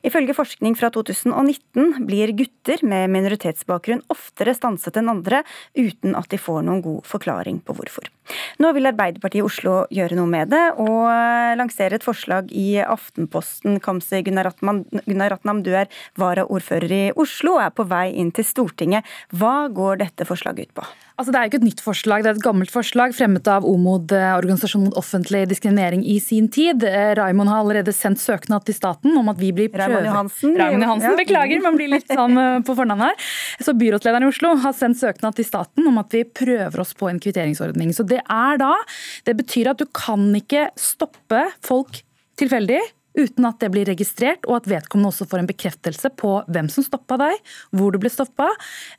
Ifølge 0.07 0.37
forskning 0.37 0.77
fra 0.79 0.91
2019 0.95 2.07
blir 2.09 2.33
gutter 2.39 2.83
med 2.87 3.11
minoritetsbakgrunn 3.13 4.05
oftere 4.13 4.55
stanset 4.57 4.97
enn 5.01 5.13
andre, 5.13 5.43
uten 5.77 6.17
at 6.19 6.31
de 6.33 6.41
får 6.41 6.63
noen 6.67 6.83
god 6.85 7.09
forklaring 7.09 7.61
på 7.65 7.77
hvorfor. 7.77 8.09
Nå 8.61 8.73
vil 8.77 8.89
Arbeiderpartiet 8.91 9.43
i 9.43 9.47
Oslo 9.47 9.81
gjøre 9.95 10.19
noe 10.19 10.31
med 10.31 10.53
det, 10.53 10.65
og 10.81 11.09
lansere 11.59 11.99
et 11.99 12.07
forslag 12.07 12.53
i 12.53 12.79
Aftenposten. 12.85 13.79
Kamzy 13.85 14.23
Gunaratnam, 14.27 15.63
du 15.65 15.73
er 15.75 15.91
varaordfører 16.21 16.97
i 16.97 17.03
Oslo 17.17 17.57
og 17.59 17.67
er 17.67 17.75
på 17.75 17.89
vei 17.89 18.09
inn 18.21 18.33
til 18.35 18.47
Stortinget. 18.47 19.07
Hva 19.33 19.69
går 19.73 20.03
dette 20.05 20.29
forslaget 20.29 20.69
ut 20.69 20.81
på? 20.81 20.89
Altså, 21.19 21.33
det 21.35 21.39
er 21.39 21.47
jo 21.47 21.51
ikke 21.51 21.59
et 21.59 21.67
nytt 21.67 21.81
forslag, 21.83 22.23
det 22.23 22.31
er 22.31 22.37
et 22.37 22.45
gammelt 22.45 22.71
forslag 22.71 23.15
fremmet 23.17 23.49
av 23.51 23.65
OMOD, 23.67 24.13
eh, 24.15 24.35
Organisasjonen 24.39 24.87
mot 24.87 24.99
offentlig 25.01 25.41
diskriminering, 25.51 26.05
i 26.07 26.21
sin 26.23 26.47
tid. 26.55 26.85
Eh, 26.87 27.11
Raimond 27.19 27.51
har 27.51 27.65
allerede 27.65 27.91
sendt 27.97 28.23
søknad 28.23 28.63
til 28.69 28.77
staten 28.77 29.17
om 29.19 29.33
at 29.33 29.41
vi 29.41 29.51
blir 29.57 29.67
prøve... 29.73 29.89
Raimond 29.97 30.07
Johansen. 30.07 30.55
Raimond 30.61 30.87
Johansen, 30.87 31.11
ja. 31.11 31.19
Beklager, 31.19 31.65
man 31.65 31.79
blir 31.81 31.91
litt 31.91 32.07
sånn 32.07 32.39
eh, 32.39 32.61
på 32.63 32.77
fornavn 32.79 33.03
her. 33.09 33.31
Så 33.59 33.75
Byrådslederen 33.81 34.29
i 34.29 34.31
Oslo 34.31 34.53
har 34.63 34.77
sendt 34.79 35.01
søknad 35.03 35.35
til 35.41 35.49
staten 35.49 35.91
om 35.91 35.99
at 35.99 36.15
vi 36.15 36.23
prøver 36.23 36.85
oss 36.85 36.95
på 36.95 37.11
en 37.11 37.19
kvitteringsordning. 37.19 37.91
Så 37.97 38.07
det 38.07 38.21
er 38.23 38.63
da 38.63 38.77
Det 39.27 39.35
betyr 39.41 39.73
at 39.73 39.83
du 39.83 39.89
kan 39.91 40.31
ikke 40.39 40.69
stoppe 40.79 41.49
folk 41.67 41.99
tilfeldig 42.39 42.79
uten 43.17 43.47
at 43.49 43.59
det 43.63 43.71
blir 43.73 43.89
registrert, 43.89 44.47
og 44.49 44.61
at 44.61 44.69
vedkommende 44.71 45.11
også 45.11 45.27
får 45.29 45.43
en 45.43 45.49
bekreftelse 45.49 46.11
på 46.19 46.33
hvem 46.49 46.69
som 46.73 46.85
stoppa 46.87 47.19
deg, 47.21 47.39
hvor 47.77 47.95
du 47.95 48.01
ble 48.03 48.11
stoppa, 48.13 48.49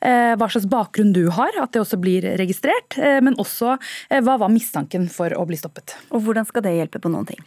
eh, 0.04 0.34
hva 0.38 0.48
slags 0.50 0.68
bakgrunn 0.70 1.12
du 1.16 1.26
har, 1.32 1.54
at 1.60 1.72
det 1.74 1.82
også 1.82 1.98
blir 2.00 2.26
registrert, 2.40 2.98
eh, 2.98 3.20
men 3.24 3.38
også 3.40 3.76
eh, 3.76 4.20
hva 4.24 4.36
var 4.40 4.52
mistanken 4.52 5.08
for 5.12 5.32
å 5.36 5.46
bli 5.48 5.58
stoppet. 5.60 5.96
Og 6.10 6.24
Hvordan 6.24 6.46
skal 6.48 6.64
det 6.66 6.74
hjelpe 6.76 7.00
på 7.02 7.10
noen 7.12 7.28
ting? 7.28 7.40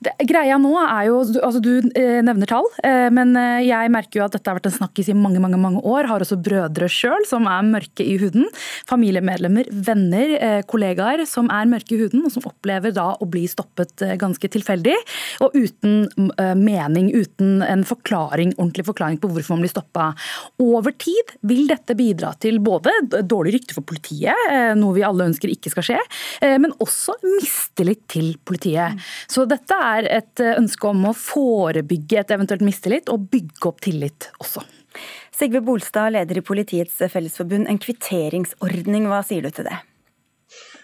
Det, 0.00 0.14
greia 0.28 0.58
nå 0.60 0.72
er 0.80 1.08
jo, 1.08 1.20
altså 1.40 1.60
Du 1.60 1.90
nevner 1.90 2.48
tall, 2.48 2.66
men 3.12 3.34
jeg 3.64 3.90
merker 3.92 4.20
jo 4.20 4.24
at 4.24 4.34
dette 4.34 4.48
har 4.48 4.56
vært 4.56 4.68
en 4.70 4.74
snakkis 4.74 5.10
i 5.12 5.16
mange 5.16 5.40
mange, 5.42 5.58
mange 5.60 5.82
år. 5.86 6.08
Har 6.08 6.22
også 6.22 6.38
brødre 6.40 6.88
sjøl 6.90 7.24
som 7.28 7.46
er 7.50 7.66
mørke 7.66 8.04
i 8.04 8.16
huden. 8.20 8.46
Familiemedlemmer, 8.88 9.68
venner, 9.86 10.62
kollegaer 10.70 11.24
som 11.28 11.50
er 11.52 11.68
mørke 11.70 11.96
i 11.96 12.00
huden, 12.00 12.24
og 12.26 12.34
som 12.34 12.46
opplever 12.48 12.94
da 12.96 13.10
å 13.12 13.28
bli 13.28 13.44
stoppet 13.50 14.06
ganske 14.20 14.52
tilfeldig. 14.52 14.96
og 15.44 15.56
uten 15.56 16.08
mening 16.56 17.10
uten 17.14 17.62
en 17.62 17.84
forklaring, 17.86 18.54
ordentlig 18.58 18.86
forklaring 18.88 19.18
på 19.20 19.30
hvorfor 19.30 19.56
man 19.56 19.64
blir 19.64 19.72
stoppa. 19.72 20.10
Over 20.62 20.94
tid 21.00 21.34
vil 21.46 21.66
dette 21.70 21.96
bidra 21.98 22.32
til 22.42 22.60
både 22.64 22.92
dårlig 23.28 23.54
rykte 23.58 23.76
for 23.76 23.86
politiet, 23.86 24.36
eh, 24.50 24.72
noe 24.78 24.96
vi 24.96 25.04
alle 25.06 25.28
ønsker 25.30 25.52
ikke 25.52 25.72
skal 25.74 25.86
skje, 25.90 26.00
eh, 26.40 26.56
men 26.58 26.74
også 26.82 27.16
mistillit 27.24 28.06
til 28.08 28.34
politiet. 28.44 29.00
Så 29.30 29.46
dette 29.48 29.74
er 29.74 30.08
et 30.20 30.44
ønske 30.50 30.90
om 30.90 31.06
å 31.10 31.16
forebygge 31.16 32.20
et 32.20 32.34
eventuelt 32.36 32.64
mistillit 32.64 33.08
og 33.12 33.28
bygge 33.30 33.70
opp 33.70 33.80
tillit 33.80 34.30
også. 34.40 34.64
Sigve 35.40 35.62
Bolstad, 35.64 36.12
leder 36.12 36.38
i 36.38 36.44
Politiets 36.44 36.98
Fellesforbund. 37.08 37.68
En 37.70 37.78
kvitteringsordning, 37.80 39.06
hva 39.08 39.22
sier 39.24 39.46
du 39.46 39.54
til 39.54 39.70
det? 39.70 39.78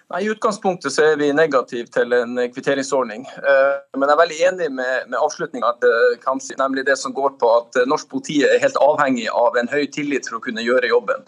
Nei, 0.07 0.21
I 0.23 0.29
utgangspunktet 0.31 0.95
så 0.95 1.03
er 1.03 1.17
vi 1.19 1.33
negative 1.35 1.91
til 1.91 2.15
en 2.15 2.39
kvitteringsordning. 2.55 3.25
Eh, 3.27 3.73
men 3.99 4.07
jeg 4.07 4.15
er 4.15 4.21
veldig 4.21 4.39
enig 4.51 4.69
med, 4.71 5.09
med 5.11 5.19
avslutninga 5.19 5.73
Kamzy, 6.23 6.55
nemlig 6.61 6.85
det 6.87 6.95
som 7.01 7.15
går 7.15 7.35
på 7.41 7.51
at 7.57 7.81
norsk 7.91 8.13
politi 8.13 8.39
er 8.47 8.63
helt 8.63 8.79
avhengig 8.79 9.27
av 9.35 9.59
en 9.59 9.71
høy 9.73 9.89
tillit 9.91 10.29
for 10.31 10.39
å 10.39 10.45
kunne 10.45 10.63
gjøre 10.63 10.93
jobben. 10.93 11.27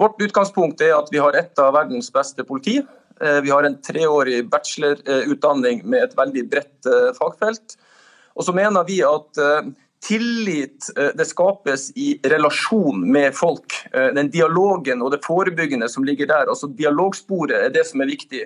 Vårt 0.00 0.24
utgangspunkt 0.24 0.80
er 0.82 0.96
at 0.96 1.12
vi 1.12 1.20
har 1.20 1.36
et 1.36 1.60
av 1.60 1.74
verdens 1.76 2.08
beste 2.14 2.46
politi. 2.48 2.78
Eh, 3.20 3.40
vi 3.44 3.52
har 3.52 3.68
en 3.68 3.76
treårig 3.84 4.40
bachelorutdanning 4.50 5.84
med 5.84 6.08
et 6.08 6.16
veldig 6.18 6.48
bredt 6.50 6.88
eh, 6.88 7.12
fagfelt. 7.18 7.76
Og 8.34 8.48
så 8.48 8.56
mener 8.56 8.88
vi 8.88 9.02
at 9.06 9.38
tillit 10.04 10.90
eh, 10.98 11.10
det 11.14 11.24
skapes 11.24 11.90
i 11.96 12.20
relasjon 12.22 13.04
med 13.12 13.34
folk. 13.34 13.72
Eh, 13.92 14.10
den 14.16 14.30
dialogen 14.30 15.02
og 15.02 15.12
det 15.14 15.24
forebyggende 15.24 15.88
som 15.88 16.04
ligger 16.04 16.28
der. 16.30 16.48
altså 16.48 16.68
Dialogsporet 16.68 17.56
er 17.56 17.74
det 17.74 17.86
som 17.88 18.04
er 18.04 18.10
viktig. 18.12 18.44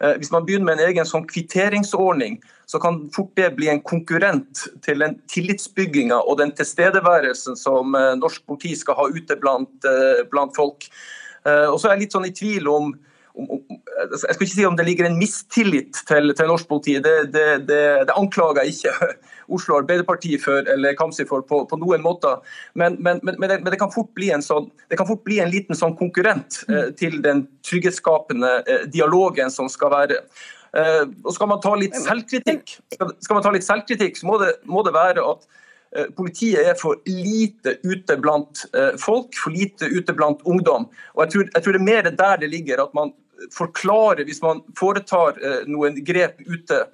Eh, 0.00 0.14
hvis 0.18 0.32
man 0.32 0.46
begynner 0.46 0.70
med 0.70 0.80
en 0.80 0.92
egen 0.92 1.08
sånn 1.08 1.26
kvitteringsordning, 1.28 2.38
så 2.66 2.80
kan 2.82 3.02
fort 3.14 3.34
det 3.36 3.50
bli 3.58 3.68
en 3.68 3.82
konkurrent 3.82 4.66
til 4.86 5.02
den 5.02 5.18
tillitsbygginga 5.30 6.22
og 6.22 6.38
den 6.40 6.54
tilstedeværelsen 6.56 7.58
som 7.58 7.92
norsk 8.16 8.46
politi 8.48 8.72
skal 8.78 8.96
ha 8.96 9.08
ute 9.12 9.36
blant, 9.36 9.84
blant 10.30 10.56
folk. 10.56 10.86
Og 11.44 11.76
så 11.76 11.90
er 11.90 11.98
jeg 11.98 12.04
litt 12.06 12.16
sånn 12.16 12.30
i 12.30 12.32
tvil 12.32 12.70
om 12.72 12.94
om, 13.34 13.50
om, 13.56 13.60
jeg 14.02 14.34
skal 14.34 14.46
ikke 14.46 14.54
si 14.54 14.64
om 14.66 14.76
det 14.76 14.86
ligger 14.86 15.08
en 15.08 15.18
mistillit 15.18 16.00
til, 16.08 16.32
til 16.36 16.48
norsk 16.50 16.68
politi, 16.68 16.96
det, 17.04 17.14
det, 17.34 17.46
det, 17.68 17.82
det, 18.08 18.16
anklager 18.16 18.62
jeg 18.62 18.76
ikke 18.76 19.12
Oslo 19.56 19.76
Arbeiderparti 19.78 20.36
for 20.40 20.68
eller 20.74 20.96
Kamzy 20.98 21.26
for 21.28 21.44
på, 21.48 21.62
på, 21.68 21.78
noen 21.80 22.04
måter. 22.04 22.40
Men, 22.78 22.96
men, 23.00 23.20
men, 23.22 23.38
men 23.40 23.70
det, 23.70 23.78
kan 23.80 23.92
fort 23.92 24.12
bli 24.16 24.30
en 24.34 24.44
sånn, 24.44 24.70
det 24.90 24.98
kan 25.00 25.08
fort 25.08 25.24
bli 25.26 25.40
en 25.42 25.52
liten 25.52 25.78
sånn 25.78 25.96
konkurrent 25.98 26.62
eh, 26.68 26.90
til 26.98 27.20
den 27.24 27.46
trygghetsskapende 27.66 28.52
eh, 28.62 28.84
dialogen 28.92 29.52
som 29.52 29.70
skal 29.72 29.92
være. 29.94 30.20
Eh, 30.76 31.02
og 31.24 31.34
Skal 31.36 31.50
man 31.50 31.60
ta 31.64 31.74
litt 31.76 31.96
selvkritikk, 32.00 32.78
skal, 32.94 33.16
skal 33.20 33.36
man 33.38 33.44
ta 33.44 33.52
litt 33.52 33.66
selvkritikk 33.66 34.16
så 34.16 34.28
må 34.30 34.38
det, 34.40 34.54
må 34.64 34.80
det 34.86 34.94
være 34.96 35.24
at 35.34 35.44
eh, 35.98 36.06
Politiet 36.16 36.64
er 36.64 36.78
for 36.80 37.02
lite 37.08 37.76
ute 37.84 38.16
blant 38.20 38.64
eh, 38.72 38.94
folk, 39.00 39.36
for 39.36 39.52
lite 39.52 39.90
ute 39.92 40.16
blant 40.16 40.40
ungdom. 40.48 40.88
Og 41.16 41.26
jeg 41.26 41.34
tror, 41.34 41.50
jeg 41.50 41.64
tror 41.64 41.76
det 41.76 41.82
er 41.82 41.90
mer 41.90 42.08
der 42.08 42.40
det 42.40 42.52
ligger. 42.54 42.86
at 42.86 42.96
man 42.96 43.12
forklare, 43.54 44.26
hvis 44.28 44.42
man 44.42 44.62
foretar 44.78 45.38
eh, 45.42 45.62
noen 45.70 45.98
grep 46.04 46.40
ute, 46.46 46.84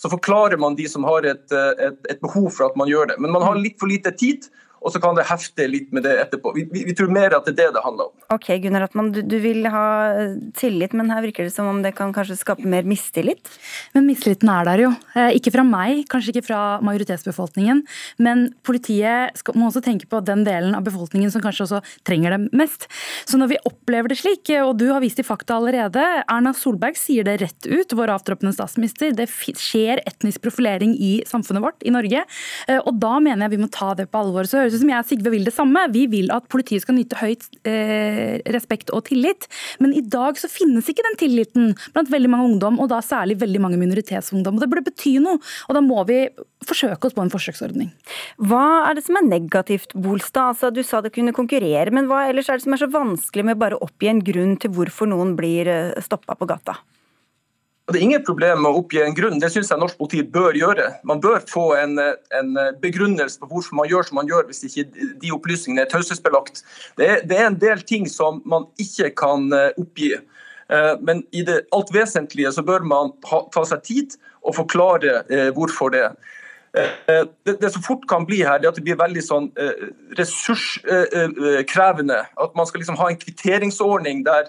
så 0.00 0.10
forklarer 0.10 0.60
man 0.60 0.76
de 0.76 0.88
som 0.90 1.06
har 1.06 1.26
et, 1.28 1.46
eh, 1.52 1.86
et, 1.88 2.00
et 2.10 2.20
behov 2.24 2.50
for 2.56 2.68
at 2.68 2.76
man 2.80 2.90
gjør 2.90 3.12
det. 3.12 3.18
Men 3.22 3.34
man 3.34 3.46
har 3.46 3.60
litt 3.60 3.78
for 3.80 3.90
lite 3.90 4.12
tid 4.18 4.48
og 4.84 4.92
så 4.92 5.00
kan 5.00 5.16
det 5.16 5.24
hefte 5.30 5.64
litt 5.68 5.92
med 5.96 6.04
det 6.04 6.12
etterpå. 6.26 6.52
Vi, 6.56 6.66
vi, 6.68 6.82
vi 6.90 6.94
tror 6.96 7.12
mer 7.12 7.32
at 7.32 7.46
det 7.48 7.54
er 7.54 7.60
det 7.62 7.78
det 7.78 7.82
handler 7.84 8.10
om. 8.10 8.24
Ok, 8.34 8.50
Gunnar 8.60 8.84
Atman, 8.84 9.10
du, 9.14 9.22
du, 9.24 9.38
vil 9.40 9.64
ha 9.72 9.86
eh, 10.12 10.34
tillit, 10.58 10.92
men 10.96 11.08
her 11.12 11.24
virker 11.24 11.46
det 11.46 11.54
som 11.54 11.70
om 11.70 11.80
det 11.84 11.94
kan 11.96 12.12
kanskje 12.12 12.36
skape 12.36 12.68
mer 12.68 12.84
mistillit? 12.88 13.48
Men 13.96 14.04
mistilliten 14.08 14.50
er 14.52 14.68
der 14.68 14.82
jo. 14.84 14.90
Eh, 15.16 15.38
ikke 15.38 15.54
fra 15.54 15.64
meg, 15.64 16.02
kanskje 16.12 16.34
ikke 16.34 16.44
fra 16.50 16.60
majoritetsbefolkningen. 16.84 17.80
Men 18.24 18.50
politiet 18.66 19.40
skal, 19.40 19.56
må 19.56 19.70
også 19.70 19.82
tenke 19.84 20.08
på 20.10 20.20
den 20.26 20.44
delen 20.44 20.76
av 20.76 20.84
befolkningen 20.84 21.32
som 21.32 21.44
kanskje 21.44 21.64
også 21.64 21.80
trenger 22.04 22.36
det 22.36 22.52
mest. 22.52 22.84
Så 23.24 23.40
når 23.40 23.54
vi 23.54 23.60
opplever 23.64 24.12
det 24.12 24.20
slik, 24.20 24.52
og 24.60 24.74
du 24.80 24.90
har 24.92 25.00
vist 25.04 25.22
i 25.22 25.26
fakta 25.26 25.56
allerede, 25.56 26.04
Erna 26.28 26.52
Solberg 26.56 27.00
sier 27.00 27.24
det 27.24 27.38
rett 27.40 27.70
ut, 27.70 27.96
vår 27.96 28.12
avtroppende 28.18 28.52
statsminister, 28.52 29.16
det 29.16 29.30
skjer 29.32 30.04
etnisk 30.04 30.44
profilering 30.44 30.92
i 31.00 31.14
samfunnet 31.28 31.64
vårt 31.64 31.88
i 31.88 31.94
Norge. 31.94 32.26
Eh, 32.68 32.80
og 32.84 33.00
da 33.00 33.16
mener 33.16 33.46
jeg 33.46 33.56
vi 33.56 33.64
må 33.64 33.72
ta 33.72 33.94
det 33.96 34.10
på 34.12 34.20
alvor. 34.20 34.44
Så 34.44 34.60
høres 34.60 34.73
høres 34.74 34.82
ut 34.82 34.84
som 34.84 34.92
jeg 34.92 35.02
og 35.02 35.08
Sigve 35.08 35.32
vil 35.32 35.46
det 35.46 35.54
samme. 35.54 35.82
Vi 35.92 36.04
vil 36.10 36.30
at 36.34 36.46
politiet 36.50 36.84
skal 36.84 36.96
nyte 36.96 37.18
høyt 37.18 37.46
eh, 37.68 38.40
respekt 38.54 38.90
og 38.94 39.06
tillit. 39.08 39.46
Men 39.82 39.94
i 39.94 40.02
dag 40.02 40.38
så 40.40 40.50
finnes 40.50 40.88
ikke 40.88 41.04
den 41.06 41.18
tilliten 41.20 41.74
blant 41.94 42.10
veldig 42.12 42.30
mange 42.30 42.48
ungdom, 42.52 42.80
og 42.80 42.90
da 42.90 43.00
særlig 43.04 43.38
veldig 43.40 43.62
mange 43.62 43.80
minoritetsungdom. 43.80 44.56
Og 44.56 44.64
Det 44.64 44.70
burde 44.70 44.86
bety 44.88 45.18
noe, 45.22 45.40
og 45.68 45.76
da 45.76 45.84
må 45.84 46.04
vi 46.08 46.28
forsøke 46.64 47.08
oss 47.08 47.14
på 47.16 47.24
en 47.24 47.32
forsøksordning. 47.32 47.92
Hva 48.40 48.88
er 48.88 48.96
det 48.96 49.04
som 49.06 49.18
er 49.20 49.28
negativt, 49.28 49.94
Bolstad? 49.94 50.54
Altså, 50.54 50.72
du 50.74 50.82
sa 50.86 51.02
det 51.04 51.14
kunne 51.14 51.34
konkurrere, 51.36 51.92
men 51.94 52.08
hva 52.10 52.26
ellers 52.30 52.48
er 52.48 52.58
det 52.58 52.66
som 52.66 52.76
er 52.76 52.84
så 52.84 52.90
vanskelig 52.92 53.46
med 53.50 53.60
bare 53.60 53.78
å 53.78 53.86
oppgi 53.86 54.10
en 54.10 54.24
grunn 54.24 54.58
til 54.60 54.72
hvorfor 54.74 55.10
noen 55.10 55.36
blir 55.38 55.70
eh, 55.70 56.04
stoppa 56.04 56.36
på 56.38 56.48
gata? 56.48 56.78
Det 57.84 57.98
er 57.98 58.04
ingen 58.06 58.22
problem 58.24 58.62
med 58.64 58.72
å 58.72 58.78
oppgi 58.80 59.02
en 59.04 59.12
grunn, 59.16 59.40
det 59.42 59.50
syns 59.52 59.68
jeg 59.68 59.76
norsk 59.80 59.98
politi 59.98 60.22
bør 60.34 60.56
gjøre. 60.56 60.86
Man 61.04 61.18
bør 61.20 61.42
få 61.50 61.64
en, 61.76 61.98
en, 62.32 62.54
begrunnelse 62.80 63.36
på 63.42 63.48
hvorfor 63.50 63.76
man 63.76 63.90
gjør 63.90 64.06
som 64.08 64.16
man 64.16 64.30
gjør, 64.30 64.46
hvis 64.48 64.64
ikke 64.70 64.86
de 65.20 65.32
opplysningene 65.36 65.84
er 65.84 65.90
taushetsbelagt. 65.92 66.62
Det, 66.96 67.10
det, 67.28 67.36
er 67.36 67.50
en 67.50 67.58
del 67.60 67.84
ting 67.84 68.08
som 68.08 68.40
man 68.48 68.64
ikke 68.80 69.10
kan 69.20 69.52
eh, 69.52 69.76
oppgi. 69.76 70.14
Eh, 70.16 70.94
men 71.04 71.20
i 71.36 71.44
det 71.44 71.66
alt 71.76 71.92
vesentlige 71.92 72.54
så 72.56 72.64
bør 72.64 72.88
man 72.88 73.12
ha, 73.28 73.42
ta 73.52 73.66
seg 73.68 73.84
tid 73.84 74.16
og 74.40 74.56
forklare 74.62 75.20
eh, 75.28 75.50
hvorfor 75.52 75.92
det. 75.92 76.08
Det, 76.74 77.52
det, 77.52 77.68
som 77.70 77.84
fort 77.84 78.08
kan 78.10 78.24
bli 78.26 78.40
her, 78.42 78.58
det 78.58 78.66
er 78.66 78.72
at 78.72 78.78
det 78.80 78.88
blir 78.88 78.96
veldig 78.98 79.22
sånn 79.22 79.44
ressurskrevende. 80.18 82.16
At 82.34 82.56
man 82.58 82.66
skal 82.66 82.82
liksom 82.82 82.98
ha 82.98 83.12
en 83.12 83.20
kvitteringsordning 83.20 84.24
der 84.26 84.48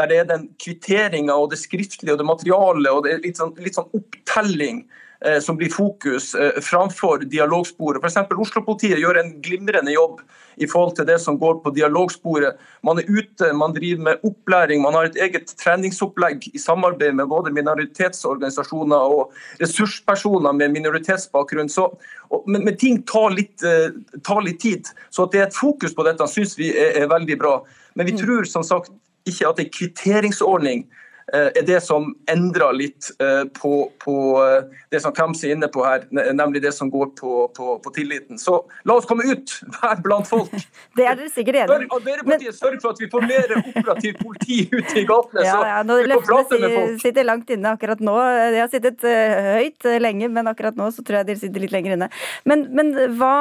der 0.00 0.10
det 0.10 0.22
er 0.22 0.30
den 0.32 0.48
kvitteringa 0.60 1.36
og 1.36 1.52
det 1.52 1.60
skriftlige 1.60 2.16
og 2.16 2.22
det 2.22 2.30
materiale 2.30 2.94
og 2.94 3.04
det 3.06 3.14
er 3.14 3.22
litt 3.26 3.40
sånn, 3.40 3.54
litt 3.60 3.76
sånn 3.78 3.90
opptelling 3.96 4.84
eh, 5.26 5.38
som 5.44 5.58
blir 5.60 5.72
fokus 5.72 6.32
eh, 6.34 6.60
framfor 6.64 7.26
dialogsporet. 7.30 8.02
F.eks. 8.02 8.36
Oslo-politiet 8.46 9.00
gjør 9.00 9.20
en 9.20 9.34
glimrende 9.44 9.94
jobb 9.94 10.22
i 10.60 10.68
forhold 10.68 10.96
til 10.98 11.06
det 11.08 11.18
som 11.22 11.38
går 11.40 11.60
på 11.64 11.72
dialogsporet. 11.76 12.58
Man 12.86 13.00
er 13.00 13.08
ute, 13.08 13.52
man 13.56 13.74
driver 13.76 14.06
med 14.08 14.24
opplæring, 14.26 14.82
man 14.84 14.96
har 14.98 15.08
et 15.08 15.18
eget 15.20 15.52
treningsopplegg 15.60 16.50
i 16.52 16.60
samarbeid 16.60 17.16
med 17.16 17.30
både 17.32 17.52
minoritetsorganisasjoner 17.56 19.14
og 19.14 19.36
ressurspersoner 19.62 20.56
med 20.56 20.74
minoritetsbakgrunn. 20.76 21.70
Så, 21.72 21.88
og, 22.28 22.48
men, 22.48 22.64
men, 22.66 22.76
ting 22.80 23.02
tar 23.08 23.36
litt, 23.36 23.56
eh, 23.64 23.92
tar 24.26 24.42
litt, 24.46 24.60
tid. 24.60 24.90
Så 25.08 25.24
at 25.24 25.32
det 25.32 25.40
er 25.40 25.46
et 25.48 25.56
fokus 25.56 25.94
på 25.96 26.04
dette, 26.04 26.26
syns 26.28 26.58
vi 26.58 26.72
er, 26.74 26.92
er 27.00 27.12
veldig 27.12 27.38
bra. 27.40 27.60
Men 27.96 28.08
vi 28.08 28.16
mm. 28.16 28.20
tror 28.20 28.50
som 28.50 28.66
sagt 28.66 28.92
ikke 29.26 29.48
at 29.48 29.58
en 29.58 29.70
kvitteringsordning 29.78 30.86
er 31.32 31.66
det 31.66 31.78
som 31.84 32.10
endrer 32.30 32.74
litt 32.74 33.10
eh, 33.22 33.44
på, 33.54 33.72
på 34.02 34.14
eh, 34.42 34.64
det 34.90 35.00
som 35.04 35.14
Kamzy 35.14 35.48
er 35.48 35.56
inne 35.56 35.68
på 35.72 35.84
her, 35.86 36.06
nemlig 36.10 36.62
det 36.64 36.72
som 36.74 36.90
går 36.90 37.12
på, 37.18 37.34
på, 37.56 37.76
på, 37.84 37.92
tilliten. 37.94 38.38
Så 38.38 38.58
la 38.88 38.96
oss 38.98 39.06
komme 39.08 39.26
ut, 39.28 39.54
vær 39.80 40.02
blant 40.04 40.28
folk. 40.30 40.52
Det 40.98 41.06
er 41.06 41.16
dere 41.16 41.30
sikkert 41.32 41.60
enige 41.62 41.76
om. 41.76 42.00
Arbeiderpartiet 42.00 42.56
sørger 42.56 42.80
for 42.82 42.94
at 42.94 43.00
vi 43.00 43.08
får 43.12 43.26
mer 43.28 43.52
operativt 43.60 44.18
politi 44.20 44.58
ute 44.78 44.96
i 44.98 45.04
gatene. 45.08 45.44
Ja, 45.46 45.58
ja, 45.68 45.78
nå 45.86 46.00
løftene 46.10 46.70
sitter 47.00 47.26
langt 47.26 47.50
inne 47.54 47.74
akkurat 47.76 48.02
nå. 48.04 48.16
De 48.54 48.58
har 48.60 48.70
sittet 48.72 49.04
høyt 49.04 49.88
lenge, 50.02 50.28
men 50.32 50.50
akkurat 50.50 50.76
nå 50.78 50.90
så 50.94 51.04
tror 51.06 51.20
jeg 51.20 51.30
de 51.30 51.38
sitter 51.44 51.64
litt 51.64 51.74
lenger 51.74 51.96
inne. 51.96 52.10
Men, 52.48 52.66
men 52.76 52.92
hva, 53.18 53.34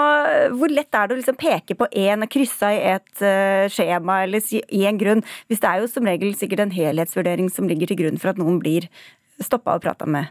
hvor 0.53 0.71
lett 0.71 0.93
er 0.95 1.09
det 1.09 1.17
å 1.17 1.19
liksom 1.19 1.39
peke 1.39 1.77
på 1.79 1.89
én, 1.97 2.27
krysse 2.29 2.69
i 2.75 2.83
et 2.93 3.25
skjema 3.73 4.21
eller 4.27 4.43
si 4.45 4.61
én 4.69 4.99
grunn, 5.01 5.23
hvis 5.49 5.61
det 5.63 5.71
er 5.71 5.83
jo 5.83 5.89
som 5.91 6.07
regel 6.07 6.35
sikkert 6.37 6.63
en 6.67 6.75
helhetsvurdering 6.75 7.49
som 7.53 7.67
ligger 7.69 7.78
ligger 7.79 7.95
til 7.95 8.03
grunn 8.03 8.19
for 8.19 8.33
at 8.33 8.41
noen 8.41 8.59
blir 8.61 8.89
stoppa 9.39 9.77
og 9.77 9.83
prata 9.85 10.07
med 10.09 10.27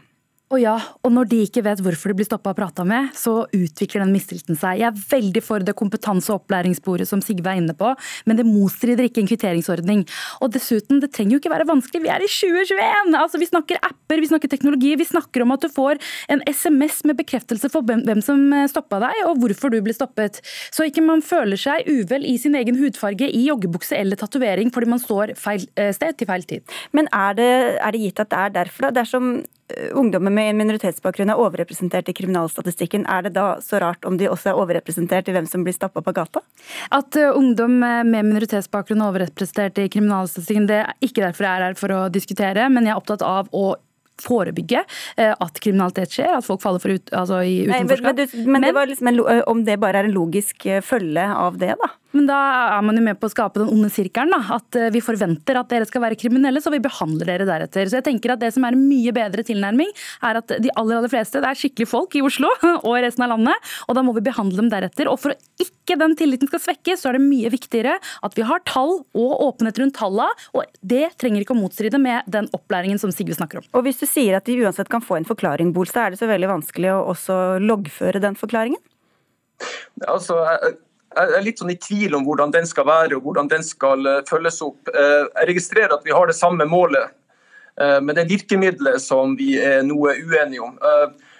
og 0.49 0.57
ja, 0.57 0.73
og 1.05 1.11
når 1.13 1.27
de 1.29 1.39
ikke 1.45 1.61
vet 1.61 1.81
hvorfor 1.85 2.09
de 2.09 2.17
blir 2.17 2.25
stoppa 2.25 2.55
og 2.55 2.57
prata 2.57 2.81
med, 2.87 3.11
så 3.13 3.43
utvikler 3.53 4.01
den 4.01 4.13
mistilliten 4.15 4.57
seg. 4.57 4.79
Jeg 4.81 4.87
er 4.89 5.01
veldig 5.11 5.43
for 5.45 5.61
det 5.61 5.75
kompetanse- 5.77 6.31
og 6.33 6.39
opplæringssporet 6.39 7.05
som 7.05 7.21
Sigve 7.21 7.51
er 7.51 7.59
inne 7.61 7.75
på, 7.77 7.91
men 8.25 8.39
det 8.39 8.47
motstrider 8.47 9.05
ikke 9.05 9.21
en 9.21 9.29
kvitteringsordning. 9.29 10.01
Og 10.41 10.49
dessuten, 10.55 11.03
det 11.03 11.11
trenger 11.13 11.35
jo 11.35 11.41
ikke 11.43 11.53
være 11.53 11.67
vanskelig, 11.69 12.01
vi 12.01 12.09
er 12.09 12.25
i 12.25 12.31
2021! 12.31 13.13
Altså, 13.19 13.37
Vi 13.37 13.49
snakker 13.51 13.77
apper, 13.85 14.23
vi 14.23 14.31
snakker 14.31 14.49
teknologi, 14.49 14.95
vi 14.97 15.05
snakker 15.05 15.45
om 15.45 15.53
at 15.53 15.67
du 15.67 15.69
får 15.69 16.01
en 16.33 16.41
SMS 16.49 17.03
med 17.05 17.19
bekreftelse 17.21 17.69
for 17.69 17.85
hvem 17.85 18.25
som 18.25 18.41
eh, 18.53 18.65
stoppa 18.71 19.03
deg, 19.05 19.21
og 19.29 19.37
hvorfor 19.43 19.69
du 19.69 19.77
ble 19.85 19.93
stoppet. 19.93 20.41
Så 20.73 20.89
ikke 20.89 21.05
man 21.05 21.21
føler 21.21 21.61
seg 21.61 21.85
uvel 21.85 22.25
i 22.25 22.39
sin 22.41 22.57
egen 22.57 22.81
hudfarge 22.81 23.29
i 23.29 23.45
joggebukse 23.45 23.93
eller 23.93 24.17
tatovering 24.17 24.73
fordi 24.73 24.89
man 24.89 25.01
står 25.03 25.37
feil 25.37 25.69
eh, 25.77 25.93
sted 25.93 26.17
til 26.17 26.29
feil 26.31 26.49
tid. 26.49 26.77
Men 26.97 27.05
er 27.13 27.37
det, 27.37 27.53
er 27.77 27.93
det 27.93 28.03
gitt 28.07 28.25
at 28.25 28.33
det 28.33 28.43
er 28.47 28.59
derfor, 28.63 28.89
da? 28.89 29.03
Dersom 29.03 29.31
Eh, 29.77 29.89
ungdommer 29.93 30.31
med 30.31 30.38
minoritetsbakgrunn 30.39 31.31
er 31.33 31.41
overrepresentert 31.41 32.09
i 32.11 32.15
kriminalstatistikken, 32.17 33.05
er 33.09 33.27
det 33.27 33.33
da 33.37 33.47
så 33.63 33.81
rart 33.83 34.07
om 34.07 34.17
de 34.19 34.29
også 34.31 34.51
er 34.51 34.61
overrepresentert 34.61 35.29
i 35.29 35.35
hvem 35.35 35.49
som 35.49 35.65
blir 35.65 35.75
stappa 35.75 36.03
på 36.05 36.15
gata? 36.15 36.43
At 36.95 37.15
uh, 37.19 37.31
ungdom 37.37 37.77
med 37.81 38.09
minoritetsbakgrunn 38.13 39.03
er 39.03 39.11
overrepresentert 39.11 39.81
i 39.83 39.89
kriminalstatistikken, 39.91 40.69
det 40.69 40.81
er 40.85 40.95
ikke 41.05 41.25
derfor 41.25 41.47
jeg 41.47 41.59
er 41.59 41.67
her 41.69 41.77
for 41.79 41.95
å 41.95 42.01
diskutere, 42.13 42.67
men 42.71 42.87
jeg 42.87 42.95
er 42.95 43.03
opptatt 43.03 43.25
av 43.25 43.51
å 43.55 43.71
forebygge 44.19 44.81
uh, 44.83 45.33
at 45.33 45.61
kriminalitet 45.63 46.17
skjer, 46.17 46.33
at 46.39 46.47
folk 46.47 46.63
faller 46.63 46.97
ut, 46.97 47.13
altså 47.15 47.43
i 47.43 47.61
utenforskap. 47.69 48.19
Men, 48.19 48.35
men, 48.35 48.43
men, 48.43 48.67
men, 48.67 48.69
det 48.75 48.87
liksom 48.93 49.13
en, 49.13 49.23
om 49.47 49.63
det 49.67 49.79
bare 49.79 50.03
er 50.03 50.09
en 50.09 50.17
logisk 50.17 50.67
følge 50.85 51.29
av 51.35 51.59
det, 51.61 51.75
da? 51.79 51.93
Men 52.15 52.25
da 52.29 52.37
er 52.77 52.85
man 52.85 52.97
jo 52.97 53.03
med 53.05 53.19
på 53.21 53.27
å 53.29 53.31
skape 53.31 53.61
den 53.61 53.69
onde 53.69 53.89
sirkelen. 53.93 54.33
da, 54.33 54.57
At 54.57 54.77
eh, 54.79 54.89
vi 54.93 55.01
forventer 55.03 55.59
at 55.59 55.69
dere 55.69 55.85
skal 55.85 56.01
være 56.01 56.17
kriminelle, 56.19 56.61
så 56.61 56.71
vi 56.73 56.81
behandler 56.81 57.29
dere 57.29 57.45
deretter. 57.45 57.89
Så 57.89 57.99
jeg 57.99 58.07
tenker 58.07 58.33
at 58.33 58.41
Det 58.41 58.51
som 58.55 58.65
er 58.65 58.73
en 58.73 58.87
mye 58.89 59.13
bedre 59.13 59.45
tilnærming, 59.45 59.91
er 60.25 60.39
at 60.41 60.55
de 60.63 60.73
aller 60.79 60.97
aller 60.97 61.11
fleste 61.11 61.41
det 61.43 61.49
er 61.49 61.59
skikkelige 61.59 61.91
folk 61.91 62.15
i 62.17 62.23
Oslo 62.25 62.49
og 62.87 62.93
i 62.95 63.03
resten 63.05 63.25
av 63.25 63.33
landet. 63.35 63.69
og 63.87 63.97
Da 63.97 64.05
må 64.05 64.15
vi 64.17 64.25
behandle 64.25 64.57
dem 64.63 64.71
deretter. 64.73 65.11
Og 65.11 65.19
For 65.21 65.35
å 65.35 65.37
ikke 65.61 65.99
den 65.99 66.15
tilliten 66.17 66.49
skal 66.49 66.63
svekkes, 66.63 67.03
så 67.03 67.11
er 67.11 67.19
det 67.19 67.27
mye 67.27 67.53
viktigere 67.53 67.97
at 67.99 68.37
vi 68.37 68.45
har 68.47 68.65
tall 68.65 69.03
og 69.03 69.45
åpenhet 69.45 69.81
rundt 69.83 69.97
tallene. 69.99 70.49
Og 70.57 70.65
det 70.81 71.11
trenger 71.21 71.45
ikke 71.45 71.53
å 71.57 71.61
motstride 71.61 72.01
med 72.01 72.25
den 72.31 72.49
opplæringen 72.57 73.01
som 73.01 73.13
Sigve 73.13 73.37
snakker 73.37 73.61
om. 73.61 73.69
Og 73.77 73.85
Hvis 73.85 74.01
du 74.01 74.07
sier 74.09 74.37
at 74.37 74.49
de 74.49 74.57
uansett 74.63 74.89
kan 74.89 75.03
få 75.03 75.19
en 75.19 75.29
forklaring, 75.29 75.73
Bolstad, 75.73 76.09
er 76.09 76.15
det 76.15 76.21
så 76.21 76.29
veldig 76.29 76.49
vanskelig 76.49 76.93
å 76.95 77.05
også 77.13 77.35
loggføre 77.61 78.21
den 78.23 78.37
forklaringen? 78.39 78.81
Altså, 80.07 80.37
jeg 81.15 81.37
er 81.37 81.45
litt 81.45 81.61
sånn 81.61 81.73
i 81.73 81.79
tvil 81.81 82.17
om 82.17 82.25
hvordan 82.27 82.51
den 82.53 82.67
skal 82.69 82.87
være 82.89 83.17
og 83.17 83.25
hvordan 83.25 83.49
den 83.51 83.63
skal 83.65 84.05
eh, 84.05 84.19
følges 84.29 84.61
opp. 84.65 84.91
Eh, 84.93 85.23
jeg 85.25 85.49
registrerer 85.53 85.95
at 85.95 86.05
vi 86.05 86.13
har 86.15 86.29
det 86.29 86.37
samme 86.37 86.67
målet, 86.69 87.15
eh, 87.81 87.97
men 88.03 88.13
det 88.13 88.25
er 88.25 88.33
virkemidlet 88.35 89.01
som 89.03 89.33
vi 89.39 89.55
er 89.61 89.81
noe 89.87 90.15
uenige 90.21 90.65
om. 90.65 90.77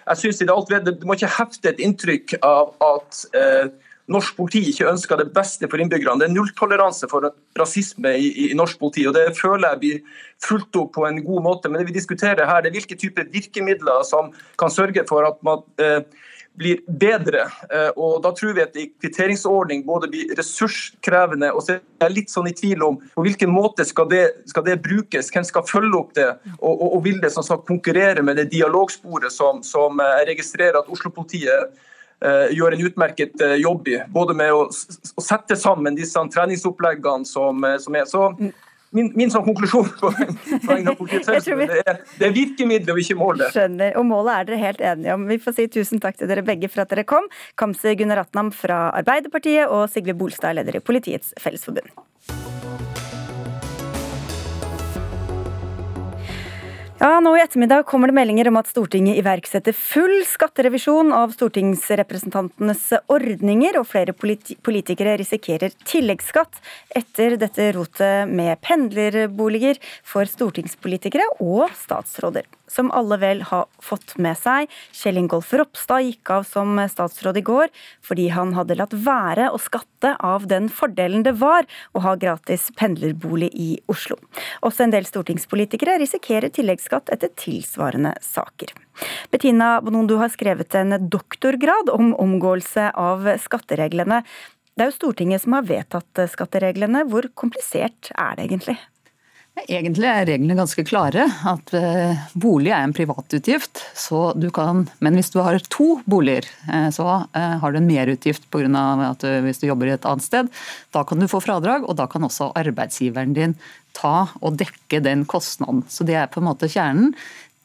Jeg 0.10 0.24
synes 0.24 0.42
i 0.42 0.50
det 0.50 0.56
alt 0.56 0.72
ved, 0.74 0.90
det 0.90 1.06
må 1.06 1.14
ikke 1.14 1.36
hefte 1.36 1.70
et 1.70 1.84
inntrykk 1.86 2.40
av 2.42 2.74
at 2.82 3.28
norsk 4.10 4.40
politi 4.40 4.64
ikke 4.72 4.88
ønsker 4.90 5.20
det 5.22 5.28
beste 5.36 5.68
for 5.70 5.82
innbyggerne. 5.82 6.18
Det 6.24 6.30
er 6.30 6.34
nulltoleranse 6.34 7.06
for 7.12 7.28
rasisme 7.60 8.16
i, 8.18 8.32
i, 8.48 8.48
norsk 8.58 8.80
politi, 8.82 9.04
og 9.06 9.14
det 9.14 9.28
føler 9.38 9.76
jeg 9.76 9.82
blir 9.84 10.24
fulgt 10.42 10.80
opp 10.82 10.96
på 10.96 11.06
en 11.06 11.22
god 11.28 11.46
måte. 11.46 11.70
Men 11.70 11.84
det 11.84 11.92
vi 11.92 12.00
diskuterer 12.00 12.50
her, 12.50 12.64
det 12.64 12.72
er 12.72 12.80
hvilke 12.80 12.98
typer 12.98 13.30
virkemidler 13.30 14.02
som 14.08 14.32
kan 14.58 14.74
sørge 14.74 15.06
for 15.10 15.30
at 15.30 15.38
man 15.46 15.62
eh, 15.78 16.02
blir 16.58 16.80
bedre. 16.88 17.45
Eh, 17.72 17.89
og 17.95 18.22
Da 18.24 18.32
tror 18.36 18.54
vi 18.54 18.64
at 18.64 18.76
en 18.76 18.91
kvitteringsordning 19.02 19.86
både 19.88 20.10
blir 20.12 20.34
ressurskrevende 20.38 21.52
og 21.54 21.64
så 21.64 21.78
er 21.78 21.84
jeg 22.08 22.16
litt 22.16 22.34
sånn 22.34 22.50
i 22.50 22.56
tvil 22.56 22.84
om 22.84 23.00
på 23.16 23.26
hvilken 23.26 23.52
måte 23.54 23.86
skal 23.88 24.10
det, 24.12 24.24
skal 24.50 24.66
det 24.68 24.80
brukes, 24.84 25.32
hvem 25.32 25.45
skal 25.47 25.68
følge 25.68 26.00
opp 26.00 26.16
det, 26.18 26.28
og, 26.60 26.74
og, 26.74 26.88
og 26.97 27.04
vil 27.06 27.22
det 27.24 27.32
som 27.36 27.45
skal 27.45 27.64
konkurrere 27.68 28.24
med 28.26 28.39
det 28.41 28.50
dialogsporet 28.52 29.32
som, 29.34 29.64
som 29.64 30.02
jeg 30.04 30.28
registrerer 30.34 30.80
at 30.82 30.91
Oslo-politiet 30.91 31.72
uh, 32.26 32.47
gjør 32.52 32.76
en 32.76 32.86
utmerket 32.89 33.45
jobb 33.60 33.88
i. 33.91 34.00
Både 34.12 34.36
med 34.38 34.54
å, 34.56 34.66
å 34.68 35.24
sette 35.24 35.58
sammen 35.60 35.97
disse 35.97 36.24
treningsoppleggene 36.34 37.28
som, 37.28 37.66
som 37.80 38.00
er. 38.00 38.10
Så 38.10 38.26
min, 38.96 39.12
min 39.18 39.32
sånn 39.34 39.46
konklusjon 39.46 39.90
på 40.00 40.12
vegne 40.70 40.94
av 40.94 40.98
politiets 41.00 41.46
det, 41.46 41.82
er, 41.84 42.02
det 42.18 42.28
er 42.30 42.36
virkemidlet 42.36 42.94
og 42.94 43.02
ikke 43.04 43.18
målet. 43.20 43.54
Skjønner. 43.54 43.96
Og 44.00 44.08
målet 44.10 44.36
er 44.36 44.50
dere 44.50 44.62
helt 44.64 44.84
enige 44.94 45.18
om. 45.18 45.28
Vi 45.30 45.40
får 45.44 45.58
si 45.60 45.68
tusen 45.80 46.04
takk 46.04 46.20
til 46.20 46.32
dere 46.32 46.46
begge 46.46 46.72
for 46.72 46.86
at 46.86 46.94
dere 46.94 47.06
kom. 47.10 47.30
Kamzy 47.60 47.96
Gunaratnam 48.00 48.54
fra 48.56 48.88
Arbeiderpartiet 48.98 49.70
og 49.70 49.88
Sigve 49.94 50.18
Bolstad, 50.18 50.58
leder 50.58 50.80
i 50.80 50.84
Politiets 50.84 51.36
Fellesforbund. 51.42 51.94
Ja, 57.00 57.22
nå 57.24 57.32
I 57.38 57.39
ettermiddag 57.39 57.86
kommer 57.88 58.12
det 58.12 58.16
meldinger 58.18 58.50
om 58.50 58.58
at 58.60 58.68
Stortinget 58.68 59.22
iverksetter 59.22 59.72
full 59.72 60.18
skatterevisjon 60.28 61.14
av 61.16 61.32
stortingsrepresentantenes 61.32 62.89
ordninger, 63.08 63.80
og 63.80 63.88
flere 63.88 64.12
politikere 64.12 65.14
risikerer 65.22 65.72
tilleggsskatt 65.88 66.60
etter 67.00 67.38
dette 67.39 67.72
rotet 67.78 68.28
med 68.28 68.60
pendlerboliger 68.68 69.80
for 70.04 70.28
stortingspolitikere 70.28 71.24
og 71.39 71.72
statsråder 71.86 72.43
som 72.72 72.92
alle 72.96 73.18
vel 73.22 73.44
har 73.50 73.68
fått 73.84 74.16
med 74.22 74.38
seg. 74.40 74.70
Kjell 74.96 75.20
Ingolf 75.22 75.52
Ropstad 75.54 76.06
gikk 76.06 76.32
av 76.34 76.48
som 76.48 76.80
statsråd 76.80 77.40
i 77.42 77.46
går 77.46 77.72
fordi 78.06 78.30
han 78.34 78.54
hadde 78.58 78.78
latt 78.80 78.94
være 78.94 79.50
å 79.54 79.60
skatte 79.62 80.16
av 80.26 80.48
den 80.50 80.70
fordelen 80.74 81.26
det 81.26 81.36
var 81.42 81.68
å 81.94 82.04
ha 82.06 82.16
gratis 82.20 82.70
pendlerbolig 82.80 83.50
i 83.54 83.70
Oslo. 83.92 84.20
Også 84.66 84.86
en 84.86 84.94
del 84.96 85.08
stortingspolitikere 85.10 85.98
risikerer 86.02 86.54
tilleggsskatt 86.54 87.12
etter 87.14 87.34
tilsvarende 87.40 88.16
saker. 88.24 88.74
Bettina 89.32 89.80
Bonon, 89.82 90.08
du 90.08 90.18
har 90.20 90.32
skrevet 90.32 90.76
en 90.76 90.96
doktorgrad 91.10 91.92
om 91.94 92.14
omgåelse 92.20 92.92
av 93.00 93.28
skattereglene. 93.40 94.24
Det 94.76 94.86
er 94.86 94.92
jo 94.92 94.96
Stortinget 94.96 95.44
som 95.44 95.58
har 95.58 95.68
vedtatt 95.68 96.24
skattereglene. 96.32 97.04
Hvor 97.12 97.28
komplisert 97.36 98.12
er 98.16 98.38
det 98.38 98.48
egentlig? 98.48 98.78
Egentlig 99.68 100.07
er 100.07 100.28
reglene 100.30 100.55
ganske 100.57 100.84
klare. 100.88 101.26
At 101.49 101.74
eh, 101.78 102.20
bolig 102.39 102.72
er 102.72 102.86
en 102.86 102.93
privatutgift. 102.95 103.82
Så 103.97 104.30
du 104.38 104.47
kan, 104.53 104.86
men 105.03 105.18
hvis 105.18 105.32
du 105.34 105.39
har 105.43 105.60
to 105.74 105.99
boliger, 106.10 106.47
eh, 106.70 106.88
så 106.95 107.07
eh, 107.36 107.57
har 107.62 107.74
du 107.74 107.80
en 107.82 107.89
merutgift 107.89 108.47
pga. 108.53 108.70
at 109.10 109.26
du, 109.26 109.30
hvis 109.45 109.62
du 109.62 109.68
jobber 109.68 109.89
i 109.89 109.95
et 109.97 110.07
annet 110.07 110.26
sted. 110.26 110.51
Da 110.95 111.03
kan 111.03 111.20
du 111.20 111.28
få 111.32 111.41
fradrag, 111.43 111.88
og 111.88 111.97
da 111.99 112.07
kan 112.07 112.24
også 112.26 112.51
arbeidsgiveren 112.60 113.36
din 113.36 113.57
ta 113.97 114.30
og 114.39 114.60
dekke 114.62 115.01
den 115.03 115.26
kostnaden. 115.26 115.84
Så 115.89 116.05
det 116.07 116.16
er 116.16 116.32
på 116.32 116.41
en 116.41 116.49
måte 116.51 116.70
kjernen. 116.70 117.16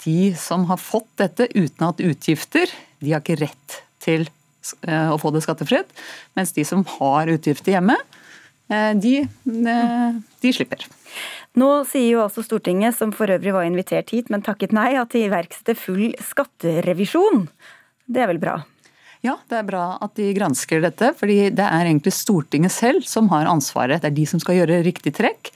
de 0.04 0.34
som 0.36 0.66
har 0.68 0.76
fått 0.76 1.08
dette 1.16 1.46
uten 1.54 1.86
hatt 1.86 2.00
utgifter, 2.04 2.68
de 3.00 3.12
har 3.14 3.22
ikke 3.22 3.40
rett 3.40 3.76
til 4.04 4.26
å 4.84 5.16
få 5.16 5.30
det 5.32 5.40
skattefritt. 5.44 5.88
Mens 6.36 6.52
de 6.52 6.64
som 6.68 6.82
har 6.98 7.30
utgifter 7.32 7.72
hjemme, 7.72 7.96
de, 9.00 9.14
de 10.44 10.52
slipper. 10.52 10.84
Nå 11.60 11.70
sier 11.86 12.16
jo 12.16 12.22
altså 12.24 12.42
Stortinget, 12.42 12.96
som 12.98 13.12
for 13.14 13.30
øvrig 13.30 13.52
var 13.54 13.66
invitert 13.68 14.10
hit, 14.10 14.30
men 14.32 14.42
takket 14.42 14.74
nei, 14.74 14.92
at 14.98 15.14
de 15.14 15.26
iverksetter 15.28 15.78
full 15.78 16.08
skatterevisjon. 16.18 17.46
Det 18.10 18.24
er 18.24 18.30
vel 18.32 18.42
bra? 18.42 18.56
Ja, 19.24 19.38
det 19.48 19.56
er 19.56 19.68
bra 19.68 19.84
at 20.04 20.18
de 20.18 20.32
gransker 20.36 20.82
dette, 20.84 21.14
fordi 21.16 21.48
det 21.54 21.64
er 21.64 21.86
egentlig 21.86 22.12
Stortinget 22.12 22.74
selv 22.74 23.06
som 23.08 23.30
har 23.32 23.48
ansvaret. 23.48 24.02
Det 24.02 24.10
er 24.10 24.18
de 24.18 24.26
som 24.28 24.42
skal 24.42 24.58
gjøre 24.58 24.82
riktig 24.84 25.14
trekk. 25.16 25.52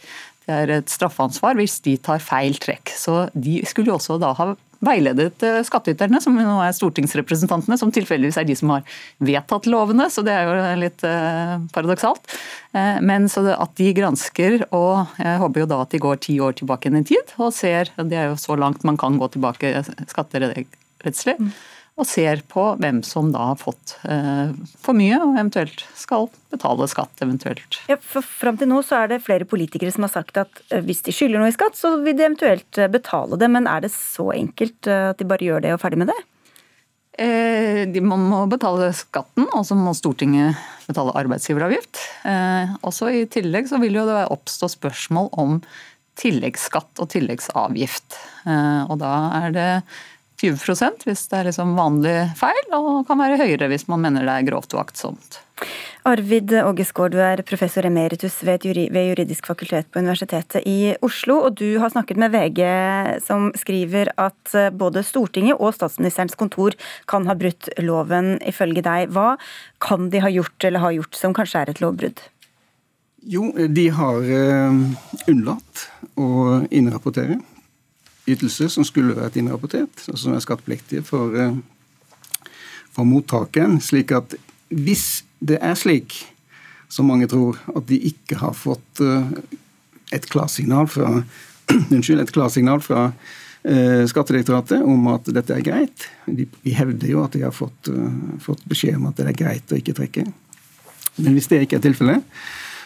Det 0.48 0.54
er 0.54 0.72
et 0.78 0.88
straffansvar 0.88 1.58
hvis 1.58 1.76
de 1.84 1.98
tar 2.00 2.22
feil 2.24 2.56
trekk. 2.62 2.94
Så 2.96 3.26
de 3.34 3.58
skulle 3.68 3.90
jo 3.90 3.98
også 3.98 4.16
da 4.22 4.32
ha 4.38 4.52
veiledet 4.84 5.42
eh, 5.42 5.60
skattyterne, 5.66 6.20
som 6.22 6.36
nå 6.38 6.58
er 6.62 6.74
stortingsrepresentantene, 6.76 7.78
som 7.80 7.92
tilfeldigvis 7.94 8.38
er 8.40 8.46
de 8.48 8.56
som 8.58 8.72
har 8.74 8.98
vedtatt 9.24 9.68
lovene, 9.70 10.08
så 10.12 10.24
det 10.26 10.34
er 10.34 10.46
jo 10.46 10.82
litt 10.82 11.06
eh, 11.06 11.54
paradoksalt. 11.74 12.36
Eh, 12.76 12.98
men 13.04 13.28
så 13.32 13.44
at 13.54 13.74
de 13.80 13.90
gransker, 13.96 14.60
og 14.76 15.18
jeg 15.18 15.40
håper 15.42 15.64
jo 15.64 15.70
da 15.70 15.80
at 15.84 15.94
de 15.94 16.02
går 16.02 16.22
ti 16.24 16.38
år 16.44 16.58
tilbake 16.60 16.92
i 16.92 17.04
tid 17.08 17.34
og 17.38 17.54
ser, 17.56 17.90
det 17.98 18.18
er 18.18 18.30
jo 18.32 18.38
så 18.40 18.58
langt 18.58 18.86
man 18.86 19.00
kan 19.00 19.18
gå 19.18 19.30
tilbake 19.34 19.74
skatterettslig, 20.10 21.38
mm 21.38 21.50
og 21.98 22.06
ser 22.06 22.44
på 22.46 22.62
hvem 22.78 23.00
som 23.06 23.32
da 23.34 23.50
har 23.50 23.58
fått 23.58 23.96
eh, 24.06 24.54
for 24.78 24.94
mye, 24.96 25.18
og 25.18 25.34
eventuelt 25.34 25.82
skal 25.98 26.28
betale 26.52 26.86
skatt. 26.90 27.10
eventuelt. 27.24 27.80
Ja, 27.90 27.96
for 27.98 28.22
Fram 28.22 28.58
til 28.60 28.70
nå 28.70 28.84
så 28.86 29.00
er 29.02 29.10
det 29.10 29.24
flere 29.24 29.48
politikere 29.48 29.90
som 29.94 30.06
har 30.06 30.12
sagt 30.12 30.38
at 30.38 30.62
eh, 30.70 30.82
hvis 30.86 31.02
de 31.08 31.14
skylder 31.14 31.42
noe 31.42 31.50
i 31.50 31.56
skatt, 31.56 31.74
så 31.78 31.96
vil 32.04 32.14
de 32.14 32.28
eventuelt 32.28 32.78
eh, 32.78 32.90
betale 32.92 33.38
det. 33.40 33.48
Men 33.50 33.66
er 33.66 33.82
det 33.82 33.90
så 33.94 34.28
enkelt 34.36 34.86
eh, 34.86 35.08
at 35.10 35.18
de 35.18 35.26
bare 35.26 35.48
gjør 35.48 35.64
det 35.64 35.74
og 35.74 35.82
ferdig 35.82 35.98
med 36.04 36.12
det? 36.12 36.18
Eh, 37.18 37.82
de 37.90 38.02
må 38.06 38.44
betale 38.46 38.92
skatten, 38.94 39.48
og 39.50 39.66
så 39.66 39.74
må 39.74 39.90
Stortinget 39.98 40.54
betale 40.86 41.16
arbeidsgiveravgift. 41.18 42.04
Eh, 42.30 42.76
også 42.86 43.10
I 43.10 43.24
tillegg 43.26 43.66
så 43.72 43.82
vil 43.82 43.98
jo 43.98 44.06
det 44.06 44.28
oppstå 44.30 44.70
spørsmål 44.76 45.32
om 45.34 45.58
tilleggsskatt 46.18 47.02
og 47.02 47.10
tilleggsavgift. 47.12 48.16
Og 48.90 48.96
da 48.98 49.10
er 49.38 49.52
det 49.54 49.68
20 50.38 51.04
hvis 51.06 51.26
det 51.30 51.38
er 51.38 51.48
liksom 51.48 51.74
vanlig 51.78 52.16
feil, 52.38 52.64
og 52.76 53.04
kan 53.08 53.18
være 53.18 53.40
høyere 53.40 53.70
hvis 53.72 53.88
man 53.90 54.04
mener 54.04 54.26
det 54.26 54.36
er 54.36 54.48
grovt 54.50 54.74
uaktsomt. 54.76 55.40
Arvid 56.06 56.52
Ågesgaard, 56.62 57.12
du 57.12 57.18
er 57.20 57.42
professor 57.44 57.84
emeritus 57.84 58.38
ved 58.46 58.64
Juridisk 58.64 59.48
fakultet 59.50 59.90
på 59.90 60.00
Universitetet 60.00 60.62
i 60.64 60.94
Oslo. 61.04 61.40
Og 61.48 61.58
du 61.58 61.80
har 61.82 61.90
snakket 61.92 62.20
med 62.22 62.32
VG, 62.32 62.62
som 63.26 63.50
skriver 63.58 64.12
at 64.16 64.54
eh, 64.54 64.70
både 64.70 65.02
Stortinget 65.04 65.58
og 65.58 65.74
statsministerens 65.76 66.38
kontor 66.38 66.78
kan 67.10 67.26
ha 67.28 67.36
brutt 67.36 67.68
loven, 67.82 68.36
ifølge 68.46 68.86
deg. 68.86 69.12
Hva 69.12 69.34
kan 69.84 70.08
de 70.14 70.22
ha 70.22 70.32
gjort 70.32 70.64
eller 70.64 70.86
har 70.86 70.96
gjort 71.00 71.18
som 71.18 71.36
kanskje 71.36 71.64
er 71.64 71.74
et 71.74 71.84
lovbrudd? 71.84 72.24
Jo, 73.28 73.50
de 73.52 73.88
har 73.92 74.32
eh, 74.38 74.82
unnlatt 75.28 75.86
å 76.16 76.28
innrapportere 76.70 77.42
ytelser 78.28 78.70
som 78.72 78.86
skulle 78.86 79.16
vært 79.16 79.38
innrapportert, 79.40 80.04
og 80.10 80.18
som 80.20 80.34
er 80.34 80.44
skattepliktige 80.44 81.04
for, 81.06 81.34
eh, 81.34 82.50
for 82.94 83.08
mottakeren. 83.08 83.80
Slik 83.80 84.12
at 84.12 84.34
hvis 84.68 85.24
det 85.40 85.58
er 85.62 85.74
slik, 85.74 86.26
som 86.88 87.08
mange 87.08 87.28
tror, 87.28 87.58
at 87.76 87.86
de 87.86 87.98
ikke 88.10 88.38
har 88.40 88.54
fått 88.56 89.00
eh, 89.00 89.32
et 90.12 90.28
klarsignal 90.28 90.88
fra 90.88 91.22
Unnskyld, 91.92 92.20
et 92.20 92.32
klarsignal 92.32 92.80
fra 92.80 93.10
eh, 93.64 94.06
Skattedirektoratet 94.08 94.80
om 94.80 95.10
at 95.12 95.28
dette 95.28 95.52
er 95.52 95.64
greit. 95.64 96.08
De, 96.24 96.46
vi 96.64 96.72
hevder 96.72 97.10
jo 97.12 97.24
at 97.24 97.36
de 97.36 97.44
har 97.44 97.52
fått, 97.52 97.90
fått 98.40 98.64
beskjed 98.64 98.96
om 98.96 99.10
at 99.10 99.20
det 99.20 99.28
er 99.28 99.36
greit 99.36 99.72
å 99.72 99.76
ikke 99.76 99.96
trekke. 99.98 100.24
Men 101.18 101.34
hvis 101.36 101.50
det 101.50 101.60
ikke 101.66 101.76
er 101.76 101.84
tilfellet, 101.84 102.24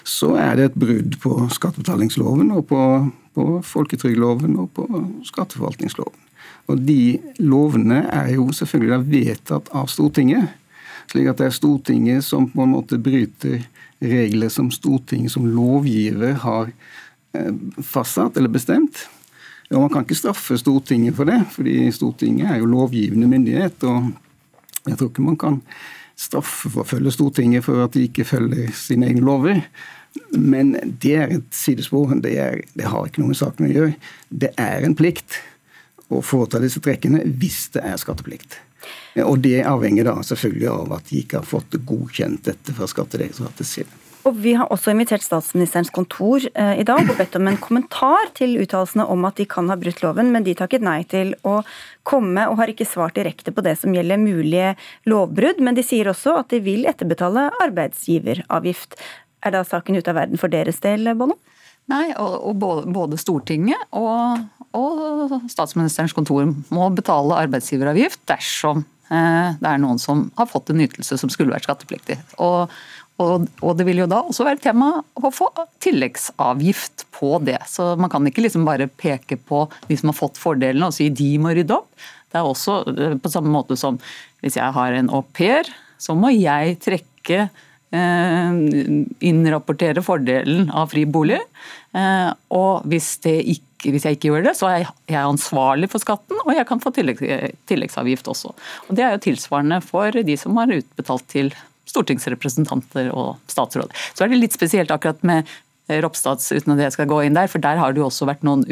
så 0.04 0.34
er 0.40 0.56
det 0.58 0.64
et 0.70 0.78
brudd 0.78 1.18
på 1.22 1.34
skattebetalingsloven 1.54 2.50
og 2.54 2.66
på 2.70 2.82
på 3.34 3.46
folketrygdloven 3.64 4.58
og 4.60 4.72
på 4.76 4.86
skatteforvaltningsloven. 5.28 6.18
Og 6.70 6.82
De 6.86 7.18
lovene 7.42 8.02
er 8.12 8.34
jo 8.36 8.50
selvfølgelig 8.54 9.08
vedtatt 9.10 9.70
av 9.74 9.88
Stortinget. 9.90 10.58
slik 11.10 11.26
at 11.28 11.38
det 11.38 11.46
er 11.46 11.56
Stortinget 11.56 12.24
som 12.24 12.46
på 12.48 12.62
en 12.62 12.72
måte 12.72 12.98
bryter 12.98 13.64
regler 14.00 14.48
som 14.48 14.70
Stortinget 14.70 15.32
som 15.32 15.46
lovgiver 15.46 16.38
har 16.40 16.70
eh, 17.34 17.52
fastsatt 17.82 18.36
eller 18.36 18.48
bestemt. 18.48 19.08
Og 19.70 19.80
Man 19.80 19.90
kan 19.90 20.04
ikke 20.04 20.14
straffe 20.14 20.58
Stortinget 20.58 21.16
for 21.16 21.24
det, 21.24 21.40
fordi 21.50 21.90
Stortinget 21.90 22.50
er 22.50 22.56
jo 22.58 22.66
lovgivende 22.66 23.28
myndighet. 23.28 23.84
og 23.84 24.12
Jeg 24.86 24.98
tror 24.98 25.08
ikke 25.08 25.22
man 25.22 25.36
kan 25.36 25.62
straffeforfølge 26.22 27.14
Stortinget 27.14 27.66
for 27.66 27.82
at 27.84 27.96
de 27.96 28.06
ikke 28.06 28.26
følger 28.28 28.72
sine 28.76 29.08
egne 29.10 29.24
lover. 29.26 29.62
Men 30.32 30.74
det 31.02 31.14
er 31.16 31.32
et 31.38 31.48
sidespor. 31.56 32.12
Det, 32.22 32.34
er, 32.38 32.60
det 32.78 32.90
har 32.90 33.08
ikke 33.08 33.22
noe 33.22 33.32
med 33.32 33.40
saken 33.40 33.68
å 33.68 33.72
gjøre. 33.72 33.94
Det 34.28 34.52
er 34.60 34.86
en 34.86 34.96
plikt 34.98 35.40
å 36.12 36.20
foreta 36.24 36.60
disse 36.62 36.82
trekkene 36.84 37.24
hvis 37.40 37.64
det 37.74 37.84
er 37.88 37.98
skatteplikt. 38.00 38.58
Og 39.22 39.38
det 39.44 39.60
avhenger 39.68 40.08
da 40.08 40.16
selvfølgelig 40.26 40.68
av 40.72 40.94
at 40.98 41.10
de 41.10 41.20
ikke 41.22 41.40
har 41.40 41.48
fått 41.48 41.76
godkjent 41.86 42.48
dette 42.48 42.74
fra 42.76 42.88
Skattedirektoratet 42.90 43.68
side. 43.68 44.01
Og 44.22 44.36
Vi 44.38 44.52
har 44.54 44.70
også 44.70 44.92
invitert 44.92 45.24
statsministerens 45.24 45.90
kontor 45.90 46.44
eh, 46.54 46.76
i 46.78 46.86
dag 46.86 47.02
og 47.02 47.16
bedt 47.18 47.34
om 47.38 47.48
en 47.50 47.58
kommentar 47.58 48.30
til 48.38 48.54
uttalelsene 48.62 49.06
om 49.10 49.26
at 49.26 49.40
de 49.40 49.46
kan 49.50 49.70
ha 49.72 49.76
brutt 49.78 50.02
loven, 50.04 50.30
men 50.34 50.46
de 50.46 50.54
takket 50.58 50.84
nei 50.84 51.00
til 51.10 51.34
å 51.48 51.58
komme 52.06 52.44
og 52.50 52.60
har 52.60 52.70
ikke 52.70 52.86
svart 52.86 53.18
direkte 53.18 53.54
på 53.54 53.64
det 53.66 53.74
som 53.80 53.94
gjelder 53.94 54.22
mulige 54.22 54.76
lovbrudd. 55.10 55.58
Men 55.58 55.78
de 55.78 55.82
sier 55.86 56.10
også 56.10 56.36
at 56.38 56.54
de 56.54 56.62
vil 56.62 56.86
etterbetale 56.86 57.48
arbeidsgiveravgift. 57.64 58.94
Er 59.42 59.56
da 59.56 59.64
saken 59.66 59.98
ute 59.98 60.14
av 60.14 60.20
verden 60.20 60.38
for 60.38 60.52
deres 60.52 60.78
del, 60.84 61.10
Bono? 61.18 61.40
Nei, 61.90 62.12
og, 62.14 62.38
og 62.46 62.86
både, 62.94 63.18
Stortinget 63.18 63.88
og, 63.98 64.44
og, 64.78 65.34
statsministerens 65.50 66.14
kontor 66.14 66.46
må 66.70 66.86
betale 66.94 67.40
arbeidsgiveravgift 67.42 68.22
dersom 68.30 68.84
eh, 69.10 69.58
det 69.58 69.66
er 69.66 69.82
noen 69.82 69.98
som 69.98 70.28
har 70.38 70.46
fått 70.46 70.70
en 70.70 70.84
ytelse 70.86 71.18
som 71.18 71.32
skulle 71.32 71.50
vært 71.50 71.66
skattepliktig. 71.66 72.20
Og, 72.38 72.70
og, 73.22 73.72
det 73.78 73.86
vil 73.88 74.02
jo 74.02 74.08
da 74.10 74.22
også 74.26 74.46
være 74.46 74.62
tema 74.64 74.90
å 75.00 75.32
få 75.34 75.48
tilleggsavgift 75.82 77.06
på 77.14 77.36
det. 77.46 77.58
Så 77.70 77.92
man 78.00 78.12
kan 78.12 78.26
ikke 78.28 78.44
liksom 78.46 78.66
bare 78.68 78.90
peke 78.90 79.38
på 79.38 79.64
de 79.88 79.98
som 79.98 80.12
har 80.12 80.18
fått 80.18 80.40
fordelene 80.40 80.90
og 80.90 80.96
si 80.96 81.08
de 81.12 81.30
må 81.42 81.54
rydde 81.56 81.78
opp. 81.78 81.90
Det 82.32 82.40
er 82.40 82.48
også 82.48 82.78
eh, 82.92 83.18
på 83.20 83.32
samme 83.32 83.52
måte 83.52 83.76
som 83.80 84.00
hvis 84.42 84.56
jeg 84.58 84.74
har 84.74 84.96
en 84.96 85.12
au 85.12 85.22
pair, 85.36 85.68
så 86.02 86.16
må 86.18 86.32
jeg 86.34 86.80
trekke 86.82 87.46
Eh, 87.92 88.52
innrapportere 89.20 90.00
fordelen 90.02 90.70
av 90.72 90.88
fri 90.94 91.02
bolig. 91.04 91.40
Eh, 91.92 92.30
og 92.56 92.86
hvis, 92.88 93.18
ikke, 93.28 93.90
hvis, 93.90 94.06
jeg 94.06 94.16
ikke 94.16 94.30
gjør 94.30 94.46
det, 94.46 94.54
så 94.56 94.70
er 94.70 94.86
jeg 95.12 95.20
ansvarlig 95.20 95.90
for 95.92 96.00
skatten, 96.00 96.40
og 96.40 96.54
jeg 96.56 96.64
kan 96.70 96.80
få 96.80 96.94
tillegg, 96.96 97.20
tilleggsavgift 97.68 98.30
også. 98.32 98.54
Og 98.88 98.96
Det 98.96 99.04
er 99.04 99.12
jo 99.12 99.24
tilsvarende 99.26 99.82
for 99.84 100.08
de 100.08 100.38
som 100.40 100.56
har 100.56 100.72
utbetalt 100.72 101.28
til 101.28 101.52
stortingsrepresentanter 101.90 103.10
og 103.10 103.36
statsråd. 103.50 103.92
Så 104.14 104.24
er 104.24 104.32
det 104.32 104.40
litt 104.40 104.56
spesielt 104.56 104.92
akkurat 104.94 105.22
med 105.26 105.50
Ropstads, 106.02 106.52
uten 106.54 106.76
at 106.76 106.84
jeg 106.86 106.94
skal 106.94 107.08
gå 107.10 107.22
inn 107.26 107.36
der, 107.36 107.50
for 107.50 107.62
der 107.62 107.80
har 107.80 107.92
det 107.92 108.00
jo 108.00 108.08
også 108.08 108.28
vært 108.28 108.44
noen 108.46 108.62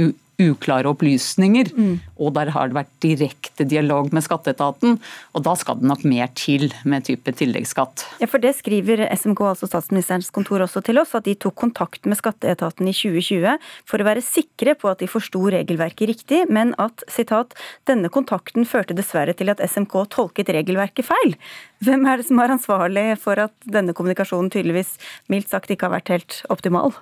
uklare 0.41 0.91
opplysninger. 0.91 1.71
Mm. 1.77 1.97
Og 2.21 2.35
der 2.37 2.51
har 2.55 2.71
det 2.71 2.79
vært 2.79 2.93
direkte 3.03 3.67
dialog 3.69 4.11
med 4.15 4.25
skatteetaten. 4.25 4.99
Og 5.37 5.45
da 5.47 5.55
skal 5.59 5.81
det 5.81 5.89
nok 5.91 6.05
mer 6.09 6.31
til 6.39 6.69
med 6.89 7.07
type 7.09 7.35
tilleggsskatt. 7.37 8.07
Ja, 8.23 8.29
for 8.31 8.43
det 8.43 8.55
skriver 8.59 9.05
SMK, 9.15 9.43
altså 9.53 9.69
statsministerens 9.71 10.31
kontor, 10.35 10.65
også 10.65 10.83
til 10.87 11.01
oss, 11.03 11.15
at 11.19 11.27
de 11.29 11.37
tok 11.39 11.59
kontakt 11.61 12.09
med 12.09 12.19
skatteetaten 12.21 12.89
i 12.89 12.95
2020 12.97 13.57
for 13.89 14.01
å 14.01 14.09
være 14.09 14.25
sikre 14.25 14.77
på 14.79 14.91
at 14.91 15.03
de 15.03 15.11
forsto 15.11 15.43
regelverket 15.53 16.11
riktig, 16.11 16.43
men 16.53 16.75
at 16.83 17.05
sitat, 17.11 17.55
denne 17.89 18.11
kontakten 18.13 18.69
førte 18.69 18.97
dessverre 18.97 19.35
til 19.37 19.53
at 19.53 19.63
SMK 19.65 19.97
tolket 20.15 20.53
regelverket 20.55 21.09
feil. 21.09 21.37
Hvem 21.85 22.05
er 22.09 22.21
det 22.21 22.29
som 22.29 22.41
er 22.43 22.57
ansvarlig 22.57 23.07
for 23.21 23.41
at 23.41 23.55
denne 23.65 23.95
kommunikasjonen 23.97 24.51
tydeligvis 24.53 24.97
mildt 25.33 25.53
sagt 25.53 25.73
ikke 25.73 25.89
har 25.89 25.99
vært 25.99 26.13
helt 26.13 26.43
optimal? 26.53 26.93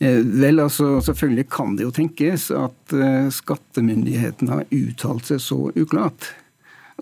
Eh, 0.00 0.20
vel, 0.24 0.60
altså 0.60 1.00
Selvfølgelig 1.04 1.48
kan 1.52 1.74
det 1.76 1.84
jo 1.84 1.92
tenkes 1.92 2.48
at 2.56 2.94
uh, 2.96 3.28
skattemyndighetene 3.36 4.54
har 4.54 4.70
uttalt 4.72 5.28
seg 5.28 5.42
så 5.44 5.58
uklart 5.76 6.30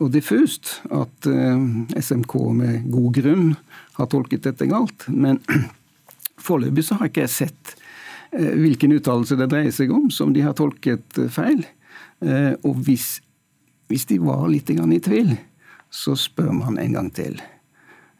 og 0.02 0.10
diffust 0.14 0.80
at 0.94 1.28
uh, 1.30 1.62
SMK 1.94 2.34
med 2.58 2.88
god 2.90 3.20
grunn 3.20 3.52
har 4.00 4.08
tolket 4.10 4.48
dette 4.48 4.66
galt. 4.70 5.06
Men 5.10 5.38
foreløpig 6.46 6.88
så 6.88 6.98
har 6.98 7.10
ikke 7.10 7.26
jeg 7.26 7.36
sett 7.36 7.76
hvilken 8.28 8.92
uttalelse 8.92 9.38
det 9.40 9.46
dreier 9.48 9.72
seg 9.72 9.94
om 9.94 10.10
som 10.12 10.34
de 10.34 10.42
har 10.44 10.52
tolket 10.52 11.16
feil. 11.32 11.62
Og 12.60 12.82
hvis, 12.84 13.06
hvis 13.88 14.04
de 14.10 14.18
var 14.20 14.42
litt 14.52 14.68
i 14.68 14.98
tvil, 15.00 15.32
så 15.88 16.12
spør 16.12 16.50
man 16.52 16.76
en 16.76 16.98
gang 16.98 17.08
til. 17.16 17.38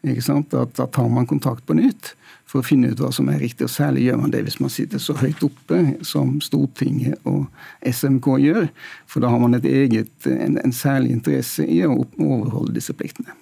Da 0.01 0.85
tar 0.87 1.09
man 1.11 1.27
kontakt 1.27 1.65
på 1.67 1.75
nytt 1.75 2.13
for 2.49 2.61
å 2.61 2.65
finne 2.65 2.89
ut 2.89 3.01
hva 3.01 3.11
som 3.13 3.27
er 3.29 3.41
riktig. 3.41 3.67
og 3.67 3.73
Særlig 3.73 4.07
gjør 4.07 4.21
man 4.23 4.31
det 4.33 4.45
hvis 4.47 4.59
man 4.63 4.71
sitter 4.73 5.01
så 5.01 5.13
høyt 5.19 5.43
oppe 5.45 5.81
som 6.07 6.39
Stortinget 6.41 7.19
og 7.29 7.45
SMK 7.85 8.31
gjør. 8.45 8.69
For 9.09 9.21
da 9.21 9.33
har 9.33 9.43
man 9.43 9.57
et 9.59 9.67
eget, 9.69 10.13
en, 10.25 10.57
en 10.63 10.73
særlig 10.73 11.13
interesse 11.17 11.67
i 11.67 11.83
å 11.85 11.99
overholde 12.17 12.77
disse 12.79 12.95
pliktene. 12.97 13.35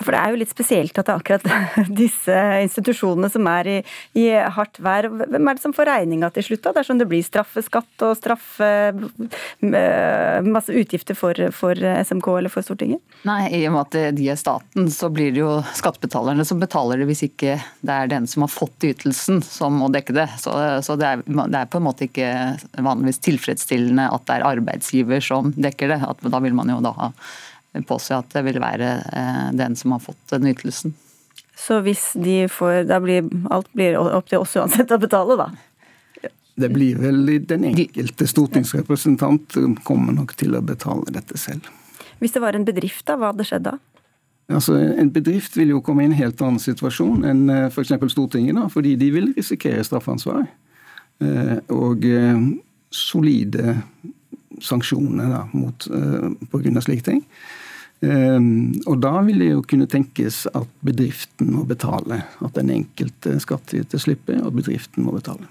For 0.00 0.14
det 0.14 0.20
er 0.20 0.32
jo 0.32 0.40
litt 0.40 0.52
spesielt 0.52 0.98
at 0.98 1.08
det 1.08 1.14
er 1.14 1.22
akkurat 1.22 1.88
disse 2.02 2.36
institusjonene 2.64 3.30
som 3.32 3.48
er 3.50 3.70
i, 3.70 3.76
i 4.18 4.26
hardt 4.56 4.80
vær. 4.82 5.10
Hvem 5.10 5.50
er 5.50 5.58
det 5.58 5.64
som 5.64 5.74
får 5.76 5.90
regninga 5.90 6.30
til 6.34 6.48
slutt, 6.50 6.64
da? 6.66 6.74
Dersom 6.80 7.00
det 7.00 7.08
blir 7.10 7.24
straffeskatt 7.26 8.06
og 8.06 8.16
straffe 8.18 8.70
eh, 8.90 10.40
masse 10.46 10.74
utgifter 10.74 11.18
for, 11.18 11.36
for, 11.56 11.78
SMK 11.78 12.30
eller 12.38 12.52
for 12.52 12.66
Stortinget? 12.66 13.02
Nei, 13.28 13.42
i 13.60 13.64
og 13.68 13.76
med 13.76 13.82
at 13.86 14.16
de 14.16 14.30
er 14.32 14.40
staten, 14.40 14.88
så 14.92 15.10
blir 15.12 15.34
det 15.34 15.42
jo 15.42 15.58
skattebetalerne 15.76 16.46
som 16.46 16.60
betaler 16.62 17.00
det, 17.00 17.08
hvis 17.10 17.24
ikke 17.28 17.58
det 17.86 17.96
er 17.96 18.10
den 18.10 18.28
som 18.30 18.46
har 18.46 18.52
fått 18.52 18.86
ytelsen 18.86 19.40
som 19.44 19.78
må 19.80 19.90
dekke 19.92 20.16
det. 20.16 20.28
Så, 20.40 20.54
så 20.84 20.96
det, 21.00 21.12
er, 21.12 21.24
det, 21.26 21.62
er, 21.62 21.70
på 21.70 21.80
en 21.80 21.86
måte 21.86 22.06
ikke 22.08 22.30
vanligvis 22.80 23.22
tilfredsstillende 23.26 24.08
at 24.10 24.26
det 24.28 24.38
er 24.38 24.48
arbeidsgiver 24.50 25.24
som 25.24 25.52
dekker 25.56 25.94
det. 25.94 26.00
At, 26.06 26.26
da 26.32 26.42
vil 26.42 26.56
man 26.56 26.72
jo 26.72 26.80
da 26.84 26.94
ha 26.96 27.10
påse 27.86 28.16
at 28.16 28.30
det 28.34 28.42
vil 28.46 28.60
være 28.62 28.90
eh, 29.12 29.48
den 29.56 29.76
som 29.78 29.94
har 29.94 30.02
fått 30.02 30.32
den 30.32 30.50
ytelsen. 30.50 30.94
Så 31.60 31.80
hvis 31.84 32.12
de 32.16 32.46
får 32.48 32.86
Da 32.88 33.00
blir 33.02 33.26
alt 33.52 33.68
blir 33.76 33.98
opp 34.00 34.30
til 34.30 34.40
oss 34.40 34.56
uansett 34.56 34.90
å 34.90 35.00
betale, 35.00 35.36
da? 35.36 35.50
Det 36.60 36.70
blir 36.72 36.98
vel 37.00 37.28
den 37.48 37.64
enkelte 37.70 38.26
stortingsrepresentant 38.28 39.56
kommer 39.86 40.16
nok 40.16 40.34
til 40.40 40.56
å 40.58 40.64
betale 40.64 41.12
dette 41.14 41.38
selv. 41.40 41.68
Hvis 42.20 42.34
det 42.34 42.42
var 42.42 42.56
en 42.56 42.66
bedrift, 42.68 43.06
da, 43.08 43.16
hva 43.16 43.30
hadde 43.30 43.46
skjedd 43.48 43.68
da? 43.70 43.78
Altså, 44.50 44.74
En 44.76 45.12
bedrift 45.14 45.56
vil 45.56 45.70
jo 45.72 45.80
komme 45.84 46.02
i 46.02 46.10
en 46.10 46.16
helt 46.18 46.40
annen 46.42 46.60
situasjon 46.60 47.24
enn 47.28 47.44
eh, 47.48 47.68
f.eks. 47.70 47.94
Stortinget, 48.12 48.58
da, 48.58 48.66
fordi 48.72 48.96
de 49.00 49.12
vil 49.14 49.30
risikere 49.36 49.84
straffansvar. 49.86 50.42
Eh, 51.22 51.56
og 51.72 52.04
solide 52.90 53.78
sanksjoner 54.64 55.30
da, 55.32 55.42
mot, 55.52 55.88
grunn 56.52 56.80
av 56.80 56.86
slike 56.86 57.06
ting. 57.06 57.24
Ehm, 58.00 58.80
og 58.88 59.00
da 59.04 59.12
vil 59.26 59.42
det 59.42 59.50
jo 59.50 59.64
kunne 59.68 59.88
tenkes 59.90 60.46
at 60.56 60.68
bedriften 60.84 61.52
må 61.52 61.66
betale. 61.68 62.22
At 62.40 62.56
den 62.56 62.72
enkelte 62.72 63.36
skattyter 63.42 64.00
slipper, 64.00 64.40
og 64.44 64.56
bedriften 64.56 65.04
må 65.04 65.16
betale. 65.16 65.48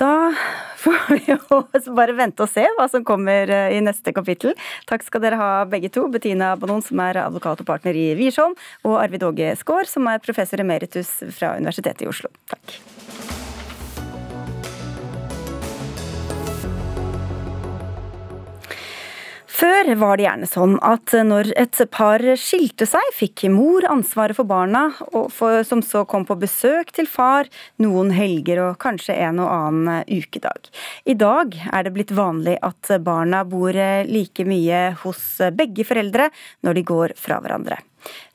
Da 0.00 0.32
får 0.80 1.00
vi 1.10 1.20
jo 1.28 1.92
bare 1.94 2.16
vente 2.16 2.42
og 2.46 2.48
se 2.48 2.64
hva 2.78 2.86
som 2.88 3.04
kommer 3.06 3.50
eh, 3.52 3.76
i 3.76 3.82
neste 3.84 4.14
kapittel. 4.16 4.56
Takk 4.88 5.04
skal 5.06 5.26
dere 5.26 5.40
ha 5.40 5.50
begge 5.68 5.92
to. 5.92 6.06
Bettina 6.10 6.54
Bonon, 6.56 6.82
som 6.82 7.02
er 7.04 7.20
advokat 7.26 7.60
og 7.60 7.68
partner 7.68 7.98
i 7.98 8.08
Wiersholm, 8.18 8.56
og 8.88 8.96
Arvid 9.02 9.28
Åge 9.28 9.52
Skaar, 9.60 9.90
som 9.90 10.08
er 10.10 10.24
professor 10.24 10.64
emeritus 10.64 11.18
fra 11.36 11.54
Universitetet 11.60 12.08
i 12.08 12.10
Oslo. 12.10 12.32
Takk. 12.50 12.80
Før 19.60 19.90
var 20.00 20.16
det 20.16 20.24
gjerne 20.24 20.46
sånn 20.48 20.78
at 20.80 21.12
når 21.26 21.50
et 21.60 21.76
par 21.92 22.22
skilte 22.40 22.86
seg, 22.88 23.10
fikk 23.12 23.42
mor 23.52 23.84
ansvaret 23.92 24.38
for 24.38 24.48
barna, 24.48 24.86
for, 25.34 25.58
som 25.68 25.82
så 25.84 26.06
kom 26.08 26.24
på 26.24 26.38
besøk 26.40 26.94
til 26.96 27.08
far 27.10 27.50
noen 27.82 28.08
helger 28.16 28.62
og 28.64 28.78
kanskje 28.80 29.18
en 29.26 29.42
og 29.44 29.50
annen 29.52 30.08
ukedag. 30.08 30.70
I 31.04 31.16
dag 31.20 31.58
er 31.68 31.84
det 31.84 31.92
blitt 31.92 32.14
vanlig 32.16 32.56
at 32.64 32.88
barna 33.04 33.42
bor 33.44 33.76
like 34.08 34.48
mye 34.48 34.80
hos 35.02 35.26
begge 35.52 35.84
foreldre 35.84 36.30
når 36.64 36.80
de 36.80 36.86
går 36.94 37.16
fra 37.20 37.42
hverandre. 37.44 37.82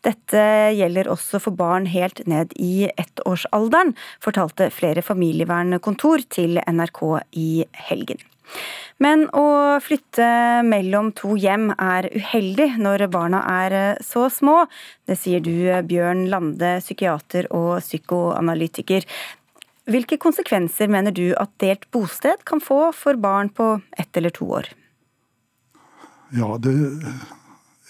Dette 0.06 0.46
gjelder 0.78 1.10
også 1.10 1.42
for 1.42 1.58
barn 1.58 1.90
helt 1.90 2.22
ned 2.30 2.54
i 2.62 2.86
ettårsalderen, 3.02 3.96
fortalte 4.22 4.70
flere 4.70 5.02
familievernkontor 5.02 6.30
til 6.38 6.62
NRK 6.62 7.04
i 7.34 7.50
helgen. 7.90 8.22
Men 9.04 9.26
å 9.36 9.76
flytte 9.84 10.28
mellom 10.64 11.10
to 11.18 11.34
hjem 11.36 11.68
er 11.76 12.08
uheldig 12.14 12.78
når 12.80 13.08
barna 13.12 13.42
er 13.52 13.98
så 14.04 14.30
små. 14.32 14.62
Det 15.04 15.18
sier 15.20 15.44
du, 15.44 15.68
Bjørn 15.84 16.30
Lande, 16.32 16.78
psykiater 16.80 17.50
og 17.52 17.82
psykoanalytiker. 17.84 19.04
Hvilke 19.92 20.18
konsekvenser 20.18 20.90
mener 20.90 21.14
du 21.14 21.28
at 21.38 21.52
delt 21.62 21.84
bosted 21.94 22.40
kan 22.48 22.64
få 22.64 22.90
for 22.96 23.20
barn 23.20 23.52
på 23.54 23.76
ett 24.00 24.18
eller 24.18 24.34
to 24.34 24.48
år? 24.62 24.72
Ja, 26.34 26.56
det 26.58 26.74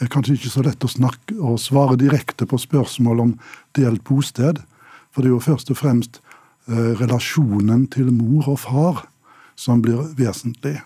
er 0.01 0.09
kanskje 0.11 0.35
ikke 0.35 0.51
så 0.51 0.65
lett 0.65 0.83
å 0.83 0.91
snakke 0.91 1.37
og 1.37 1.61
svare 1.61 1.95
direkte 2.01 2.49
på 2.49 2.59
spørsmål 2.59 3.23
om 3.23 3.35
delt 3.77 4.03
bosted. 4.09 4.59
For 5.13 5.21
det 5.21 5.29
er 5.29 5.37
jo 5.37 5.45
først 5.45 5.71
og 5.71 5.79
fremst 5.79 6.19
eh, 6.67 6.91
relasjonen 6.99 7.85
til 7.93 8.11
mor 8.11 8.49
og 8.51 8.59
far 8.65 9.05
som 9.55 9.79
blir 9.85 10.01
vesentlig. 10.19 10.81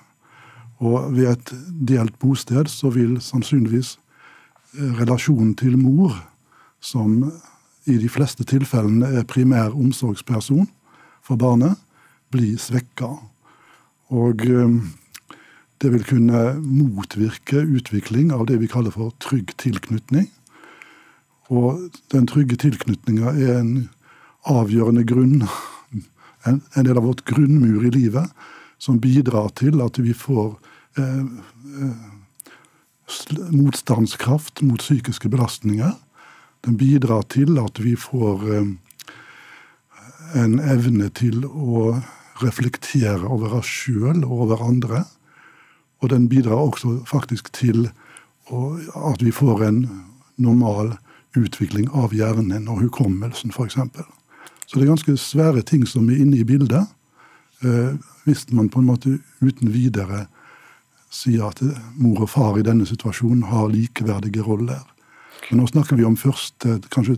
Og 0.80 1.12
ved 1.16 1.28
et 1.34 1.54
delt 1.90 2.16
bosted 2.20 2.70
så 2.72 2.92
vil 2.96 3.18
sannsynligvis 3.22 3.98
eh, 4.78 4.94
relasjonen 5.02 5.56
til 5.60 5.78
mor, 5.78 6.16
som 6.80 7.26
i 7.90 7.98
de 8.00 8.10
fleste 8.10 8.46
tilfellene 8.48 9.10
er 9.20 9.28
primær 9.28 9.76
omsorgsperson 9.76 10.70
for 11.26 11.40
barnet, 11.40 11.76
bli 12.32 12.54
svekka. 12.62 13.12
Og 14.16 14.46
eh, 14.48 14.80
det 15.80 15.92
vil 15.94 16.06
kunne 16.08 16.44
motvirke 16.60 17.64
utvikling 17.64 18.34
av 18.36 18.48
det 18.48 18.60
vi 18.60 18.72
kaller 18.72 18.96
for 18.96 19.12
trygg 19.24 19.52
tilknytning. 19.60 20.30
Og 21.50 21.90
den 22.14 22.28
trygge 22.30 22.60
tilknytninga 22.62 23.34
er 23.34 23.60
en 23.62 23.74
avgjørende 24.48 25.04
grunn, 25.08 25.44
en 26.48 26.62
del 26.76 26.96
av 26.96 27.04
vårt 27.08 27.26
grunnmur 27.28 27.84
i 27.88 27.94
livet, 27.96 28.28
som 28.80 29.00
bidrar 29.00 29.52
til 29.60 29.82
at 29.84 30.00
vi 30.00 30.14
får 30.16 30.56
eh, 30.98 31.26
eh, 31.84 32.06
motstandskraft 33.52 34.62
mot 34.62 34.80
psykiske 34.80 35.30
belastninger. 35.30 35.98
Den 36.66 36.78
bidrar 36.78 37.28
til 37.30 37.60
at 37.60 37.84
vi 37.84 37.96
får 38.00 38.46
eh, 38.56 38.72
en 40.40 40.60
evne 40.60 41.10
til 41.10 41.44
å 41.46 42.00
reflektere 42.40 43.28
over 43.28 43.60
oss 43.60 43.68
sjøl 43.68 44.24
og 44.24 44.46
over 44.46 44.64
andre. 44.64 45.04
Og 46.00 46.14
den 46.14 46.30
bidrar 46.32 46.62
også 46.70 47.02
faktisk 47.10 47.52
til 47.54 47.90
at 48.50 49.22
vi 49.22 49.34
får 49.36 49.66
en 49.68 49.82
normal 50.40 50.96
utvikling 51.38 51.90
av 51.94 52.16
hjernen 52.16 52.70
og 52.72 52.80
hukommelsen, 52.86 53.52
f.eks. 53.52 53.76
Så 54.66 54.78
det 54.78 54.86
er 54.86 54.94
ganske 54.94 55.18
svære 55.20 55.62
ting 55.68 55.84
som 55.86 56.08
er 56.10 56.24
inne 56.24 56.40
i 56.40 56.48
bildet. 56.48 56.88
Eh, 58.30 58.34
hvis 58.34 58.52
man 58.52 58.70
på 58.70 58.80
en 58.80 58.90
måte 58.90 59.18
uten 59.42 59.72
videre 59.74 60.28
sier 61.10 61.50
at 61.50 61.62
mor 61.98 62.22
og 62.22 62.30
far 62.30 62.58
i 62.60 62.66
denne 62.66 62.86
situasjonen 62.86 63.48
har 63.50 63.70
likeverdige 63.74 64.46
roller. 64.46 64.86
Men 65.50 65.64
nå 65.64 65.68
snakker 65.68 65.98
vi 65.98 66.06
om 66.06 66.18
først 66.18 66.68
kanskje 66.94 67.18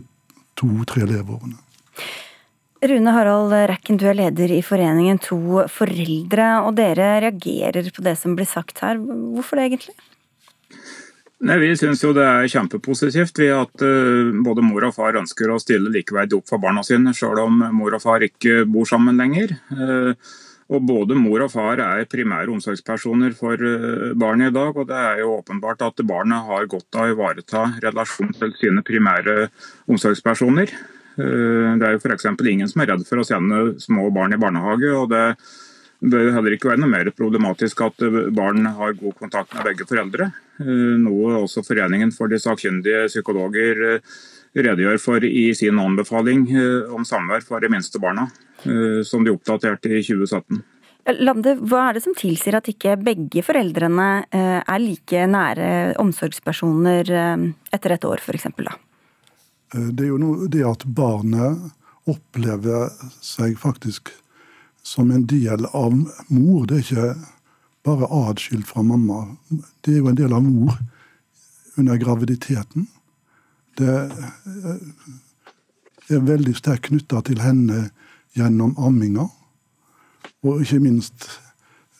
to-tre 0.56 1.04
leveårene. 1.04 1.58
Rune 2.82 3.12
Harald 3.14 3.52
Rekken, 3.52 3.98
du 4.00 4.08
er 4.10 4.16
leder 4.16 4.50
i 4.50 4.62
foreningen 4.64 5.20
To 5.22 5.66
foreldre, 5.70 6.64
og 6.66 6.74
dere 6.80 7.20
reagerer 7.22 7.92
på 7.94 8.02
det 8.02 8.16
som 8.18 8.34
blir 8.34 8.48
sagt 8.48 8.80
her. 8.82 8.98
Hvorfor 8.98 9.60
det, 9.60 9.68
egentlig? 9.68 9.94
Nei, 11.42 11.58
Vi 11.58 11.76
syns 11.78 12.02
det 12.02 12.22
er 12.22 12.48
kjempepositivt 12.50 13.38
ved 13.38 13.52
at 13.54 13.82
uh, 13.82 14.30
både 14.46 14.62
mor 14.62 14.88
og 14.88 14.94
far 14.94 15.18
ønsker 15.18 15.50
å 15.50 15.60
stille 15.62 15.90
likeverdig 15.90 16.38
opp 16.38 16.50
for 16.50 16.62
barna 16.62 16.82
sine, 16.86 17.14
sjøl 17.14 17.38
om 17.42 17.62
mor 17.74 17.94
og 17.94 18.02
far 18.02 18.22
ikke 18.22 18.62
bor 18.70 18.86
sammen 18.88 19.18
lenger. 19.18 19.56
Uh, 19.70 20.14
og 20.72 20.86
Både 20.88 21.16
mor 21.18 21.44
og 21.44 21.52
far 21.52 21.80
er 21.84 22.08
primære 22.08 22.52
omsorgspersoner 22.54 23.34
for 23.36 23.60
eh, 23.60 24.12
barnet 24.18 24.52
i 24.52 24.54
dag. 24.56 24.76
og 24.76 24.88
Det 24.88 24.96
er 24.96 25.20
jo 25.20 25.36
åpenbart 25.36 25.84
at 25.84 26.00
barnet 26.08 26.48
har 26.48 26.68
godt 26.70 26.96
av 26.96 27.10
å 27.10 27.12
ivareta 27.12 27.64
relasjonen 27.84 28.32
til 28.38 28.54
sine 28.60 28.84
primære 28.86 29.50
omsorgspersoner. 29.92 30.72
Eh, 30.72 31.68
det 31.76 31.88
er 31.88 31.96
jo 31.96 32.00
f.eks. 32.00 32.30
ingen 32.40 32.70
som 32.70 32.84
er 32.84 32.94
redd 32.94 33.04
for 33.08 33.20
å 33.20 33.26
sende 33.26 33.80
små 33.84 34.08
barn 34.14 34.32
i 34.32 34.40
barnehage. 34.40 34.94
og 34.96 35.10
det 35.12 35.36
bør 36.02 36.32
heller 36.34 36.56
ikke 36.56 36.72
være 36.72 36.82
noe 36.82 36.90
mer 36.90 37.10
problematisk 37.14 37.84
at 37.84 38.00
barn 38.34 38.64
har 38.66 38.96
god 38.98 39.18
kontakt 39.20 39.52
med 39.54 39.68
begge 39.68 39.86
foreldre. 39.86 40.32
Eh, 40.58 40.94
noe 41.02 41.42
også 41.42 41.66
Foreningen 41.66 42.14
for 42.16 42.32
de 42.32 42.40
sakkyndige 42.40 43.10
psykologer 43.12 44.00
redegjør 44.56 44.98
for 45.00 45.24
i 45.24 45.52
sin 45.56 45.78
anbefaling 45.80 46.48
om 46.92 47.04
samvær 47.08 47.44
for 47.44 47.60
de 47.60 47.70
minste 47.72 48.00
barna. 48.00 48.26
Eh, 48.64 49.02
som 49.04 49.24
de 49.24 49.30
oppdaterte 49.30 49.88
i 49.88 50.02
2017. 50.02 50.62
Lande, 51.18 51.56
hva 51.66 51.88
er 51.88 51.96
det 51.96 52.04
som 52.04 52.14
tilsier 52.14 52.54
at 52.54 52.68
ikke 52.70 52.94
begge 53.02 53.42
foreldrene 53.42 54.08
eh, 54.30 54.60
er 54.62 54.82
like 54.82 55.24
nære 55.26 55.68
omsorgspersoner 56.02 57.10
eh, 57.10 57.46
etter 57.74 57.96
et 57.96 58.06
år, 58.06 58.22
f.eks.? 58.22 58.46
Det 59.72 60.04
er 60.04 60.10
jo 60.12 60.20
noe, 60.20 60.46
det 60.52 60.62
at 60.68 60.84
barnet 60.86 61.72
opplever 62.10 62.92
seg 63.24 63.56
faktisk 63.58 64.12
som 64.86 65.10
en 65.14 65.24
del 65.26 65.66
av 65.72 65.94
mor. 65.94 66.66
Det 66.68 66.78
er 66.78 66.84
ikke 66.84 67.14
bare 67.86 68.10
atskilt 68.28 68.68
fra 68.68 68.84
mamma. 68.86 69.24
Det 69.82 69.96
er 69.96 70.02
jo 70.02 70.10
en 70.12 70.18
del 70.18 70.34
av 70.36 70.44
mor 70.44 70.76
under 71.80 71.96
graviditeten. 71.98 72.86
det 73.80 73.94
er 76.12 76.26
veldig 76.28 76.52
sterkt 76.58 76.90
knytta 76.90 77.22
til 77.24 77.40
henne 77.40 77.86
gjennom 78.36 78.74
amminga. 78.78 79.28
Og 80.42 80.62
ikke 80.64 80.80
minst 80.82 81.28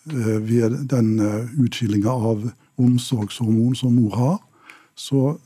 ved 0.04 0.80
den 0.90 1.14
utskillinga 1.62 2.10
av 2.10 2.48
omsorgshormon 2.80 3.76
som 3.78 3.94
mor 3.94 4.16
har, 4.18 4.38
så, 4.98 5.36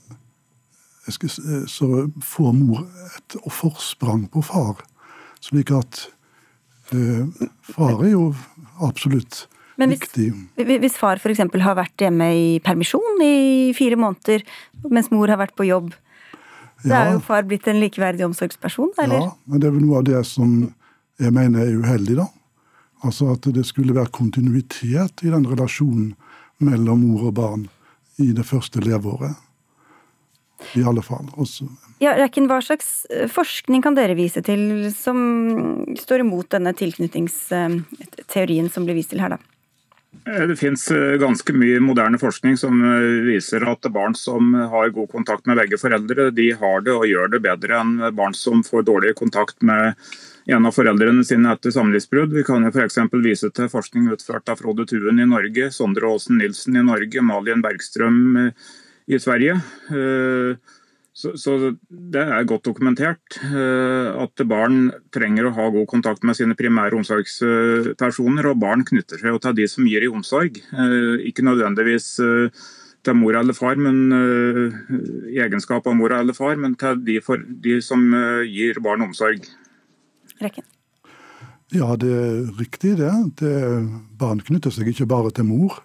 så 1.68 1.88
får 2.24 2.54
mor 2.56 2.86
et 3.18 3.36
forsprang 3.52 4.24
på 4.32 4.44
far. 4.46 4.80
Slik 5.44 5.74
at 5.76 6.06
eh, 6.94 7.28
far 7.74 8.00
er 8.00 8.14
jo 8.14 8.30
absolutt 8.82 9.44
men 9.76 9.92
hvis. 9.92 10.32
Hvis 10.56 10.96
far 10.96 11.20
f.eks. 11.20 11.42
har 11.60 11.76
vært 11.76 12.00
hjemme 12.00 12.30
i 12.32 12.46
permisjon 12.64 13.20
i 13.20 13.74
fire 13.76 13.98
måneder, 14.00 14.44
mens 14.88 15.10
mor 15.12 15.28
har 15.28 15.40
vært 15.40 15.56
på 15.58 15.66
jobb, 15.68 15.90
så 16.82 16.88
ja. 16.90 16.98
er 17.00 17.12
jo 17.16 17.20
far 17.24 17.46
blitt 17.48 17.66
en 17.70 17.80
likeverdig 17.80 18.24
omsorgsperson, 18.26 18.92
eller? 19.02 19.20
Ja, 19.22 19.30
men 19.48 19.60
det 19.62 19.68
er 19.68 19.74
vel 19.76 19.86
noe 19.86 19.98
av 20.02 20.06
det 20.08 20.22
som 20.28 20.50
jeg 21.22 21.32
mener 21.32 21.64
er 21.64 21.78
uheldig, 21.80 22.16
da. 22.20 22.26
Altså 23.06 23.24
at 23.32 23.42
det 23.54 23.64
skulle 23.68 23.94
være 23.96 24.12
kontinuitet 24.14 25.14
i 25.24 25.32
den 25.32 25.46
relasjonen 25.48 26.14
mellom 26.64 26.98
mor 27.04 27.22
og 27.30 27.34
barn 27.36 27.68
i 28.22 28.32
det 28.36 28.46
første 28.48 28.80
leveåret. 28.84 29.34
I 30.72 30.82
alle 30.88 31.02
fall. 31.04 31.28
Også. 31.36 31.64
Ja, 32.00 32.14
Rekken, 32.16 32.46
Hva 32.48 32.60
slags 32.64 33.04
eh, 33.12 33.28
forskning 33.28 33.82
kan 33.84 33.94
dere 33.96 34.14
vise 34.16 34.40
til 34.44 34.92
som 34.96 35.16
står 36.00 36.20
imot 36.24 36.48
denne 36.54 36.72
tilknytningsteorien 36.76 38.68
som 38.72 38.84
blir 38.88 38.96
vist 38.96 39.10
til 39.12 39.20
her, 39.20 39.30
da? 39.36 39.40
Eh, 40.24 40.46
det 40.50 40.56
finnes 40.56 40.86
eh, 40.90 41.16
ganske 41.20 41.52
mye 41.56 41.80
moderne 41.84 42.18
forskning 42.20 42.56
som 42.60 42.80
viser 43.26 43.66
at 43.68 43.88
barn 43.92 44.14
som 44.18 44.54
har 44.54 44.94
god 44.94 45.10
kontakt 45.12 45.46
med 45.46 45.58
begge 45.60 45.78
foreldre, 45.80 46.30
de 46.30 46.52
har 46.56 46.86
det 46.86 46.94
og 46.94 47.06
gjør 47.10 47.34
det 47.34 47.42
bedre 47.44 47.82
enn 47.82 47.98
barn 48.16 48.34
som 48.36 48.64
får 48.66 48.86
dårlig 48.88 49.14
kontakt 49.18 49.60
med 49.66 49.94
en 50.46 50.66
av 50.66 50.74
foreldrene 50.74 51.24
sine 51.26 51.50
etter 51.50 51.74
samlivsbrudd. 51.74 52.34
Vi 52.34 52.44
kan 52.46 52.62
jo 52.62 52.70
f.eks. 52.70 53.00
vise 53.24 53.50
til 53.50 53.70
forskning 53.70 54.10
utført 54.14 54.48
av 54.52 54.60
Frode 54.62 54.86
Tuen 54.86 55.18
i 55.18 55.26
Norge, 55.26 55.72
Sondre 55.74 56.06
Aasen 56.06 56.38
Nilsen 56.38 56.78
i 56.78 56.86
Norge, 56.86 57.22
Malin 57.22 57.64
Bergstrøm 57.64 58.20
eh, 58.44 58.66
i 59.06 59.18
Sverige. 59.22 59.58
Eh, 61.16 61.34
så, 61.34 61.36
så, 61.36 61.76
Det 61.88 62.20
er 62.20 62.44
godt 62.44 62.66
dokumentert 62.66 63.38
eh, 63.40 64.22
at 64.22 64.42
barn 64.48 64.92
trenger 65.12 65.48
å 65.48 65.54
ha 65.56 65.68
god 65.70 65.88
kontakt 65.88 66.24
med 66.24 66.36
sine 66.36 66.54
primære 66.54 66.96
omsorgspersoner. 66.96 68.46
og 68.46 68.60
Barn 68.60 68.84
knytter 68.84 69.18
seg 69.18 69.40
til 69.40 69.56
de 69.56 69.68
som 69.68 69.86
gir 69.86 70.04
i 70.04 70.12
omsorg, 70.12 70.60
ikke 71.24 71.44
nødvendigvis 71.44 72.20
til 73.06 73.14
mor 73.14 73.36
eller 73.38 73.54
far, 73.54 73.76
men 73.76 74.10
i 75.30 75.38
egenskap 75.38 75.86
av 75.86 75.94
mor 75.94 76.12
eller 76.12 76.34
far, 76.34 76.56
men 76.56 76.74
til 76.74 76.98
de, 77.06 77.20
for, 77.22 77.38
de 77.38 77.80
som 77.80 78.02
gir 78.44 78.80
barn 78.82 79.06
omsorg. 79.06 79.46
Rekken? 80.42 80.64
Ja, 81.74 81.96
det 81.98 82.12
er 82.12 82.50
riktig 82.60 82.96
det. 82.98 83.12
det. 83.40 83.54
Barn 84.18 84.42
knytter 84.42 84.70
seg 84.74 84.90
ikke 84.90 85.08
bare 85.10 85.32
til 85.34 85.48
mor, 85.48 85.80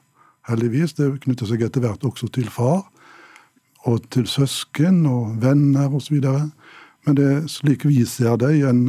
heldigvis. 0.49 0.93
Det 0.97 1.09
knytter 1.23 1.49
seg 1.49 1.63
etter 1.65 1.81
hvert 1.81 2.03
også 2.05 2.29
til 2.33 2.49
far. 2.53 2.90
Og 3.89 3.97
til 4.13 4.27
søsken 4.29 5.05
og 5.09 5.41
venner 5.41 5.89
osv. 5.95 6.17
Men 7.05 7.13
det 7.17 7.25
er 7.25 7.47
slik 7.49 7.85
vi 7.87 8.05
ser 8.05 8.35
det 8.41 8.51
i 8.59 8.63
en 8.67 8.81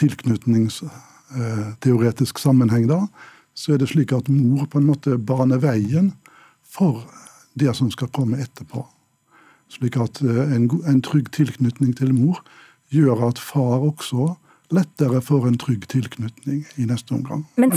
tilknytningsteoretisk 0.00 2.38
sammenheng, 2.40 2.88
da, 2.90 3.06
så 3.54 3.72
er 3.74 3.78
det 3.82 3.88
slik 3.92 4.10
at 4.16 4.28
mor 4.32 4.64
på 4.70 4.78
en 4.80 4.88
måte 4.88 5.18
baner 5.18 5.58
veien 5.60 6.12
for 6.64 7.04
det 7.58 7.76
som 7.76 7.90
skal 7.92 8.08
komme 8.14 8.40
etterpå. 8.40 8.86
Slik 9.70 9.96
at 10.00 10.22
eh, 10.24 10.52
en, 10.56 10.70
en 10.88 11.02
trygg 11.04 11.30
tilknytning 11.34 11.92
til 11.98 12.14
mor 12.16 12.40
gjør 12.90 13.28
at 13.28 13.38
far 13.38 13.78
også 13.86 14.34
lettere 14.74 15.20
får 15.24 15.46
en 15.48 15.58
trygg 15.58 15.86
tilknytning 15.90 16.62
i 16.78 16.86
neste 16.86 17.14
omgang. 17.14 17.42
Men, 17.60 17.72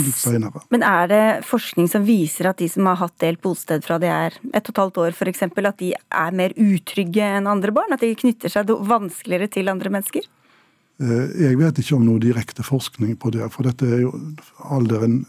men, 0.70 0.84
er 0.86 1.10
det 1.10 1.24
forskning 1.48 1.88
som 1.90 2.06
viser 2.06 2.50
at 2.50 2.62
de 2.62 2.68
som 2.70 2.86
har 2.90 3.00
hatt 3.00 3.16
delt 3.22 3.42
bosted 3.42 3.84
fra 3.86 3.98
de 4.02 4.10
er 4.10 4.38
ett 4.52 4.68
og 4.68 4.74
et 4.74 4.82
halvt 4.82 5.00
år 5.02 5.16
f.eks., 5.16 5.42
at 5.48 5.82
de 5.82 5.92
er 5.94 6.38
mer 6.38 6.54
utrygge 6.54 7.30
enn 7.38 7.50
andre 7.50 7.74
barn? 7.74 7.94
At 7.94 8.04
de 8.04 8.14
knytter 8.18 8.52
seg 8.52 8.70
vanskeligere 8.70 9.50
til 9.58 9.72
andre 9.72 9.92
mennesker? 9.96 10.28
Eh, 11.02 11.24
jeg 11.48 11.58
vet 11.58 11.80
ikke 11.82 11.98
om 11.98 12.06
noe 12.06 12.22
direkte 12.22 12.66
forskning 12.66 13.16
på 13.18 13.34
det, 13.34 13.48
for 13.54 13.66
dette 13.66 13.88
er 13.88 14.04
jo 14.06 14.14
alderen 14.70 15.24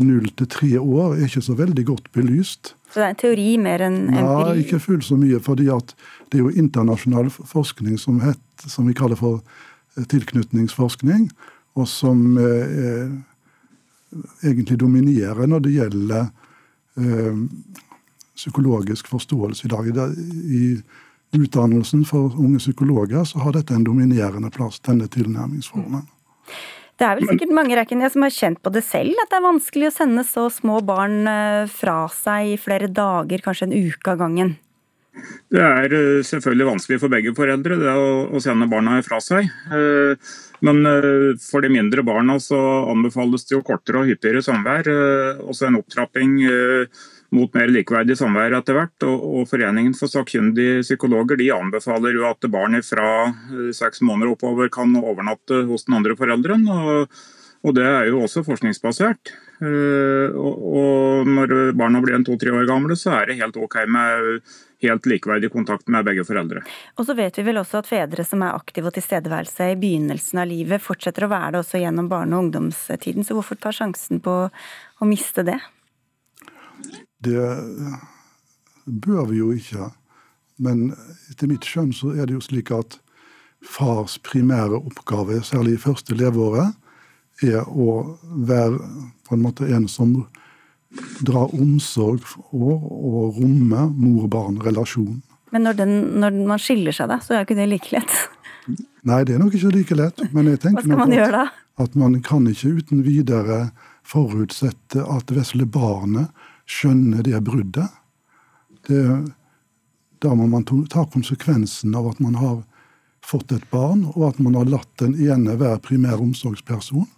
null 0.00 0.28
til 0.38 0.48
tre 0.50 0.70
år 0.80 1.16
er 1.16 1.26
ikke 1.26 1.42
så 1.44 1.56
veldig 1.58 1.84
godt 1.88 2.06
belyst. 2.14 2.74
Så 2.90 3.00
det 3.00 3.06
er 3.06 3.12
en 3.12 3.20
teori 3.20 3.48
mer 3.60 3.82
enn 3.86 3.98
empiri? 4.08 4.22
Ja, 4.22 4.54
ikke 4.62 4.80
fullt 4.82 5.06
så 5.06 5.18
mye. 5.18 5.40
fordi 5.42 5.66
det 5.66 6.38
er 6.38 6.44
jo 6.44 6.50
internasjonal 6.50 7.30
forskning 7.30 7.98
som, 7.98 8.20
het, 8.20 8.40
som 8.66 8.86
vi 8.86 8.94
kaller 8.94 9.18
for 9.18 9.42
tilknytningsforskning, 9.96 11.28
og 11.78 11.88
som 11.88 12.38
eh, 12.38 13.10
egentlig 14.44 14.78
dominerer 14.80 15.46
når 15.50 15.66
det 15.66 15.76
gjelder 15.76 16.26
eh, 17.00 17.44
psykologisk 18.34 19.10
forståelse 19.12 19.68
i 19.68 19.70
dag. 19.70 19.90
I 19.90 20.64
utdannelsen 21.36 22.04
for 22.08 22.34
unge 22.40 22.58
psykologer 22.58 23.24
så 23.28 23.42
har 23.44 23.54
dette 23.54 23.74
en 23.76 23.86
dominerende 23.86 24.50
plass, 24.54 24.80
denne 24.86 25.06
tilnærmingsformen. 25.10 26.06
Det 27.00 27.06
er 27.08 27.16
vel 27.16 27.30
sikkert 27.30 27.52
mange 27.56 27.76
Rekken, 27.78 28.02
som 28.12 28.26
har 28.26 28.32
kjent 28.34 28.58
på 28.60 28.72
det 28.74 28.82
selv, 28.84 29.14
at 29.22 29.30
det 29.30 29.38
er 29.38 29.46
vanskelig 29.46 29.86
å 29.88 29.94
sende 29.94 30.24
så 30.28 30.50
små 30.52 30.82
barn 30.84 31.22
eh, 31.30 31.70
fra 31.72 32.02
seg 32.12 32.56
i 32.56 32.58
flere 32.60 32.90
dager, 32.92 33.40
kanskje 33.44 33.70
en 33.70 33.78
uke 33.88 34.12
av 34.12 34.20
gangen? 34.20 34.58
Det 35.50 35.60
er 35.60 35.94
eh, 35.94 36.22
selvfølgelig 36.26 36.68
vanskelig 36.68 37.00
for 37.02 37.12
begge 37.12 37.32
foreldre 37.34 37.78
det 37.80 37.94
å, 37.98 38.40
sende 38.42 38.68
barna 38.70 39.00
fra 39.02 39.18
seg. 39.22 39.48
Eh, 39.74 40.34
men 40.66 40.82
eh, 40.86 41.30
for 41.42 41.64
de 41.64 41.72
mindre 41.72 42.04
barna 42.06 42.38
så 42.42 42.58
anbefales 42.92 43.48
det 43.48 43.56
jo 43.56 43.64
kortere 43.66 44.02
og 44.02 44.12
hyppigere 44.12 44.44
samvær. 44.44 44.90
Også 45.42 45.66
en 45.68 45.80
opptrapping 45.80 46.36
mot 47.34 47.52
mer 47.54 47.70
likeverdig 47.70 48.16
samvær 48.18 48.54
etter 48.58 48.78
hvert. 48.78 49.08
Og, 49.08 49.42
Foreningen 49.50 49.96
for 49.98 50.12
sakkyndige 50.12 50.84
psykologer 50.86 51.40
de 51.40 51.50
anbefaler 51.54 52.14
jo 52.14 52.28
at 52.30 52.50
barn 52.52 52.78
fra 52.86 53.10
seks 53.74 54.04
måneder 54.06 54.34
oppover 54.36 54.70
kan 54.72 54.94
overnatte 55.00 55.64
hos 55.70 55.86
den 55.88 55.98
andre 55.98 56.18
forelderen. 56.18 56.66
og, 56.70 57.20
og 57.60 57.74
det 57.76 57.84
er 57.84 58.08
jo 58.08 58.22
også 58.24 58.42
forskningsbasert. 58.46 59.32
Og 59.60 61.28
når 61.28 61.72
barna 61.76 62.00
blir 62.00 62.16
en 62.16 62.24
to-tre 62.24 62.54
år 62.56 62.64
gamle, 62.68 62.96
så 62.96 63.12
er 63.18 63.28
det 63.28 63.40
helt 63.42 63.58
OK 63.60 63.76
med 63.84 64.40
helt 64.80 65.04
likeverdig 65.04 65.50
kontakt 65.52 65.90
med 65.92 66.06
begge 66.06 66.24
foreldre. 66.24 66.62
Og 66.96 67.04
så 67.04 67.12
vet 67.18 67.36
vi 67.36 67.44
vel 67.44 67.60
også 67.60 67.82
at 67.82 67.90
fedre 67.90 68.24
som 68.24 68.40
er 68.46 68.56
aktive 68.56 68.88
og 68.88 68.96
tilstedeværelse 68.96 69.74
i 69.74 69.76
begynnelsen 69.80 70.40
av 70.40 70.48
livet, 70.48 70.80
fortsetter 70.80 71.26
å 71.26 71.32
være 71.34 71.52
det 71.52 71.60
også 71.60 71.82
gjennom 71.82 72.08
barne- 72.08 72.38
og 72.38 72.46
ungdomstiden. 72.46 73.26
Så 73.28 73.36
hvorfor 73.36 73.60
ta 73.60 73.74
sjansen 73.76 74.24
på 74.24 74.36
å 74.48 75.08
miste 75.08 75.44
det? 75.44 75.60
Det 77.20 77.44
bør 78.88 79.28
vi 79.28 79.42
jo 79.42 79.52
ikke. 79.52 79.92
Men 80.64 80.94
etter 81.28 81.48
mitt 81.52 81.68
skjønn 81.68 81.92
så 81.92 82.16
er 82.16 82.24
det 82.24 82.38
jo 82.38 82.44
slik 82.48 82.72
at 82.72 82.96
fars 83.60 84.16
primære 84.24 84.80
oppgave, 84.80 85.42
særlig 85.44 85.76
i 85.76 85.84
første 85.84 86.16
leveåret, 86.16 86.72
er 87.42 87.64
å 87.64 88.18
være 88.46 88.78
på 89.26 89.36
en 89.36 89.42
måte 89.44 89.68
en 89.70 89.86
som 89.88 90.14
drar 91.24 91.52
omsorg 91.54 92.24
og, 92.50 92.82
og 92.82 93.38
romme 93.38 93.86
mor-barn-relasjonen. 93.94 95.20
Men 95.50 95.66
når, 95.66 95.78
den, 95.80 95.94
når, 96.22 96.36
man 96.46 96.62
skiller 96.62 96.94
seg, 96.94 97.10
da, 97.10 97.18
så 97.22 97.34
er 97.34 97.42
jo 97.42 97.48
ikke 97.48 97.58
det 97.58 97.68
like 97.70 97.94
lett? 97.94 98.16
Nei, 99.06 99.22
det 99.26 99.34
er 99.34 99.42
nok 99.42 99.56
ikke 99.58 99.72
like 99.74 99.96
lett. 99.98 100.22
Men 100.34 100.50
jeg 100.52 100.62
tenker 100.62 100.86
man 100.94 101.10
da? 101.10 101.48
At 101.80 101.96
man 101.98 102.18
kan 102.22 102.46
ikke 102.50 102.76
uten 102.78 103.02
videre 103.06 103.70
forutsette 104.06 105.02
at 105.02 105.32
vesle 105.34 105.66
barnet 105.66 106.30
skjønner 106.70 107.24
det 107.26 107.40
bruddet. 107.46 107.88
Det, 108.86 109.02
da 110.22 110.34
må 110.38 110.46
man 110.50 110.66
ta 110.66 111.06
konsekvensen 111.10 111.96
av 111.98 112.12
at 112.12 112.20
man 112.22 112.38
har 112.38 112.60
fått 113.26 113.52
et 113.52 113.66
barn, 113.72 114.06
og 114.14 114.30
at 114.30 114.38
man 114.42 114.56
har 114.58 114.68
latt 114.70 114.90
den 115.02 115.16
ene 115.18 115.58
være 115.60 115.82
primær 115.84 116.22
omsorgsperson, 116.22 117.08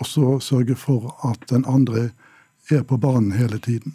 og 0.00 0.06
så 0.08 0.38
sørge 0.44 0.76
for 0.78 1.12
at 1.28 1.42
den 1.50 1.64
andre 1.68 2.10
er 2.70 2.82
på 2.86 2.96
banen 3.00 3.32
hele 3.36 3.58
tiden. 3.58 3.94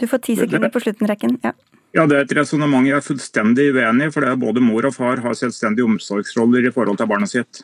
Du 0.00 0.06
får 0.06 0.18
ti 0.26 0.36
sekunder 0.36 0.70
på 0.72 0.80
slutten, 0.80 1.08
Rekken. 1.08 1.38
Ja. 1.42 1.52
Ja, 1.92 2.06
Det 2.06 2.16
er 2.16 2.24
et 2.24 2.36
resonnement 2.36 2.86
jeg 2.88 2.96
er 2.96 3.04
fullstendig 3.04 3.72
uenig 3.74 4.06
i. 4.06 4.10
for 4.10 4.20
det 4.24 4.30
er 4.30 4.36
Både 4.36 4.60
mor 4.60 4.84
og 4.86 4.94
far 4.94 5.20
har 5.20 5.34
selvstendige 5.34 5.84
omsorgsroller 5.84 6.66
i 6.68 6.72
forhold 6.72 6.96
til 6.98 7.06
barnet 7.06 7.28
sitt. 7.28 7.62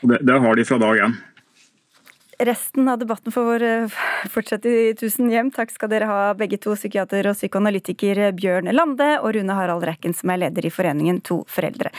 Det, 0.00 0.18
det 0.24 0.40
har 0.40 0.54
de 0.54 0.64
fra 0.64 0.78
dag 0.78 1.02
én. 1.04 1.16
Resten 2.38 2.88
av 2.88 3.00
debatten 3.00 3.32
får 3.34 3.62
fortsette 4.30 4.70
i 4.70 4.94
tusen 4.94 5.26
hjem. 5.32 5.48
Takk 5.50 5.72
skal 5.74 5.90
dere 5.90 6.06
ha, 6.06 6.18
begge 6.38 6.60
to, 6.62 6.76
psykiater 6.78 7.26
og 7.26 7.34
psykoanalytiker 7.34 8.20
Bjørn 8.38 8.70
Lande 8.70 9.08
og 9.18 9.32
Rune 9.34 9.56
Harald 9.58 9.82
Rekken, 9.88 10.14
som 10.14 10.30
er 10.30 10.44
leder 10.44 10.68
i 10.68 10.70
foreningen 10.70 11.18
To 11.26 11.40
foreldre. 11.50 11.90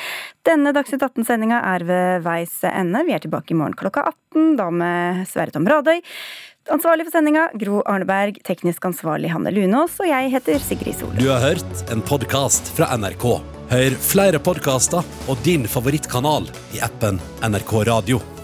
Denne 0.48 0.72
Dagsnytt 0.76 1.04
18-sendinga 1.04 1.60
er 1.74 1.84
ved 1.90 2.24
veis 2.24 2.56
ende. 2.72 3.04
Vi 3.04 3.18
er 3.18 3.26
tilbake 3.26 3.52
i 3.52 3.60
morgen 3.60 3.76
klokka 3.76 4.06
18, 4.14 4.56
da 4.62 4.70
med 4.72 5.28
Sverre 5.28 5.52
Tom 5.52 5.68
Radøy. 5.68 6.00
Ansvarlig 6.72 7.10
for 7.10 7.18
sendinga 7.18 7.50
Gro 7.60 7.84
Arneberg, 7.90 8.40
teknisk 8.48 8.88
ansvarlig 8.88 9.34
Hanne 9.34 9.52
Lunås, 9.52 10.00
og 10.00 10.08
jeg 10.08 10.32
heter 10.38 10.64
Sigrid 10.64 11.02
Solund. 11.02 11.20
Du 11.20 11.28
har 11.34 11.44
hørt 11.44 11.92
en 11.92 12.00
podkast 12.06 12.72
fra 12.80 12.94
NRK. 12.96 13.30
Hør 13.76 14.02
flere 14.02 14.40
podkaster 14.40 15.04
og 15.28 15.46
din 15.46 15.68
favorittkanal 15.68 16.48
i 16.78 16.86
appen 16.86 17.20
NRK 17.44 17.80
Radio. 17.92 18.39